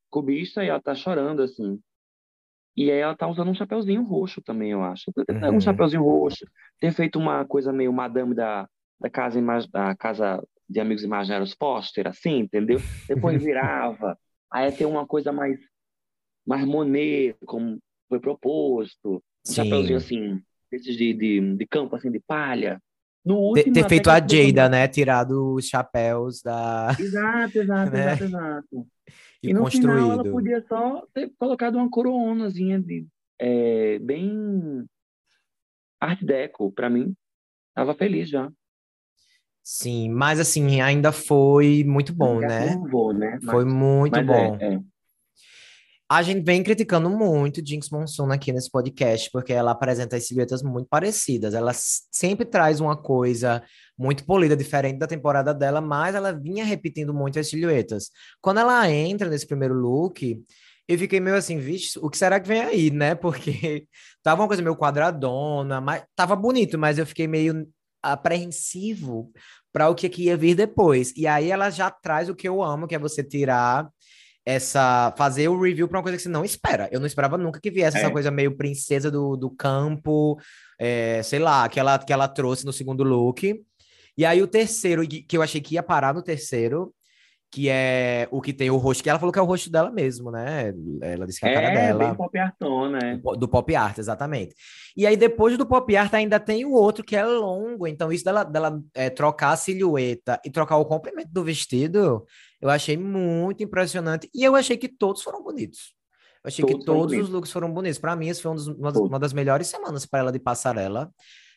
cubista 0.10 0.64
e 0.64 0.70
ela 0.70 0.82
tá 0.82 0.94
chorando, 0.94 1.42
assim. 1.42 1.80
E 2.76 2.92
aí 2.92 3.00
ela 3.00 3.16
tá 3.16 3.28
usando 3.28 3.50
um 3.50 3.54
chapeuzinho 3.54 4.04
roxo 4.04 4.42
também, 4.42 4.72
eu 4.72 4.84
acho. 4.84 5.12
Uhum. 5.16 5.58
Um 5.58 5.62
chapeuzinho 5.62 6.04
roxo. 6.04 6.46
Ter 6.80 6.92
feito 6.92 7.20
uma 7.20 7.46
coisa 7.46 7.72
meio 7.72 7.94
madame 7.94 8.34
da, 8.34 8.68
da 9.00 9.10
casa, 9.10 9.40
da 9.72 9.96
casa 9.96 10.44
de 10.68 10.80
amigos 10.80 11.04
imaginários 11.04 11.54
Foster, 11.54 12.08
assim, 12.08 12.40
entendeu? 12.40 12.80
Depois 13.08 13.42
virava. 13.44 14.18
aí 14.52 14.72
tem 14.72 14.88
uma 14.88 15.06
coisa 15.06 15.32
mais, 15.32 15.60
mais 16.46 16.66
Monet, 16.66 17.36
como 17.46 17.80
foi 18.10 18.20
proposto. 18.20 19.16
Um 19.16 19.22
Sim. 19.44 19.56
chapeuzinho 19.56 19.98
assim, 19.98 20.42
esses 20.72 20.96
de, 20.98 21.14
de, 21.14 21.56
de 21.56 21.68
campo, 21.68 21.96
assim, 21.96 22.12
de 22.12 22.20
palha. 22.20 22.82
No 23.26 23.38
último, 23.38 23.74
ter, 23.74 23.88
feito 23.88 24.10
a 24.10 24.20
Jada, 24.20 24.68
né? 24.68 24.88
Tirado 24.88 25.54
os 25.54 25.68
chapéus 25.68 26.42
da. 26.42 26.90
Exato, 27.00 27.58
exato, 27.58 27.92
né? 27.94 28.14
exato, 28.14 28.24
exato. 28.24 28.88
E, 29.42 29.50
e 29.50 29.54
no 29.54 29.62
construído. 29.62 29.94
final 29.94 30.12
ela 30.12 30.24
podia 30.24 30.62
só 30.68 31.06
ter 31.14 31.32
colocado 31.38 31.76
uma 31.76 31.90
coroazinha 31.90 32.80
de 32.82 33.08
é, 33.40 34.00
bem 34.00 34.86
art 36.00 36.22
deco 36.22 36.72
para 36.72 36.90
mim. 36.90 37.16
Tava 37.74 37.96
feliz 37.96 38.30
já. 38.30 38.52
Sim, 39.64 40.10
mas 40.10 40.42
assim, 40.42 40.82
ainda 40.82 41.14
foi 41.14 41.86
muito 41.86 42.14
bom, 42.14 42.40
né? 42.40 42.76
Vou, 42.92 43.14
né? 43.14 43.40
Mas, 43.42 43.52
foi 43.52 43.64
muito 43.64 44.20
é, 44.20 44.24
bom. 44.24 44.58
É, 44.60 44.74
é. 44.74 44.80
A 46.10 46.22
gente 46.22 46.44
vem 46.44 46.62
criticando 46.62 47.10
muito 47.10 47.66
Jinx 47.66 47.90
Monsoon 47.90 48.32
aqui 48.32 48.52
nesse 48.52 48.70
podcast, 48.70 49.30
porque 49.32 49.54
ela 49.54 49.72
apresenta 49.72 50.16
as 50.16 50.28
silhuetas 50.28 50.62
muito 50.62 50.88
parecidas. 50.88 51.54
Ela 51.54 51.72
sempre 51.74 52.46
traz 52.46 52.80
uma 52.80 52.96
coisa 52.96 53.64
muito 53.98 54.26
polida, 54.26 54.56
diferente 54.56 55.00
da 55.00 55.08
temporada 55.08 55.54
dela, 55.54 55.82
mas 55.82 56.14
ela 56.14 56.32
vinha 56.32 56.66
repetindo 56.66 57.14
muito 57.14 57.40
as 57.40 57.48
silhuetas. 57.48 58.12
Quando 58.42 58.60
ela 58.60 58.90
entra 58.92 59.30
nesse 59.30 59.48
primeiro 59.48 59.74
look, 59.74 60.44
eu 60.88 60.98
fiquei 61.00 61.20
meio 61.20 61.36
assim, 61.38 61.58
vixe, 61.58 61.98
o 62.00 62.10
que 62.10 62.18
será 62.18 62.40
que 62.40 62.48
vem 62.48 62.62
aí, 62.62 62.92
né? 62.92 63.16
Porque 63.16 63.88
tava 64.22 64.42
uma 64.42 64.48
coisa 64.48 64.62
meio 64.62 64.76
quadradona, 64.76 65.80
mas 65.82 66.04
tava 66.16 66.36
bonito, 66.36 66.78
mas 66.78 66.98
eu 66.98 67.06
fiquei 67.06 67.28
meio 67.28 67.68
apreensivo 68.02 69.32
para 69.72 69.90
o 69.90 69.96
que, 69.96 70.10
que 70.10 70.24
ia 70.24 70.38
vir 70.38 70.56
depois. 70.56 71.14
E 71.16 71.26
aí 71.26 71.50
ela 71.50 71.70
já 71.70 71.90
traz 71.90 72.30
o 72.30 72.36
que 72.36 72.48
eu 72.48 72.62
amo, 72.62 72.88
que 72.88 72.96
é 72.96 73.00
você 73.00 73.24
tirar 73.24 73.90
essa 74.46 75.14
fazer 75.18 75.48
o 75.48 75.60
review 75.60 75.88
para 75.88 75.98
uma 75.98 76.04
coisa 76.04 76.18
que 76.18 76.24
você 76.24 76.30
não 76.30 76.44
espera. 76.44 76.90
Eu 76.92 77.00
não 77.00 77.08
esperava 77.08 77.38
nunca 77.38 77.60
que 77.60 77.72
viesse 77.72 77.98
é. 77.98 78.02
essa 78.02 78.12
coisa 78.12 78.30
meio 78.30 78.56
princesa 78.56 79.10
do, 79.10 79.36
do 79.36 79.50
campo, 79.50 80.38
é, 80.80 81.22
sei 81.24 81.40
lá, 81.40 81.68
que 81.70 81.80
ela, 81.80 81.98
que 82.00 82.12
ela 82.12 82.28
trouxe 82.28 82.66
no 82.66 82.74
segundo 82.74 83.04
look. 83.04 83.64
E 84.18 84.26
aí 84.26 84.42
o 84.42 84.48
terceiro, 84.48 85.08
que 85.08 85.36
eu 85.36 85.42
achei 85.42 85.62
que 85.62 85.76
ia 85.76 85.84
parar 85.84 86.14
no 86.14 86.22
terceiro, 86.22 86.94
que 87.54 87.70
é 87.70 88.28
o 88.32 88.42
que 88.42 88.52
tem 88.52 88.72
o 88.72 88.78
rosto, 88.78 89.04
que 89.04 89.10
ela 89.12 89.20
falou 89.20 89.32
que 89.32 89.38
é 89.38 89.42
o 89.42 89.46
rosto 89.46 89.70
dela 89.70 89.92
mesmo, 89.92 90.32
né? 90.32 90.74
Ela 91.02 91.28
disse 91.28 91.40
que 91.40 91.46
é 91.46 91.52
a 91.52 91.54
cara 91.54 91.68
é, 91.68 91.76
dela. 91.76 92.06
Bem 92.06 92.16
pop 92.16 92.36
artona, 92.40 92.98
né? 92.98 93.18
Do, 93.18 93.36
do 93.36 93.48
pop 93.48 93.76
art, 93.76 94.00
exatamente. 94.00 94.56
E 94.98 95.06
aí, 95.06 95.16
depois 95.16 95.56
do 95.56 95.64
pop 95.64 95.96
art, 95.96 96.12
ainda 96.16 96.40
tem 96.40 96.66
o 96.66 96.72
outro 96.72 97.04
que 97.04 97.16
é 97.16 97.24
longo. 97.24 97.86
Então, 97.86 98.12
isso 98.12 98.26
dela, 98.26 98.44
dela 98.44 98.82
é, 98.96 99.08
trocar 99.08 99.52
a 99.52 99.56
silhueta 99.56 100.42
e 100.44 100.50
trocar 100.50 100.78
o 100.78 100.86
comprimento 100.86 101.30
do 101.32 101.44
vestido, 101.44 102.26
eu 102.60 102.72
achei 102.72 102.98
muito 102.98 103.62
impressionante. 103.62 104.28
E 104.34 104.44
eu 104.44 104.56
achei 104.56 104.76
que 104.76 104.88
todos 104.88 105.22
foram 105.22 105.44
bonitos. 105.44 105.94
Eu 106.44 106.48
achei 106.48 106.66
todos 106.66 106.80
que 106.80 106.86
todos 106.88 107.18
os 107.20 107.30
looks 107.30 107.52
foram 107.52 107.72
bonitos. 107.72 108.00
Para 108.00 108.16
mim, 108.16 108.30
esse 108.30 108.42
foi 108.42 108.50
um 108.50 108.56
dos, 108.56 108.68
uma, 108.68 108.92
uma, 108.94 109.20
das 109.20 109.32
melhores 109.32 109.68
semanas 109.68 110.08
para 110.08 110.22
ela 110.22 110.32
de 110.32 110.40
passarela. 110.40 111.12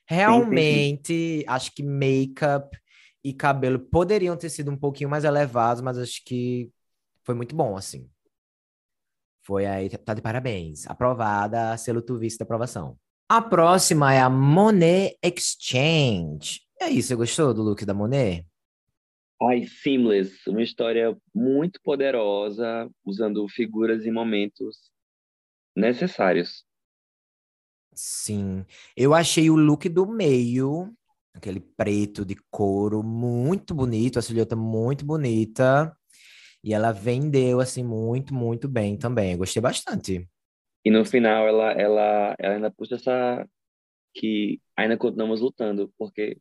Realmente, 0.07 1.15
sim, 1.15 1.39
sim. 1.39 1.45
acho 1.49 1.75
que 1.75 1.83
make-up 1.83 2.69
e 3.27 3.35
cabelo 3.35 3.81
poderiam 3.81 4.37
ter 4.37 4.49
sido 4.49 4.71
um 4.71 4.77
pouquinho 4.77 5.11
mais 5.11 5.25
elevados, 5.25 5.83
mas 5.83 5.99
acho 5.99 6.25
que 6.25 6.71
foi 7.25 7.35
muito 7.35 7.57
bom, 7.57 7.77
assim. 7.77 8.09
Foi 9.43 9.67
aí, 9.67 9.89
tá 9.89 10.15
de 10.15 10.23
parabéns. 10.23 10.87
Aprovada, 10.87 11.77
selo 11.77 12.01
tu 12.01 12.17
visto 12.17 12.43
aprovação. 12.43 12.97
A 13.29 13.43
próxima 13.43 14.15
é 14.15 14.21
a 14.21 14.31
Monet 14.31 15.19
Exchange. 15.21 16.61
E 16.81 16.85
aí, 16.85 17.03
você 17.03 17.17
gostou 17.17 17.53
do 17.53 17.63
look 17.63 17.85
da 17.85 17.93
Monet? 17.93 18.47
Ai, 19.43 19.67
Seamless, 19.67 20.49
uma 20.49 20.63
história 20.63 21.17
muito 21.35 21.81
poderosa, 21.83 22.89
usando 23.05 23.49
figuras 23.49 24.07
e 24.07 24.11
momentos 24.13 24.79
necessários. 25.75 26.65
Sim, 27.93 28.65
eu 28.97 29.13
achei 29.13 29.51
o 29.51 29.57
look 29.57 29.89
do 29.89 30.07
meio 30.07 30.96
aquele 31.37 31.61
preto 31.61 32.25
de 32.25 32.37
couro 32.51 33.03
muito 33.03 33.75
bonito, 33.75 34.19
a 34.19 34.23
silhueta 34.23 34.57
muito 34.57 35.05
bonita. 35.05 35.95
E 36.65 36.75
ela 36.75 36.93
vendeu 36.93 37.61
assim 37.61 37.85
muito, 37.85 38.35
muito 38.35 38.69
bem 38.69 38.97
também. 38.97 39.33
Eu 39.33 39.39
gostei 39.39 39.63
bastante. 39.63 40.29
E 40.85 40.91
no 40.91 41.05
final 41.05 41.47
ela 41.47 41.73
ela 41.73 42.37
ela 42.39 42.55
ainda 42.55 42.71
puxa 42.71 42.97
essa 42.97 43.47
que 44.15 44.61
ainda 44.77 44.97
continuamos 44.97 45.41
lutando, 45.41 45.93
porque 45.99 46.39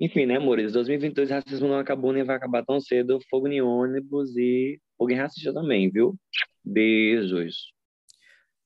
enfim, 0.00 0.26
né, 0.26 0.36
amores? 0.36 0.72
2022 0.72 1.30
racismo 1.30 1.68
não 1.68 1.78
acabou 1.78 2.12
nem 2.12 2.24
vai 2.24 2.36
acabar 2.36 2.64
tão 2.64 2.80
cedo. 2.80 3.18
Fogo 3.30 3.48
em 3.48 3.62
ônibus 3.62 4.36
e 4.36 4.78
fogo 4.98 5.10
em 5.10 5.16
racista 5.16 5.54
também, 5.54 5.90
viu? 5.90 6.14
Beijos. 6.62 7.72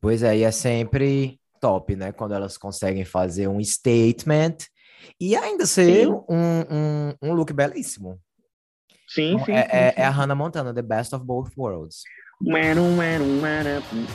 Pois 0.01 0.23
é, 0.23 0.39
e 0.39 0.43
é 0.43 0.51
sempre 0.51 1.39
top, 1.61 1.95
né? 1.95 2.11
Quando 2.11 2.35
elas 2.35 2.57
conseguem 2.57 3.05
fazer 3.05 3.47
um 3.49 3.63
statement 3.63 4.57
e 5.21 5.37
ainda 5.37 5.67
ser 5.67 6.09
um, 6.09 6.25
um, 6.29 7.15
um, 7.23 7.33
look 7.33 7.53
belíssimo. 7.53 8.21
Sim, 9.09 9.39
sim. 9.45 9.53
É, 9.53 9.63
sim, 9.63 9.69
é, 9.71 9.91
sim. 9.91 10.01
é, 10.01 10.05
a 10.05 10.11
Hannah 10.11 10.35
Montana, 10.35 10.73
The 10.73 10.83
Best 10.83 11.15
of 11.15 11.25
Both 11.25 11.53
Worlds. 11.57 12.03
Oh, 12.43 12.53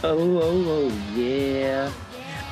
oh, 0.04 0.90
oh, 0.90 1.20
yeah. 1.20 1.92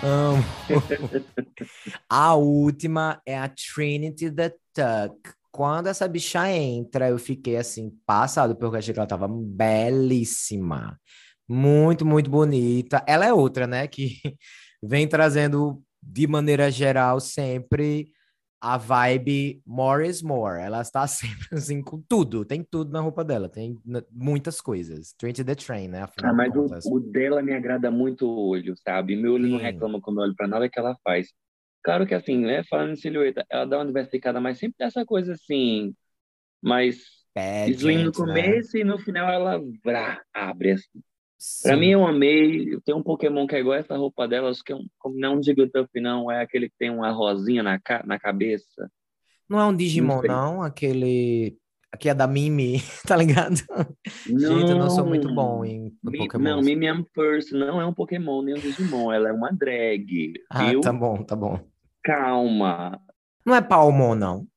Amo. 0.04 0.44
a 2.10 2.36
última 2.36 3.22
é 3.26 3.38
a 3.38 3.48
Trinity 3.50 4.30
the 4.30 4.50
Tuck. 4.74 5.34
Quando 5.50 5.88
essa 5.88 6.08
bicha 6.08 6.52
entra, 6.52 7.10
eu 7.10 7.18
fiquei 7.18 7.58
assim, 7.58 7.92
passado, 8.06 8.56
porque 8.56 8.76
eu 8.76 8.80
achei 8.80 8.94
que 8.94 9.00
ela 9.00 9.08
tava 9.08 9.28
belíssima. 9.30 11.00
Muito, 11.48 12.06
muito 12.06 12.30
bonita. 12.30 13.04
Ela 13.08 13.26
é 13.26 13.34
outra, 13.34 13.66
né? 13.66 13.88
Que 13.88 14.20
vem 14.84 15.08
trazendo, 15.08 15.82
de 16.02 16.28
maneira 16.28 16.70
geral, 16.70 17.20
sempre 17.20 18.12
a 18.64 18.78
vibe 18.78 19.62
more 19.66 20.08
is 20.08 20.24
more. 20.24 20.58
Ela 20.58 20.82
está 20.82 21.06
sempre 21.08 21.50
assim 21.52 21.82
com 21.82 22.02
tudo, 22.02 22.46
tem 22.46 22.64
tudo 22.64 22.94
na 22.94 23.02
roupa 23.02 23.22
dela, 23.24 23.50
tem 23.50 23.78
muitas 24.10 24.62
coisas. 24.62 25.14
Trinity 25.18 25.44
the 25.44 25.56
Train, 25.56 25.90
né? 25.90 26.04
Afinal 26.04 26.32
ah, 26.32 26.34
mas 26.34 26.86
o, 26.86 26.96
o, 26.96 27.00
dela 27.02 27.42
me 27.42 27.54
agrada 27.54 27.92
muito 27.92 28.26
o 28.26 28.48
olho, 28.48 28.74
sabe? 28.78 29.18
Meu 29.18 29.34
olho 29.34 29.46
Sim. 29.46 29.52
não 29.52 29.60
reclama 29.60 30.00
quando 30.00 30.20
eu 30.20 30.24
olho 30.24 30.36
pra 30.36 30.48
nada 30.48 30.70
que 30.70 30.80
ela 30.80 30.96
faz. 31.04 31.28
Claro 31.84 32.08
que 32.08 32.16
assim, 32.16 32.38
né? 32.38 32.64
Falando 32.70 32.94
em 32.94 32.96
silhueta, 32.96 33.46
ela 33.50 33.66
dá 33.66 33.78
uma 33.78 33.86
diversificada, 33.86 34.40
mas 34.40 34.58
sempre 34.58 34.78
dessa 34.80 35.02
essa 35.02 35.06
coisa 35.06 35.34
assim, 35.34 35.94
mais 36.62 37.02
slim 37.68 37.98
no 37.98 38.06
né? 38.06 38.12
começo 38.16 38.78
né? 38.78 38.80
e 38.80 38.84
no 38.86 38.98
final 38.98 39.30
ela 39.30 39.62
vrá, 39.84 40.22
abre 40.34 40.72
assim. 40.72 41.04
Pra 41.62 41.76
mim, 41.76 41.90
eu 41.90 42.06
amei. 42.06 42.80
Tem 42.86 42.96
um 42.96 43.04
Pokémon 43.04 43.46
que 43.46 43.56
é 43.56 43.60
igual 43.60 43.78
essa 43.78 43.98
roupa 43.98 44.28
dela, 44.28 44.50
acho 44.50 44.64
que 44.64 44.72
é 44.72 44.76
um, 44.76 44.86
não 45.16 45.38
um 45.38 45.44
Jigglypuff, 45.44 45.90
não, 46.00 46.32
é 46.32 46.42
aquele 46.42 46.70
que 46.70 46.76
tem 46.78 46.90
uma 46.90 47.12
rosinha 47.12 47.62
na, 47.62 47.80
ca, 47.80 48.04
na 48.06 48.20
cabeça. 48.20 48.90
Não 49.50 49.60
é 49.60 49.66
um 49.66 49.76
Digimon, 49.76 50.22
não, 50.22 50.56
não? 50.56 50.64
Aquele. 50.64 51.58
Aqui 51.92 52.10
é 52.10 52.14
da 52.14 52.26
Mimi, 52.26 52.82
tá 53.06 53.16
ligado? 53.16 53.56
Não, 54.28 54.58
Gente, 54.58 54.72
eu 54.72 54.78
não 54.78 54.90
sou 54.90 55.06
muito 55.06 55.32
bom 55.34 55.64
em 55.64 55.92
Pokémon. 56.18 56.44
Não, 56.44 56.62
Mimi 56.62 56.88
é 56.88 56.96
First 57.14 57.52
não 57.52 57.80
é 57.80 57.86
um 57.86 57.94
Pokémon 57.94 58.42
nem 58.42 58.56
um 58.56 58.60
Digimon, 58.60 59.12
ela 59.12 59.30
é 59.30 59.32
uma 59.32 59.52
drag. 59.52 60.34
Ah, 60.50 60.70
viu? 60.70 60.82
tá 60.82 60.92
bom, 60.92 61.24
tá 61.24 61.36
bom. 61.36 61.60
Calma. 62.04 63.00
Não 63.46 63.54
é 63.54 63.62
Palmon, 63.62 64.16
não. 64.16 64.48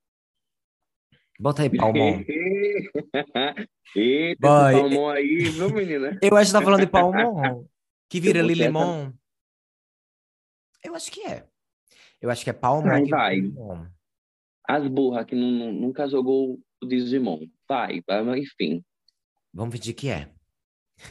Bota 1.39 1.63
aí 1.63 1.77
Palmon. 1.77 2.23
Eita, 3.95 4.41
Boy, 4.41 4.73
Palmon 4.73 5.09
aí, 5.11 5.39
viu, 5.51 5.71
menina? 5.71 6.19
Eu 6.23 6.37
acho 6.37 6.51
que 6.51 6.59
tá 6.59 6.63
falando 6.63 6.81
de 6.81 6.87
Palmon. 6.87 7.65
Que 8.09 8.21
vira 8.21 8.41
Lilimon. 8.41 9.13
Eu 10.85 10.95
acho 10.95 11.11
que 11.11 11.23
é. 11.23 11.45
Eu 12.21 12.31
acho 12.31 12.45
que 12.45 12.51
é 12.51 12.53
Palmon. 12.53 13.05
Vai, 13.09 13.43
vai. 13.43 13.53
As 14.69 14.87
burras 14.87 15.27
que 15.27 15.35
não, 15.35 15.73
nunca 15.73 16.09
jogou 16.09 16.57
o 16.81 16.87
Digimon. 16.87 17.41
Vai, 17.69 18.01
vai, 18.07 18.39
enfim. 18.39 18.85
Vamos 19.53 19.75
pedir 19.75 19.93
que 19.93 20.09
é. 20.09 20.31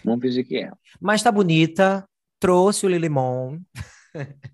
Vamos 0.05 0.21
pedir 0.21 0.45
que 0.45 0.57
é. 0.57 0.71
Mas 1.01 1.21
tá 1.21 1.31
bonita. 1.31 2.07
Trouxe 2.39 2.85
o 2.85 2.89
Lilimon. 2.89 3.59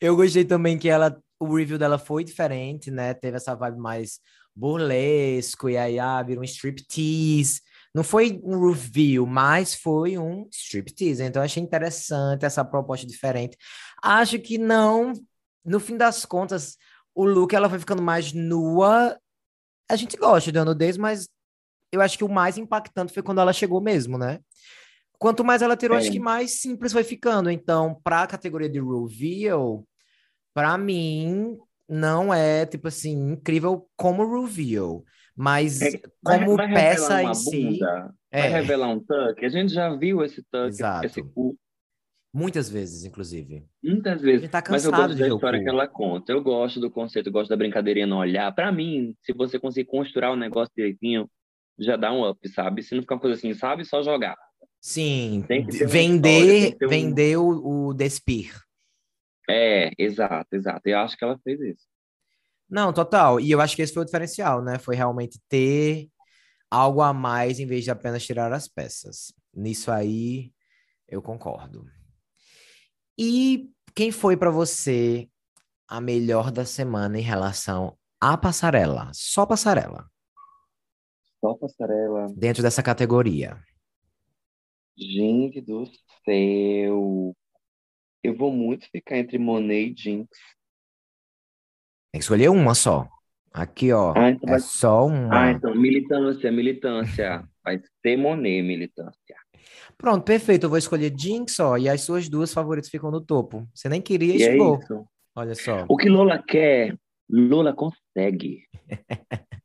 Eu 0.00 0.14
gostei 0.14 0.44
também 0.44 0.78
que 0.78 0.88
ela, 0.88 1.20
o 1.40 1.54
review 1.54 1.78
dela 1.78 1.98
foi 1.98 2.24
diferente, 2.24 2.90
né? 2.90 3.14
Teve 3.14 3.36
essa 3.36 3.54
vibe 3.54 3.78
mais 3.78 4.20
burlesco, 4.54 5.68
e 5.68 5.76
aí 5.76 5.98
ah, 5.98 6.22
vira 6.22 6.40
um 6.40 6.44
striptease. 6.44 7.60
Não 7.94 8.02
foi 8.04 8.40
um 8.44 8.68
review, 8.68 9.26
mas 9.26 9.74
foi 9.74 10.18
um 10.18 10.48
striptease. 10.50 11.22
Então, 11.22 11.42
achei 11.42 11.62
interessante 11.62 12.44
essa 12.44 12.64
proposta 12.64 13.06
diferente. 13.06 13.56
Acho 14.02 14.38
que 14.38 14.58
não, 14.58 15.12
no 15.64 15.80
fim 15.80 15.96
das 15.96 16.24
contas, 16.24 16.76
o 17.14 17.24
look 17.24 17.54
ela 17.54 17.68
foi 17.68 17.78
ficando 17.78 18.02
mais 18.02 18.32
nua. 18.32 19.18
A 19.90 19.96
gente 19.96 20.16
gosta 20.16 20.52
de 20.52 20.64
nudez, 20.64 20.96
mas 20.96 21.28
eu 21.92 22.00
acho 22.00 22.18
que 22.18 22.24
o 22.24 22.28
mais 22.28 22.58
impactante 22.58 23.12
foi 23.12 23.22
quando 23.22 23.40
ela 23.40 23.52
chegou 23.52 23.80
mesmo, 23.80 24.18
né? 24.18 24.40
Quanto 25.18 25.44
mais 25.44 25.62
ela 25.62 25.76
tirou, 25.76 25.96
é. 25.96 26.00
acho 26.00 26.12
que 26.12 26.20
mais 26.20 26.60
simples 26.60 26.92
foi 26.92 27.02
ficando. 27.02 27.50
Então, 27.50 28.00
para 28.04 28.22
a 28.22 28.26
categoria 28.26 28.68
de 28.68 28.80
reveal, 28.80 29.84
para 30.58 30.76
mim, 30.76 31.56
não 31.88 32.34
é, 32.34 32.66
tipo 32.66 32.88
assim, 32.88 33.30
incrível 33.30 33.88
como 33.96 34.42
reveal, 34.42 35.04
mas 35.36 35.80
é, 35.80 36.02
como 36.24 36.56
vai, 36.56 36.66
vai 36.66 36.74
peça 36.74 37.22
em 37.22 37.32
si. 37.32 37.62
Bunda, 37.62 38.12
é. 38.28 38.40
Vai 38.40 38.60
revelar 38.60 38.88
um 38.88 38.98
tuck. 38.98 39.44
A 39.44 39.48
gente 39.48 39.72
já 39.72 39.94
viu 39.94 40.24
esse 40.24 40.42
tuck, 40.50 40.66
Exato. 40.66 41.06
esse 41.06 41.22
cu. 41.22 41.56
Muitas 42.34 42.68
vezes, 42.68 43.04
inclusive. 43.04 43.64
Muitas 43.80 44.20
vezes. 44.20 44.50
Tá 44.50 44.60
mas 44.68 44.84
eu 44.84 44.90
gosto 44.90 45.16
da 45.16 45.28
história 45.28 45.62
que 45.62 45.68
ela 45.68 45.86
conta. 45.86 46.32
Eu 46.32 46.42
gosto 46.42 46.80
do 46.80 46.90
conceito, 46.90 47.28
eu 47.28 47.32
gosto 47.32 47.50
da 47.50 47.56
brincadeirinha 47.56 48.08
no 48.08 48.16
olhar. 48.18 48.52
Para 48.52 48.72
mim, 48.72 49.14
se 49.22 49.32
você 49.32 49.60
conseguir 49.60 49.86
construir 49.86 50.26
o 50.26 50.32
um 50.32 50.36
negócio 50.36 50.72
direitinho, 50.76 51.30
já 51.78 51.94
dá 51.94 52.12
um 52.12 52.28
up, 52.28 52.48
sabe? 52.48 52.82
Se 52.82 52.96
não 52.96 53.02
ficar 53.02 53.14
uma 53.14 53.20
coisa 53.20 53.36
assim, 53.36 53.54
sabe? 53.54 53.84
Só 53.84 54.02
jogar. 54.02 54.34
Sim. 54.80 55.44
Vender, 55.86 56.70
história, 56.70 56.76
um... 56.82 56.88
vender 56.88 57.36
o, 57.36 57.90
o 57.90 57.94
Despir. 57.94 58.67
É, 59.48 59.90
exato, 59.98 60.54
exato. 60.54 60.82
Eu 60.84 60.98
acho 60.98 61.16
que 61.16 61.24
ela 61.24 61.38
fez 61.42 61.60
isso. 61.60 61.86
Não, 62.68 62.92
total. 62.92 63.40
E 63.40 63.50
eu 63.50 63.60
acho 63.60 63.74
que 63.74 63.82
esse 63.82 63.94
foi 63.94 64.02
o 64.02 64.06
diferencial, 64.06 64.62
né? 64.62 64.78
Foi 64.78 64.94
realmente 64.94 65.40
ter 65.48 66.10
algo 66.70 67.00
a 67.00 67.12
mais 67.14 67.58
em 67.58 67.66
vez 67.66 67.84
de 67.84 67.90
apenas 67.90 68.24
tirar 68.24 68.52
as 68.52 68.68
peças. 68.68 69.32
Nisso 69.54 69.90
aí, 69.90 70.52
eu 71.08 71.22
concordo. 71.22 71.86
E 73.18 73.70
quem 73.94 74.12
foi 74.12 74.36
para 74.36 74.50
você 74.50 75.28
a 75.88 76.00
melhor 76.00 76.52
da 76.52 76.64
semana 76.64 77.18
em 77.18 77.22
relação 77.22 77.96
à 78.20 78.36
passarela? 78.36 79.10
Só 79.14 79.46
passarela. 79.46 80.10
Só 81.40 81.54
passarela. 81.54 82.26
Dentro 82.36 82.62
dessa 82.62 82.82
categoria. 82.82 83.58
Gente 84.96 85.60
do 85.60 85.84
céu. 86.24 87.34
Eu 88.22 88.36
vou 88.36 88.52
muito 88.52 88.88
ficar 88.90 89.18
entre 89.18 89.38
Monet 89.38 89.92
e 89.92 89.94
Jinx. 89.96 90.28
Tem 92.12 92.18
que 92.18 92.24
escolher 92.24 92.48
uma 92.48 92.74
só. 92.74 93.08
Aqui, 93.52 93.92
ó. 93.92 94.12
Ah, 94.16 94.30
então 94.30 94.48
é 94.48 94.52
vai... 94.52 94.60
só 94.60 95.06
uma. 95.06 95.46
Ah, 95.46 95.50
então, 95.52 95.74
militância, 95.74 96.50
militância. 96.52 97.48
Vai 97.64 97.80
ser 98.02 98.16
Monet, 98.16 98.62
militância. 98.62 99.36
Pronto, 99.96 100.24
perfeito. 100.24 100.64
Eu 100.64 100.70
vou 100.70 100.78
escolher 100.78 101.12
Jinx, 101.16 101.58
ó. 101.60 101.76
E 101.76 101.88
as 101.88 102.02
suas 102.02 102.28
duas 102.28 102.52
favoritas 102.52 102.90
ficam 102.90 103.10
no 103.10 103.20
topo. 103.20 103.68
Você 103.74 103.88
nem 103.88 104.00
queria 104.00 104.34
e 104.34 104.42
é 104.42 104.50
chegou. 104.52 104.76
É. 104.76 105.04
Olha 105.36 105.54
só. 105.54 105.84
O 105.88 105.96
que 105.96 106.08
Lola 106.08 106.42
quer, 106.42 106.96
Lola 107.28 107.72
consegue. 107.72 108.64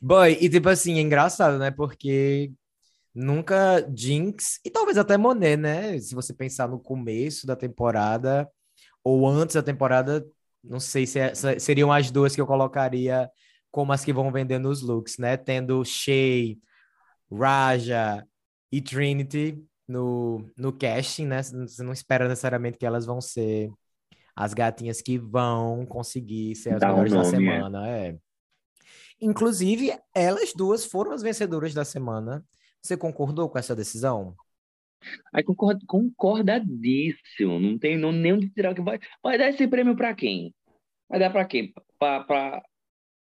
Boy, 0.00 0.38
e 0.40 0.48
tipo 0.48 0.68
assim, 0.68 0.98
é 0.98 1.00
engraçado, 1.00 1.58
né? 1.58 1.70
Porque 1.70 2.52
nunca 3.14 3.86
Jinx, 3.94 4.60
e 4.64 4.70
talvez 4.70 4.98
até 4.98 5.16
Monet, 5.16 5.56
né? 5.56 5.98
Se 5.98 6.14
você 6.14 6.34
pensar 6.34 6.68
no 6.68 6.80
começo 6.80 7.46
da 7.46 7.54
temporada 7.54 8.50
ou 9.02 9.28
antes 9.28 9.54
da 9.54 9.62
temporada, 9.62 10.26
não 10.62 10.80
sei 10.80 11.06
se, 11.06 11.18
é, 11.20 11.34
se 11.34 11.60
seriam 11.60 11.92
as 11.92 12.10
duas 12.10 12.34
que 12.34 12.40
eu 12.40 12.46
colocaria 12.46 13.30
como 13.70 13.92
as 13.92 14.04
que 14.04 14.12
vão 14.12 14.32
vender 14.32 14.58
nos 14.58 14.82
looks, 14.82 15.18
né? 15.18 15.36
Tendo 15.36 15.84
Shay, 15.84 16.58
Raja 17.30 18.26
e 18.70 18.80
Trinity 18.80 19.62
no, 19.86 20.50
no 20.56 20.72
casting, 20.72 21.26
né? 21.26 21.42
Você 21.42 21.82
não 21.82 21.92
espera 21.92 22.28
necessariamente 22.28 22.78
que 22.78 22.86
elas 22.86 23.04
vão 23.04 23.20
ser 23.20 23.70
as 24.34 24.54
gatinhas 24.54 25.00
que 25.00 25.18
vão 25.18 25.86
conseguir 25.86 26.56
ser 26.56 26.74
as 26.74 26.80
Dá 26.80 26.88
melhores 26.88 27.12
um 27.12 27.16
nome, 27.16 27.30
da 27.30 27.36
é. 27.36 27.40
semana. 27.40 27.88
É. 27.88 28.08
é. 28.08 28.16
Inclusive, 29.20 29.96
elas 30.14 30.52
duas 30.54 30.84
foram 30.84 31.12
as 31.12 31.22
vencedoras 31.22 31.72
da 31.72 31.84
semana 31.84 32.44
você 32.84 32.96
concordou 32.98 33.48
com 33.48 33.58
essa 33.58 33.74
decisão? 33.74 34.36
Aí 35.32 35.42
concordo, 35.42 35.84
concordadíssimo. 35.86 37.58
Não 37.58 37.78
tem 37.78 37.96
não, 37.96 38.12
nem 38.12 38.34
onde 38.34 38.50
tirar 38.50 38.74
que 38.74 38.82
vai. 38.82 38.98
Vai 39.22 39.38
dar 39.38 39.48
esse 39.48 39.66
prêmio 39.66 39.96
para 39.96 40.14
quem? 40.14 40.54
Vai 41.08 41.18
dar 41.18 41.30
para 41.30 41.44
quem? 41.46 41.72
Para 41.98 42.62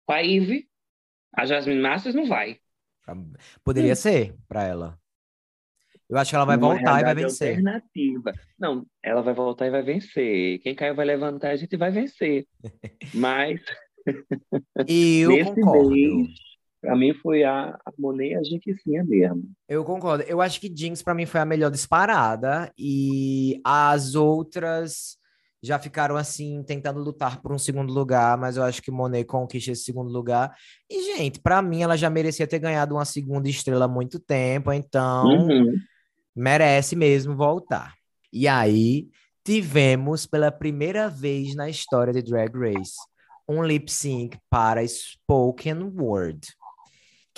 para 0.06 0.22
Ive? 0.22 0.68
A 1.36 1.44
Jasmine 1.44 1.80
Masters 1.80 2.14
não 2.14 2.26
vai. 2.26 2.58
Poderia 3.64 3.92
hum. 3.92 3.96
ser 3.96 4.34
para 4.46 4.62
ela. 4.64 4.98
Eu 6.08 6.16
acho 6.16 6.30
que 6.30 6.36
ela 6.36 6.44
vai 6.44 6.56
Uma 6.56 6.74
voltar 6.74 7.00
e 7.00 7.04
vai 7.04 7.14
vencer. 7.14 7.50
Alternativa. 7.50 8.32
Não, 8.58 8.86
ela 9.02 9.20
vai 9.20 9.34
voltar 9.34 9.66
e 9.66 9.70
vai 9.70 9.82
vencer. 9.82 10.58
Quem 10.60 10.74
caiu 10.74 10.94
vai 10.94 11.04
levantar, 11.04 11.50
a 11.50 11.56
gente 11.56 11.76
vai 11.76 11.90
vencer. 11.90 12.46
Mas 13.12 13.60
eu 14.86 15.44
concordo. 15.54 15.90
Mês, 15.90 16.47
para 16.88 16.96
mim 16.96 17.12
foi 17.12 17.44
a, 17.44 17.78
a 17.84 17.92
Monet 17.98 18.30
e 18.30 18.34
a 18.34 18.42
Jequicinha 18.42 19.04
mesmo. 19.04 19.42
Eu 19.68 19.84
concordo. 19.84 20.24
Eu 20.24 20.40
acho 20.40 20.58
que 20.58 20.72
Jinx 20.74 21.02
para 21.02 21.12
mim 21.12 21.26
foi 21.26 21.38
a 21.38 21.44
melhor 21.44 21.70
disparada 21.70 22.72
e 22.78 23.60
as 23.62 24.14
outras 24.14 25.18
já 25.62 25.78
ficaram 25.78 26.16
assim 26.16 26.62
tentando 26.62 26.98
lutar 27.00 27.42
por 27.42 27.52
um 27.52 27.58
segundo 27.58 27.92
lugar, 27.92 28.38
mas 28.38 28.56
eu 28.56 28.62
acho 28.62 28.80
que 28.80 28.90
Monet 28.90 29.26
conquista 29.26 29.72
esse 29.72 29.84
segundo 29.84 30.10
lugar. 30.10 30.56
E 30.88 31.14
gente, 31.14 31.38
para 31.40 31.60
mim 31.60 31.82
ela 31.82 31.94
já 31.94 32.08
merecia 32.08 32.46
ter 32.46 32.58
ganhado 32.58 32.94
uma 32.94 33.04
segunda 33.04 33.50
estrela 33.50 33.84
há 33.84 33.88
muito 33.88 34.18
tempo, 34.18 34.72
então 34.72 35.26
uhum. 35.26 35.74
merece 36.34 36.96
mesmo 36.96 37.36
voltar. 37.36 37.92
E 38.32 38.48
aí 38.48 39.08
tivemos 39.44 40.24
pela 40.24 40.50
primeira 40.50 41.10
vez 41.10 41.54
na 41.54 41.68
história 41.68 42.14
de 42.14 42.22
Drag 42.22 42.50
Race 42.56 42.96
um 43.46 43.62
lip 43.62 43.92
sync 43.92 44.38
para 44.48 44.86
spoken 44.86 45.92
word 45.94 46.46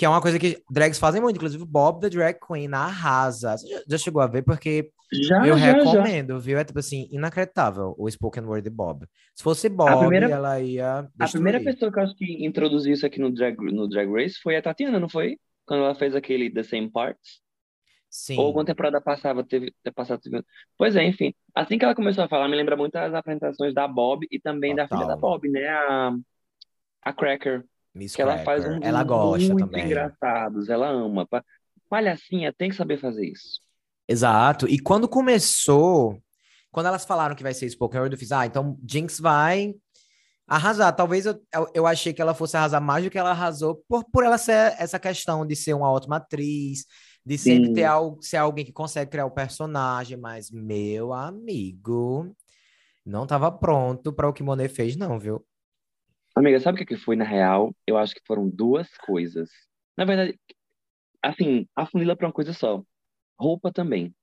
Que 0.01 0.05
é 0.05 0.09
uma 0.09 0.19
coisa 0.19 0.39
que 0.39 0.57
drags 0.67 0.97
fazem 0.97 1.21
muito, 1.21 1.35
inclusive 1.35 1.61
o 1.61 1.65
Bob 1.67 2.01
the 2.01 2.09
Drag 2.09 2.35
Queen 2.39 2.67
arrasa. 2.73 3.55
Você 3.55 3.67
já, 3.67 3.81
já 3.87 3.97
chegou 3.99 4.19
a 4.19 4.25
ver? 4.25 4.41
Porque 4.41 4.89
Já, 5.13 5.45
eu 5.45 5.55
já, 5.55 5.73
recomendo, 5.73 6.39
viu? 6.39 6.57
É 6.57 6.63
tipo 6.63 6.79
assim, 6.79 7.07
inacreditável 7.11 7.93
o 7.95 8.09
Spoken 8.09 8.45
Word 8.45 8.67
de 8.67 8.75
Bob. 8.75 9.05
Se 9.35 9.43
fosse 9.43 9.69
Bob, 9.69 9.99
primeira- 9.99 10.27
ela 10.27 10.59
ia 10.59 11.07
A 11.19 11.27
primeira 11.27 11.59
destruir. 11.59 11.75
pessoa 11.75 11.91
que 11.91 11.99
eu 11.99 12.03
acho 12.03 12.15
que 12.15 12.43
introduziu 12.43 12.93
isso 12.93 13.05
aqui 13.05 13.19
no 13.19 13.29
Drag, 13.29 13.55
no 13.71 13.87
Drag 13.87 14.11
Race 14.11 14.39
foi 14.41 14.55
a 14.55 14.61
Tatiana, 14.63 14.99
não 14.99 15.07
foi? 15.07 15.37
Quando 15.67 15.83
ela 15.83 15.93
fez 15.93 16.15
aquele 16.15 16.49
The 16.49 16.63
Same 16.63 16.89
Parts. 16.89 17.39
Sim. 18.09 18.39
Ou 18.39 18.47
alguma 18.47 18.65
temporada 18.65 18.99
passada 18.99 19.43
teve, 19.43 19.71
passado 19.93 20.19
Pois 20.79 20.95
é, 20.95 21.03
enfim. 21.03 21.31
Assim 21.53 21.77
que 21.77 21.85
ela 21.85 21.93
começou 21.93 22.23
a 22.23 22.27
falar, 22.27 22.47
me 22.49 22.55
lembra 22.57 22.75
muito 22.75 22.95
as 22.95 23.13
apresentações 23.13 23.71
da 23.71 23.87
Bob 23.87 24.25
e 24.31 24.39
também 24.39 24.73
da 24.73 24.87
filha 24.87 25.01
da 25.05 25.13
Total. 25.13 25.19
Bob, 25.19 25.47
né? 25.47 25.67
A, 25.69 26.11
a 27.03 27.13
Cracker. 27.13 27.63
Miss 27.93 28.15
Que 28.15 28.21
ela 28.21 28.37
faz 28.39 28.65
uns 28.65 28.79
Ela 28.81 29.03
gosta 29.03 29.53
muito 29.53 29.67
também. 29.69 29.85
engraçados. 29.85 30.69
Ela 30.69 30.89
ama. 30.89 31.27
Pa- 31.27 31.43
Palhacinha 31.89 32.53
tem 32.53 32.69
que 32.69 32.75
saber 32.75 32.97
fazer 32.99 33.25
isso. 33.25 33.59
Exato. 34.07 34.67
E 34.67 34.79
quando 34.79 35.07
começou, 35.07 36.21
quando 36.71 36.85
elas 36.87 37.05
falaram 37.05 37.35
que 37.35 37.43
vai 37.43 37.53
ser 37.53 37.69
Spoken 37.69 37.99
Word, 37.99 38.15
eu 38.15 38.19
fiz, 38.19 38.31
ah, 38.31 38.45
então 38.45 38.77
Jinx 38.89 39.19
vai 39.19 39.73
arrasar. 40.47 40.93
Talvez 40.95 41.25
eu, 41.25 41.41
eu, 41.53 41.67
eu 41.73 41.87
achei 41.87 42.13
que 42.13 42.21
ela 42.21 42.33
fosse 42.33 42.55
arrasar 42.57 42.81
mais 42.81 43.03
do 43.03 43.09
que 43.09 43.17
ela 43.17 43.31
arrasou 43.31 43.83
por, 43.87 44.03
por 44.09 44.23
ela 44.23 44.37
ser 44.37 44.73
essa 44.79 44.99
questão 44.99 45.45
de 45.45 45.55
ser 45.55 45.73
uma 45.73 45.91
ótima 45.91 46.17
atriz, 46.17 46.85
de 47.25 47.37
sempre 47.37 47.67
Sim. 47.67 47.73
ter 47.73 47.83
algo, 47.83 48.21
ser 48.21 48.37
alguém 48.37 48.65
que 48.65 48.71
consegue 48.73 49.11
criar 49.11 49.25
o 49.25 49.31
personagem, 49.31 50.17
mas 50.17 50.49
meu 50.49 51.13
amigo, 51.13 52.33
não 53.05 53.23
estava 53.23 53.51
pronto 53.51 54.11
para 54.13 54.27
o 54.29 54.33
que 54.33 54.43
Monet 54.43 54.73
fez, 54.73 54.95
não, 54.95 55.19
viu? 55.19 55.45
Amiga, 56.35 56.59
sabe 56.59 56.75
o 56.75 56.79
que 56.79 56.95
que 56.95 57.01
foi 57.01 57.15
na 57.15 57.25
real? 57.25 57.73
Eu 57.85 57.97
acho 57.97 58.13
que 58.15 58.21
foram 58.25 58.49
duas 58.49 58.87
coisas. 58.99 59.49
Na 59.97 60.05
verdade, 60.05 60.39
assim, 61.21 61.67
afunila 61.75 62.15
pra 62.15 62.27
uma 62.27 62.33
coisa 62.33 62.53
só. 62.53 62.81
Roupa 63.39 63.71
também. 63.71 64.13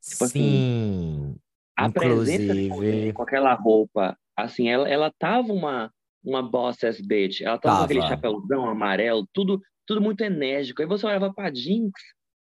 Tipo 0.00 0.24
assim, 0.24 0.40
Sim. 0.40 1.36
A 1.76 1.90
presença 1.90 2.38
de 2.38 2.46
Monet 2.48 2.66
Inclusive, 2.66 3.12
com 3.12 3.22
aquela 3.22 3.54
roupa, 3.54 4.16
assim, 4.36 4.68
ela, 4.68 4.88
ela 4.88 5.12
tava 5.18 5.52
uma, 5.52 5.92
uma 6.24 6.42
boss 6.42 6.82
ass 6.84 7.00
bitch. 7.00 7.40
Ela 7.40 7.58
tava 7.58 7.78
com 7.78 7.84
aquele 7.84 8.00
Tava. 8.00 8.14
chapéuzão 8.14 8.68
amarelo, 8.68 9.26
tudo, 9.32 9.60
tudo 9.86 10.00
muito 10.00 10.22
enérgico. 10.22 10.80
Aí 10.82 10.88
você 10.88 11.06
olhava 11.06 11.32
pra 11.32 11.52
Jinx, 11.52 11.92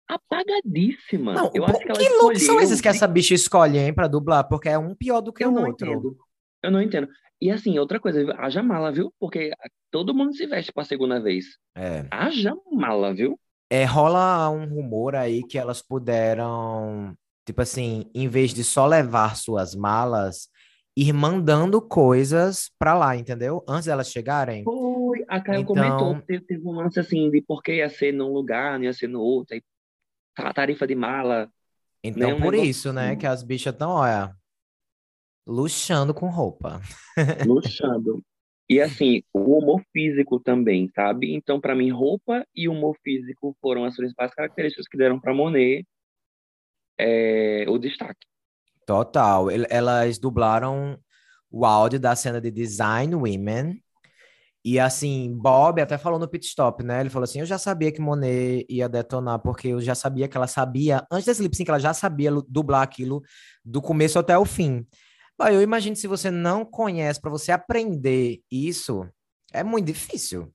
apagadíssima. 0.08 1.34
não, 1.34 1.52
Eu 1.54 1.66
acho 1.66 1.80
que 1.80 1.92
que 1.94 2.10
looks 2.10 2.44
são 2.46 2.60
esses 2.60 2.82
que 2.82 2.88
essa 2.88 3.08
bicha 3.08 3.34
escolhe, 3.34 3.78
hein, 3.78 3.94
pra 3.94 4.08
dublar? 4.08 4.48
Porque 4.48 4.70
é 4.70 4.78
um 4.78 4.96
pior 4.96 5.22
do 5.22 5.34
que 5.34 5.44
Eu 5.44 5.52
o 5.54 5.60
outro. 5.66 5.88
entendo. 5.88 6.18
Eu 6.64 6.72
não 6.72 6.82
entendo. 6.82 7.08
E 7.42 7.50
assim, 7.52 7.80
outra 7.80 8.00
coisa, 8.00 8.34
haja 8.38 8.62
mala, 8.62 8.92
viu? 8.92 9.14
Porque 9.20 9.52
todo 9.92 10.14
mundo 10.14 10.34
se 10.36 10.46
veste 10.46 10.72
pra 10.74 10.84
segunda 10.84 11.20
vez. 11.22 11.46
É. 11.76 12.06
Haja 12.12 12.54
mala, 12.72 13.14
viu? 13.14 13.40
É, 13.70 13.86
rola 13.86 14.50
um 14.50 14.66
rumor 14.66 15.16
aí 15.16 15.44
que 15.44 15.58
elas 15.58 15.82
puderam, 15.82 17.14
tipo 17.46 17.62
assim, 17.62 18.10
em 18.14 18.28
vez 18.28 18.54
de 18.54 18.64
só 18.64 18.86
levar 18.86 19.36
suas 19.38 19.74
malas, 19.76 20.50
ir 20.98 21.14
mandando 21.14 21.80
coisas 21.82 22.70
pra 22.78 22.94
lá, 22.94 23.16
entendeu? 23.16 23.64
Antes 23.68 23.86
delas 23.86 24.12
chegarem. 24.12 24.64
Foi, 24.64 25.24
a 25.28 25.40
Caio 25.40 25.62
Então- 25.62 25.76
comentou, 25.76 26.22
teve, 26.24 26.44
teve 26.46 26.68
um 26.68 26.72
lance 26.72 27.00
assim 27.00 27.30
de 27.30 27.42
por 27.42 27.62
que 27.64 27.76
ia 27.76 27.90
ser 27.90 28.12
num 28.12 28.34
lugar, 28.34 28.78
não 28.78 28.86
ia 28.86 28.94
ser 28.94 29.08
no 29.08 29.22
outro, 29.22 29.56
aí 29.56 29.62
a 30.38 30.54
tarifa 30.54 30.86
de 30.88 30.96
mala. 30.96 31.50
Então, 32.04 32.32
Né, 32.32 32.42
por 32.42 32.54
isso, 32.56 32.92
né, 32.92 33.10
assim. 33.12 33.18
que 33.20 33.28
as 33.28 33.44
bichas 33.44 33.74
estão, 33.74 33.92
olha, 33.92 34.34
luxando 35.50 36.14
com 36.14 36.30
roupa. 36.30 36.80
luxando. 37.46 38.24
E 38.70 38.80
assim, 38.80 39.24
o 39.34 39.58
humor 39.58 39.82
físico 39.92 40.40
também, 40.40 40.88
sabe? 40.94 41.34
Então, 41.34 41.60
pra 41.60 41.76
mim, 41.76 41.90
roupa 41.90 42.46
e 42.56 42.70
humor 42.70 42.96
físico 43.04 43.58
foram 43.60 43.84
as 43.84 43.96
principais 43.96 44.32
características 44.34 44.88
que 44.88 44.98
deram 44.98 45.20
pra 45.20 45.34
Monet 45.34 45.86
é, 46.98 47.66
o 47.68 47.78
destaque. 47.80 48.28
Total. 48.86 49.50
El- 49.50 49.66
Elas 49.70 50.20
dublaram 50.20 50.98
o 51.52 51.66
áudio 51.66 52.00
da 52.00 52.16
cena 52.16 52.40
de 52.40 52.52
Design 52.52 53.16
Women. 53.16 53.82
E 54.64 54.78
assim, 54.80 55.34
Bob 55.36 55.82
até 55.82 55.98
falou 55.98 56.20
no 56.20 56.28
pit 56.28 56.46
stop, 56.46 56.84
né? 56.84 57.00
Ele 57.00 57.10
falou 57.10 57.24
assim: 57.24 57.40
Eu 57.40 57.46
já 57.46 57.58
sabia 57.58 57.92
que 57.92 58.02
Monet 58.02 58.66
ia 58.70 58.90
detonar, 58.90 59.40
porque 59.40 59.70
eu 59.70 59.82
já 59.82 59.96
sabia 59.96 60.28
que 60.28 60.36
ela 60.38 60.48
sabia, 60.48 61.04
antes 61.12 61.26
desse 61.26 61.42
lip 61.42 61.56
sync, 61.56 61.70
ela 61.70 61.80
já 61.80 61.94
sabia 61.94 62.30
dublar 62.48 62.84
aquilo 62.84 63.24
do 63.64 63.82
começo 63.82 64.20
até 64.20 64.38
o 64.38 64.46
fim. 64.46 64.86
Bah, 65.40 65.54
eu 65.54 65.62
imagino 65.62 65.96
que 65.96 66.02
se 66.02 66.08
você 66.08 66.30
não 66.30 66.66
conhece, 66.66 67.20
para 67.22 67.32
você 67.32 67.52
aprender 67.52 68.42
isso, 68.52 69.08
é 69.54 69.64
muito 69.64 69.86
difícil. 69.88 70.54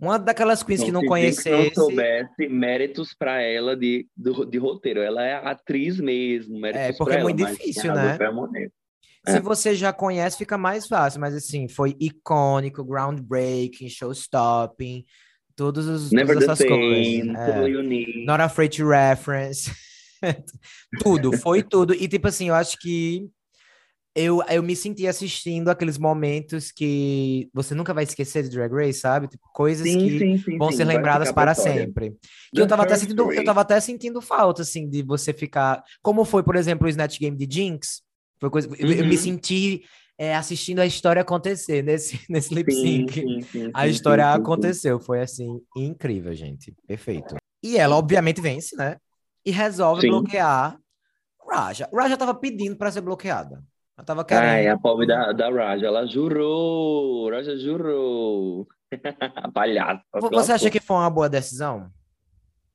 Uma 0.00 0.18
daquelas 0.18 0.62
queens 0.62 0.82
que 0.82 0.90
não 0.90 1.02
Então, 1.04 1.14
se 1.16 1.20
Jinx 1.26 1.44
não 1.44 1.52
conhecesse. 1.52 1.74
soubesse 1.74 2.48
méritos 2.48 3.12
pra 3.14 3.42
ela 3.42 3.76
de, 3.76 4.08
do- 4.16 4.46
de 4.46 4.56
roteiro. 4.56 5.00
Ela 5.00 5.22
é 5.26 5.34
atriz 5.34 6.00
mesmo, 6.00 6.58
méritos 6.58 6.96
porque 6.96 7.12
é 7.12 7.16
ela, 7.16 7.24
muito 7.24 7.44
quem 7.44 7.54
difícil, 7.54 7.94
né? 7.94 8.16
Monet. 8.32 8.72
Se 9.28 9.36
É. 9.36 9.40
você 9.40 9.74
já 9.74 9.92
conhece, 9.92 10.38
fica 10.38 10.56
mais 10.56 10.86
fácil, 10.86 11.20
mas 11.20 11.34
assim, 11.34 11.68
foi 11.68 11.94
icônico, 12.00 12.82
groundbreaking, 12.82 13.90
showstopping, 13.90 15.04
todos 15.54 15.86
os, 15.86 16.10
Never 16.10 16.36
todas 16.38 16.44
essas 16.44 16.58
same, 16.66 16.70
coisas. 16.70 17.36
É. 17.36 18.24
Not 18.24 18.40
afraid 18.40 18.74
to 18.78 18.88
reference. 18.88 19.70
tudo, 21.02 21.36
foi 21.36 21.62
tudo. 21.62 21.92
E 21.94 22.08
tipo 22.08 22.26
assim, 22.28 22.48
eu 22.48 22.54
acho 22.54 22.78
que 22.78 23.28
eu, 24.14 24.42
eu 24.48 24.62
me 24.62 24.74
senti 24.74 25.06
assistindo 25.06 25.68
aqueles 25.68 25.96
momentos 25.96 26.72
que 26.72 27.48
você 27.54 27.74
nunca 27.74 27.94
vai 27.94 28.04
esquecer 28.04 28.42
de 28.42 28.50
Drag 28.50 28.72
Race, 28.72 29.00
sabe? 29.00 29.28
Tipo, 29.28 29.48
coisas 29.52 29.86
Sim, 29.86 29.98
que 29.98 30.18
sim, 30.18 30.38
sim, 30.38 30.58
vão 30.58 30.72
ser 30.72 30.84
lembradas 30.84 31.30
para 31.30 31.54
sempre. 31.54 32.16
Que 32.52 32.60
eu 32.60 32.66
tava 32.66 32.82
até 32.82 32.96
sentindo, 32.96 33.32
eu 33.32 33.44
tava 33.44 33.60
até 33.60 33.80
sentindo 33.80 34.20
falta, 34.20 34.62
assim, 34.62 34.88
de 34.88 35.02
você 35.02 35.32
ficar. 35.32 35.82
Como 36.02 36.24
foi, 36.24 36.42
por 36.42 36.56
exemplo, 36.56 36.86
o 36.86 36.90
Snatch 36.90 37.18
Game 37.20 37.36
de 37.36 37.46
Jinx. 37.54 38.02
Foi 38.40 38.50
coisa. 38.50 38.68
eu- 38.78 38.90
Eu 38.92 39.04
me 39.04 39.14
Uhum. 39.14 39.16
senti 39.16 39.82
é, 40.18 40.34
assistindo 40.36 40.80
a 40.80 40.86
história 40.86 41.22
acontecer 41.22 41.82
nesse, 41.82 42.20
nesse 42.28 42.52
lip 42.54 42.70
sync. 42.72 43.24
A 43.72 43.86
história 43.88 44.32
aconteceu. 44.34 44.98
Foi 45.00 45.20
assim, 45.22 45.60
incrível, 45.76 46.34
gente. 46.34 46.74
Perfeito. 46.86 47.36
E 47.62 47.78
ela, 47.78 47.96
obviamente, 47.96 48.40
vence, 48.40 48.76
né? 48.76 48.96
E 49.46 49.50
resolve 49.50 50.06
bloquear 50.08 50.78
Raja. 51.50 51.88
Raja 51.94 52.16
tava 52.18 52.34
pedindo 52.34 52.76
para 52.76 52.90
ser 52.92 53.00
bloqueada. 53.00 53.62
Ela 54.00 54.04
tava 54.06 54.20
Ai, 54.22 54.26
querendo. 54.62 54.72
a 54.74 54.78
pobre 54.78 55.06
da, 55.06 55.30
da 55.32 55.50
Raja, 55.50 55.86
ela 55.86 56.06
jurou, 56.06 57.30
Raja 57.30 57.54
jurou. 57.58 58.66
Palhaça. 59.54 60.02
Vo- 60.14 60.30
Você 60.30 60.52
acha 60.52 60.70
que 60.70 60.80
foi 60.80 60.96
uma 60.96 61.10
boa 61.10 61.28
decisão? 61.28 61.90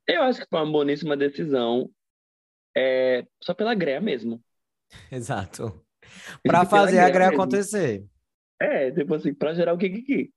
Eu 0.08 0.22
acho 0.22 0.42
que 0.42 0.48
foi 0.48 0.60
uma 0.62 0.72
boníssima 0.72 1.18
decisão, 1.18 1.90
é, 2.78 3.26
só 3.42 3.54
pela 3.56 3.74
greia 3.74 4.00
mesmo. 4.00 4.40
Exato. 5.12 5.84
Para 6.44 6.64
fazer 6.66 7.00
a 7.00 7.10
greia 7.10 7.30
mesmo. 7.32 7.42
acontecer. 7.42 8.06
É, 8.62 8.92
tipo 8.92 9.16
assim, 9.16 9.34
pra 9.34 9.54
gerar 9.54 9.74
o 9.74 9.78
que 9.78 9.90
que 9.90 10.32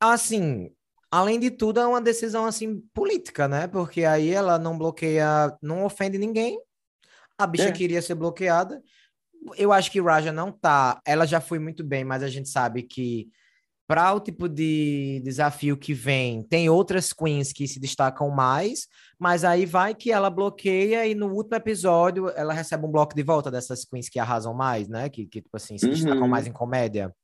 Assim, 0.00 0.70
além 1.10 1.38
de 1.38 1.50
tudo, 1.50 1.78
é 1.80 1.86
uma 1.86 2.00
decisão 2.00 2.44
assim 2.46 2.80
política, 2.92 3.46
né? 3.46 3.66
Porque 3.68 4.04
aí 4.04 4.30
ela 4.30 4.58
não 4.58 4.76
bloqueia, 4.76 5.56
não 5.62 5.84
ofende 5.84 6.18
ninguém. 6.18 6.58
A 7.38 7.46
bicha 7.46 7.68
É. 7.68 7.72
queria 7.72 8.00
ser 8.02 8.14
bloqueada. 8.14 8.82
Eu 9.56 9.72
acho 9.72 9.90
que 9.90 10.00
Raja 10.00 10.32
não 10.32 10.50
tá. 10.50 11.00
Ela 11.06 11.26
já 11.26 11.40
foi 11.40 11.58
muito 11.58 11.84
bem, 11.84 12.04
mas 12.04 12.22
a 12.22 12.28
gente 12.28 12.48
sabe 12.48 12.82
que 12.82 13.28
para 13.86 14.14
o 14.14 14.20
tipo 14.20 14.48
de 14.48 15.20
desafio 15.22 15.76
que 15.76 15.92
vem, 15.92 16.42
tem 16.42 16.70
outras 16.70 17.12
queens 17.12 17.52
que 17.52 17.68
se 17.68 17.78
destacam 17.78 18.30
mais, 18.30 18.88
mas 19.18 19.44
aí 19.44 19.66
vai 19.66 19.94
que 19.94 20.10
ela 20.10 20.30
bloqueia 20.30 21.06
e 21.06 21.14
no 21.14 21.28
último 21.34 21.54
episódio 21.56 22.30
ela 22.30 22.54
recebe 22.54 22.86
um 22.86 22.90
bloco 22.90 23.14
de 23.14 23.22
volta 23.22 23.50
dessas 23.50 23.84
queens 23.84 24.08
que 24.08 24.18
arrasam 24.18 24.54
mais, 24.54 24.88
né? 24.88 25.10
Que, 25.10 25.26
que 25.26 25.42
tipo 25.42 25.54
assim, 25.56 25.76
se 25.76 25.86
destacam 25.88 26.22
Uhum. 26.22 26.28
mais 26.28 26.46
em 26.46 26.52
comédia. 26.52 27.14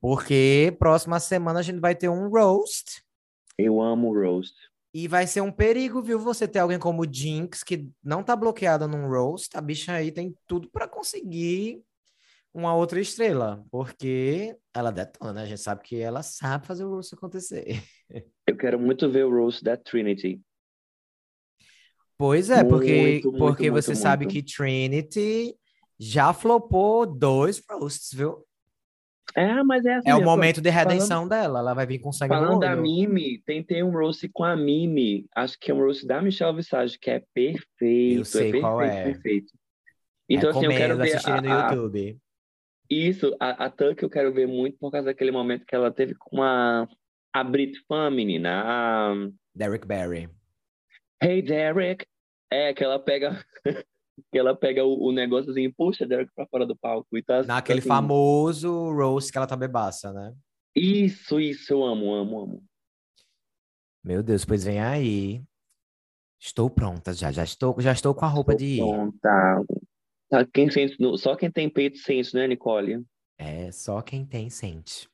Porque 0.00 0.74
próxima 0.78 1.20
semana 1.20 1.60
a 1.60 1.62
gente 1.62 1.78
vai 1.78 1.94
ter 1.94 2.08
um 2.08 2.28
roast 2.28 3.02
Eu 3.58 3.80
amo 3.80 4.08
o 4.08 4.14
roast. 4.14 4.54
E 4.94 5.08
vai 5.08 5.26
ser 5.26 5.40
um 5.40 5.50
perigo, 5.50 6.02
viu? 6.02 6.18
Você 6.18 6.46
ter 6.46 6.58
alguém 6.58 6.78
como 6.78 7.10
Jinx 7.10 7.62
que 7.62 7.88
não 8.02 8.22
tá 8.22 8.36
bloqueada 8.36 8.86
num 8.86 9.08
roast, 9.08 9.56
a 9.56 9.60
bicha 9.60 9.92
aí 9.92 10.12
tem 10.12 10.36
tudo 10.46 10.70
para 10.70 10.86
conseguir 10.86 11.82
uma 12.52 12.74
outra 12.74 13.00
estrela, 13.00 13.64
porque 13.70 14.54
ela 14.74 14.90
detona, 14.90 15.32
né? 15.32 15.42
A 15.42 15.46
gente 15.46 15.60
sabe 15.60 15.82
que 15.82 15.96
ela 15.96 16.22
sabe 16.22 16.66
fazer 16.66 16.84
o 16.84 16.90
roast 16.90 17.14
acontecer. 17.14 17.82
Eu 18.46 18.56
quero 18.56 18.78
muito 18.78 19.10
ver 19.10 19.24
o 19.24 19.30
roast 19.30 19.64
da 19.64 19.76
Trinity. 19.76 20.40
Pois 22.18 22.50
é, 22.50 22.62
porque, 22.62 23.00
Muito, 23.00 23.30
muito, 23.30 23.38
porque 23.38 23.70
muito, 23.70 23.82
você 23.82 23.94
sabe 23.96 24.26
muito. 24.26 24.34
que 24.34 24.42
Trinity 24.54 25.56
já 25.98 26.32
flopou 26.34 27.06
dois 27.06 27.62
roasts, 27.68 28.12
viu? 28.12 28.46
É, 29.34 29.62
mas 29.62 29.84
é 29.84 29.94
assim. 29.94 30.10
É 30.10 30.14
o 30.14 30.22
momento 30.22 30.60
de 30.60 30.68
redenção 30.68 31.26
dela, 31.26 31.60
ela 31.60 31.74
vai 31.74 31.86
vir 31.86 31.98
com 31.98 32.12
sangue 32.12 32.34
no 32.34 32.40
Falando 32.40 32.60
da. 32.60 32.76
Mimi, 32.76 33.38
tentei 33.46 33.82
um 33.82 33.90
roast 33.90 34.28
com 34.28 34.44
a 34.44 34.54
Mimi. 34.54 35.26
Acho 35.34 35.58
que 35.58 35.70
é 35.70 35.74
um 35.74 35.78
roast 35.78 36.06
da 36.06 36.20
Michelle 36.20 36.54
Visage, 36.54 36.98
que 36.98 37.10
é 37.10 37.22
perfeito. 37.32 38.18
Eu 38.18 38.24
sei 38.24 38.48
é 38.48 38.52
perfeito, 38.52 38.62
qual 38.62 38.82
é. 38.82 39.04
perfeito. 39.04 39.52
Então, 40.28 40.50
assim, 40.50 40.64
eu 40.64 40.70
quero 40.70 40.96
ver 40.96 41.42
no 41.42 41.50
a, 41.50 41.68
a, 41.68 41.74
YouTube. 41.74 42.18
isso, 42.88 43.36
a, 43.40 43.66
a 43.66 43.70
Tuck 43.70 44.02
eu 44.02 44.10
quero 44.10 44.32
ver 44.32 44.46
muito 44.46 44.78
por 44.78 44.90
causa 44.90 45.06
daquele 45.06 45.30
momento 45.30 45.66
que 45.66 45.74
ela 45.74 45.90
teve 45.90 46.14
com 46.14 46.36
uma 46.36 46.88
A 47.32 47.44
Brit 47.44 47.78
Fan, 47.86 48.10
menina. 48.10 48.62
A... 48.64 49.14
Derek 49.54 49.86
Barry. 49.86 50.28
Hey, 51.22 51.42
Derek. 51.42 52.06
É, 52.50 52.72
que 52.74 52.84
ela 52.84 52.98
pega... 52.98 53.44
que 54.30 54.38
ela 54.38 54.54
pega 54.54 54.84
o, 54.84 55.08
o 55.08 55.12
negóciozinho 55.12 55.68
e 55.68 55.72
puxa 55.72 56.06
Derek 56.06 56.30
pra 56.34 56.46
fora 56.46 56.66
do 56.66 56.76
palco. 56.76 57.16
E 57.16 57.22
tá, 57.22 57.42
Naquele 57.42 57.80
assim... 57.80 57.88
famoso 57.88 58.70
roast 58.92 59.30
que 59.32 59.38
ela 59.38 59.46
tá 59.46 59.56
bebaça, 59.56 60.12
né? 60.12 60.34
Isso, 60.74 61.40
isso. 61.40 61.72
Eu 61.72 61.84
amo, 61.84 62.12
amo, 62.14 62.40
amo. 62.40 62.64
Meu 64.04 64.22
Deus, 64.22 64.44
pois 64.44 64.64
vem 64.64 64.80
aí. 64.80 65.42
Estou 66.40 66.68
pronta 66.68 67.12
já, 67.12 67.30
já 67.30 67.44
estou, 67.44 67.80
já 67.80 67.92
estou 67.92 68.14
com 68.14 68.24
a 68.24 68.28
roupa 68.28 68.52
Estou 68.52 68.66
de 68.66 68.74
ir. 68.74 68.78
pronta. 68.78 69.64
Tá, 70.28 70.46
quem 70.52 70.70
sente, 70.70 70.96
só 71.18 71.36
quem 71.36 71.50
tem 71.50 71.68
peito 71.68 71.98
sente, 71.98 72.34
né, 72.34 72.48
Nicole? 72.48 73.04
É, 73.38 73.70
só 73.70 74.00
quem 74.02 74.24
tem 74.24 74.48
sente. 74.48 75.08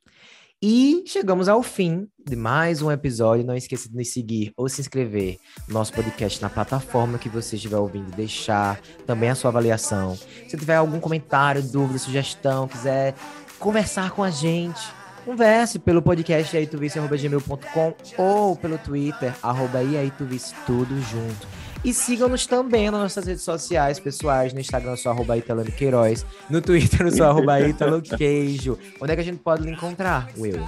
E 0.60 1.04
chegamos 1.06 1.48
ao 1.48 1.62
fim 1.62 2.08
de 2.18 2.34
mais 2.34 2.82
um 2.82 2.90
episódio. 2.90 3.46
Não 3.46 3.54
esqueça 3.54 3.88
de 3.88 3.94
nos 3.94 4.12
seguir 4.12 4.52
ou 4.56 4.68
se 4.68 4.80
inscrever 4.80 5.38
no 5.68 5.74
nosso 5.74 5.92
podcast 5.92 6.42
na 6.42 6.50
plataforma 6.50 7.16
que 7.16 7.28
você 7.28 7.54
estiver 7.54 7.76
ouvindo, 7.76 8.10
deixar 8.16 8.80
também 9.06 9.30
a 9.30 9.36
sua 9.36 9.50
avaliação. 9.50 10.16
Se 10.48 10.56
tiver 10.56 10.74
algum 10.74 10.98
comentário, 10.98 11.62
dúvida, 11.62 12.00
sugestão, 12.00 12.66
quiser 12.66 13.14
conversar 13.60 14.10
com 14.10 14.24
a 14.24 14.30
gente, 14.30 14.80
converse 15.24 15.78
pelo 15.78 16.02
podcast 16.02 16.56
aituvice.gmail.com 16.56 17.94
ou 18.16 18.56
pelo 18.56 18.78
Twitter, 18.78 19.32
arroba 19.40 19.80
iaituvice, 19.80 20.56
tudo 20.66 21.00
junto. 21.02 21.46
E 21.84 21.94
sigam-nos 21.94 22.46
também 22.46 22.90
nas 22.90 23.00
nossas 23.00 23.26
redes 23.26 23.42
sociais 23.42 24.00
pessoais, 24.00 24.52
no 24.52 24.60
Instagram 24.60 24.92
eu 24.92 24.96
sou 24.96 25.12
arroba 25.12 25.36
Italano 25.36 25.70
Queiroz, 25.70 26.26
no 26.50 26.60
Twitter 26.60 27.02
eu 27.02 27.12
sou 27.12 27.26
arroba 27.26 27.60
Italo 27.60 28.02
Queijo. 28.02 28.78
Onde 29.00 29.12
é 29.12 29.14
que 29.14 29.20
a 29.20 29.24
gente 29.24 29.38
pode 29.38 29.62
lhe 29.62 29.70
encontrar, 29.70 30.28
Will? 30.36 30.66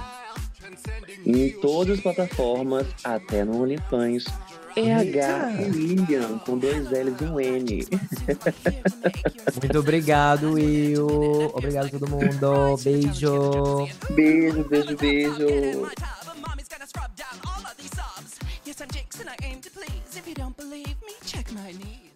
Em 1.25 1.49
todas 1.59 1.97
as 1.97 2.03
plataformas, 2.03 2.87
até 3.03 3.43
no 3.43 3.61
OnlyFans. 3.61 4.25
EH 4.75 5.01
Eita. 5.01 5.51
William, 5.75 6.39
com 6.39 6.57
dois 6.57 6.89
L's 6.89 7.19
e 7.19 7.23
um 7.25 7.39
N. 7.39 7.87
Muito 9.61 9.79
obrigado, 9.79 10.53
Will. 10.53 11.51
Obrigado 11.53 11.87
a 11.87 11.89
todo 11.89 12.07
mundo. 12.09 12.77
Beijo. 12.81 13.87
Beijo, 14.15 14.63
beijo, 14.63 14.95
beijo. 14.95 15.89
you 20.31 20.35
don't 20.35 20.55
believe 20.55 20.95
me, 21.05 21.13
check 21.25 21.51
my 21.51 21.71
knees. 21.71 22.10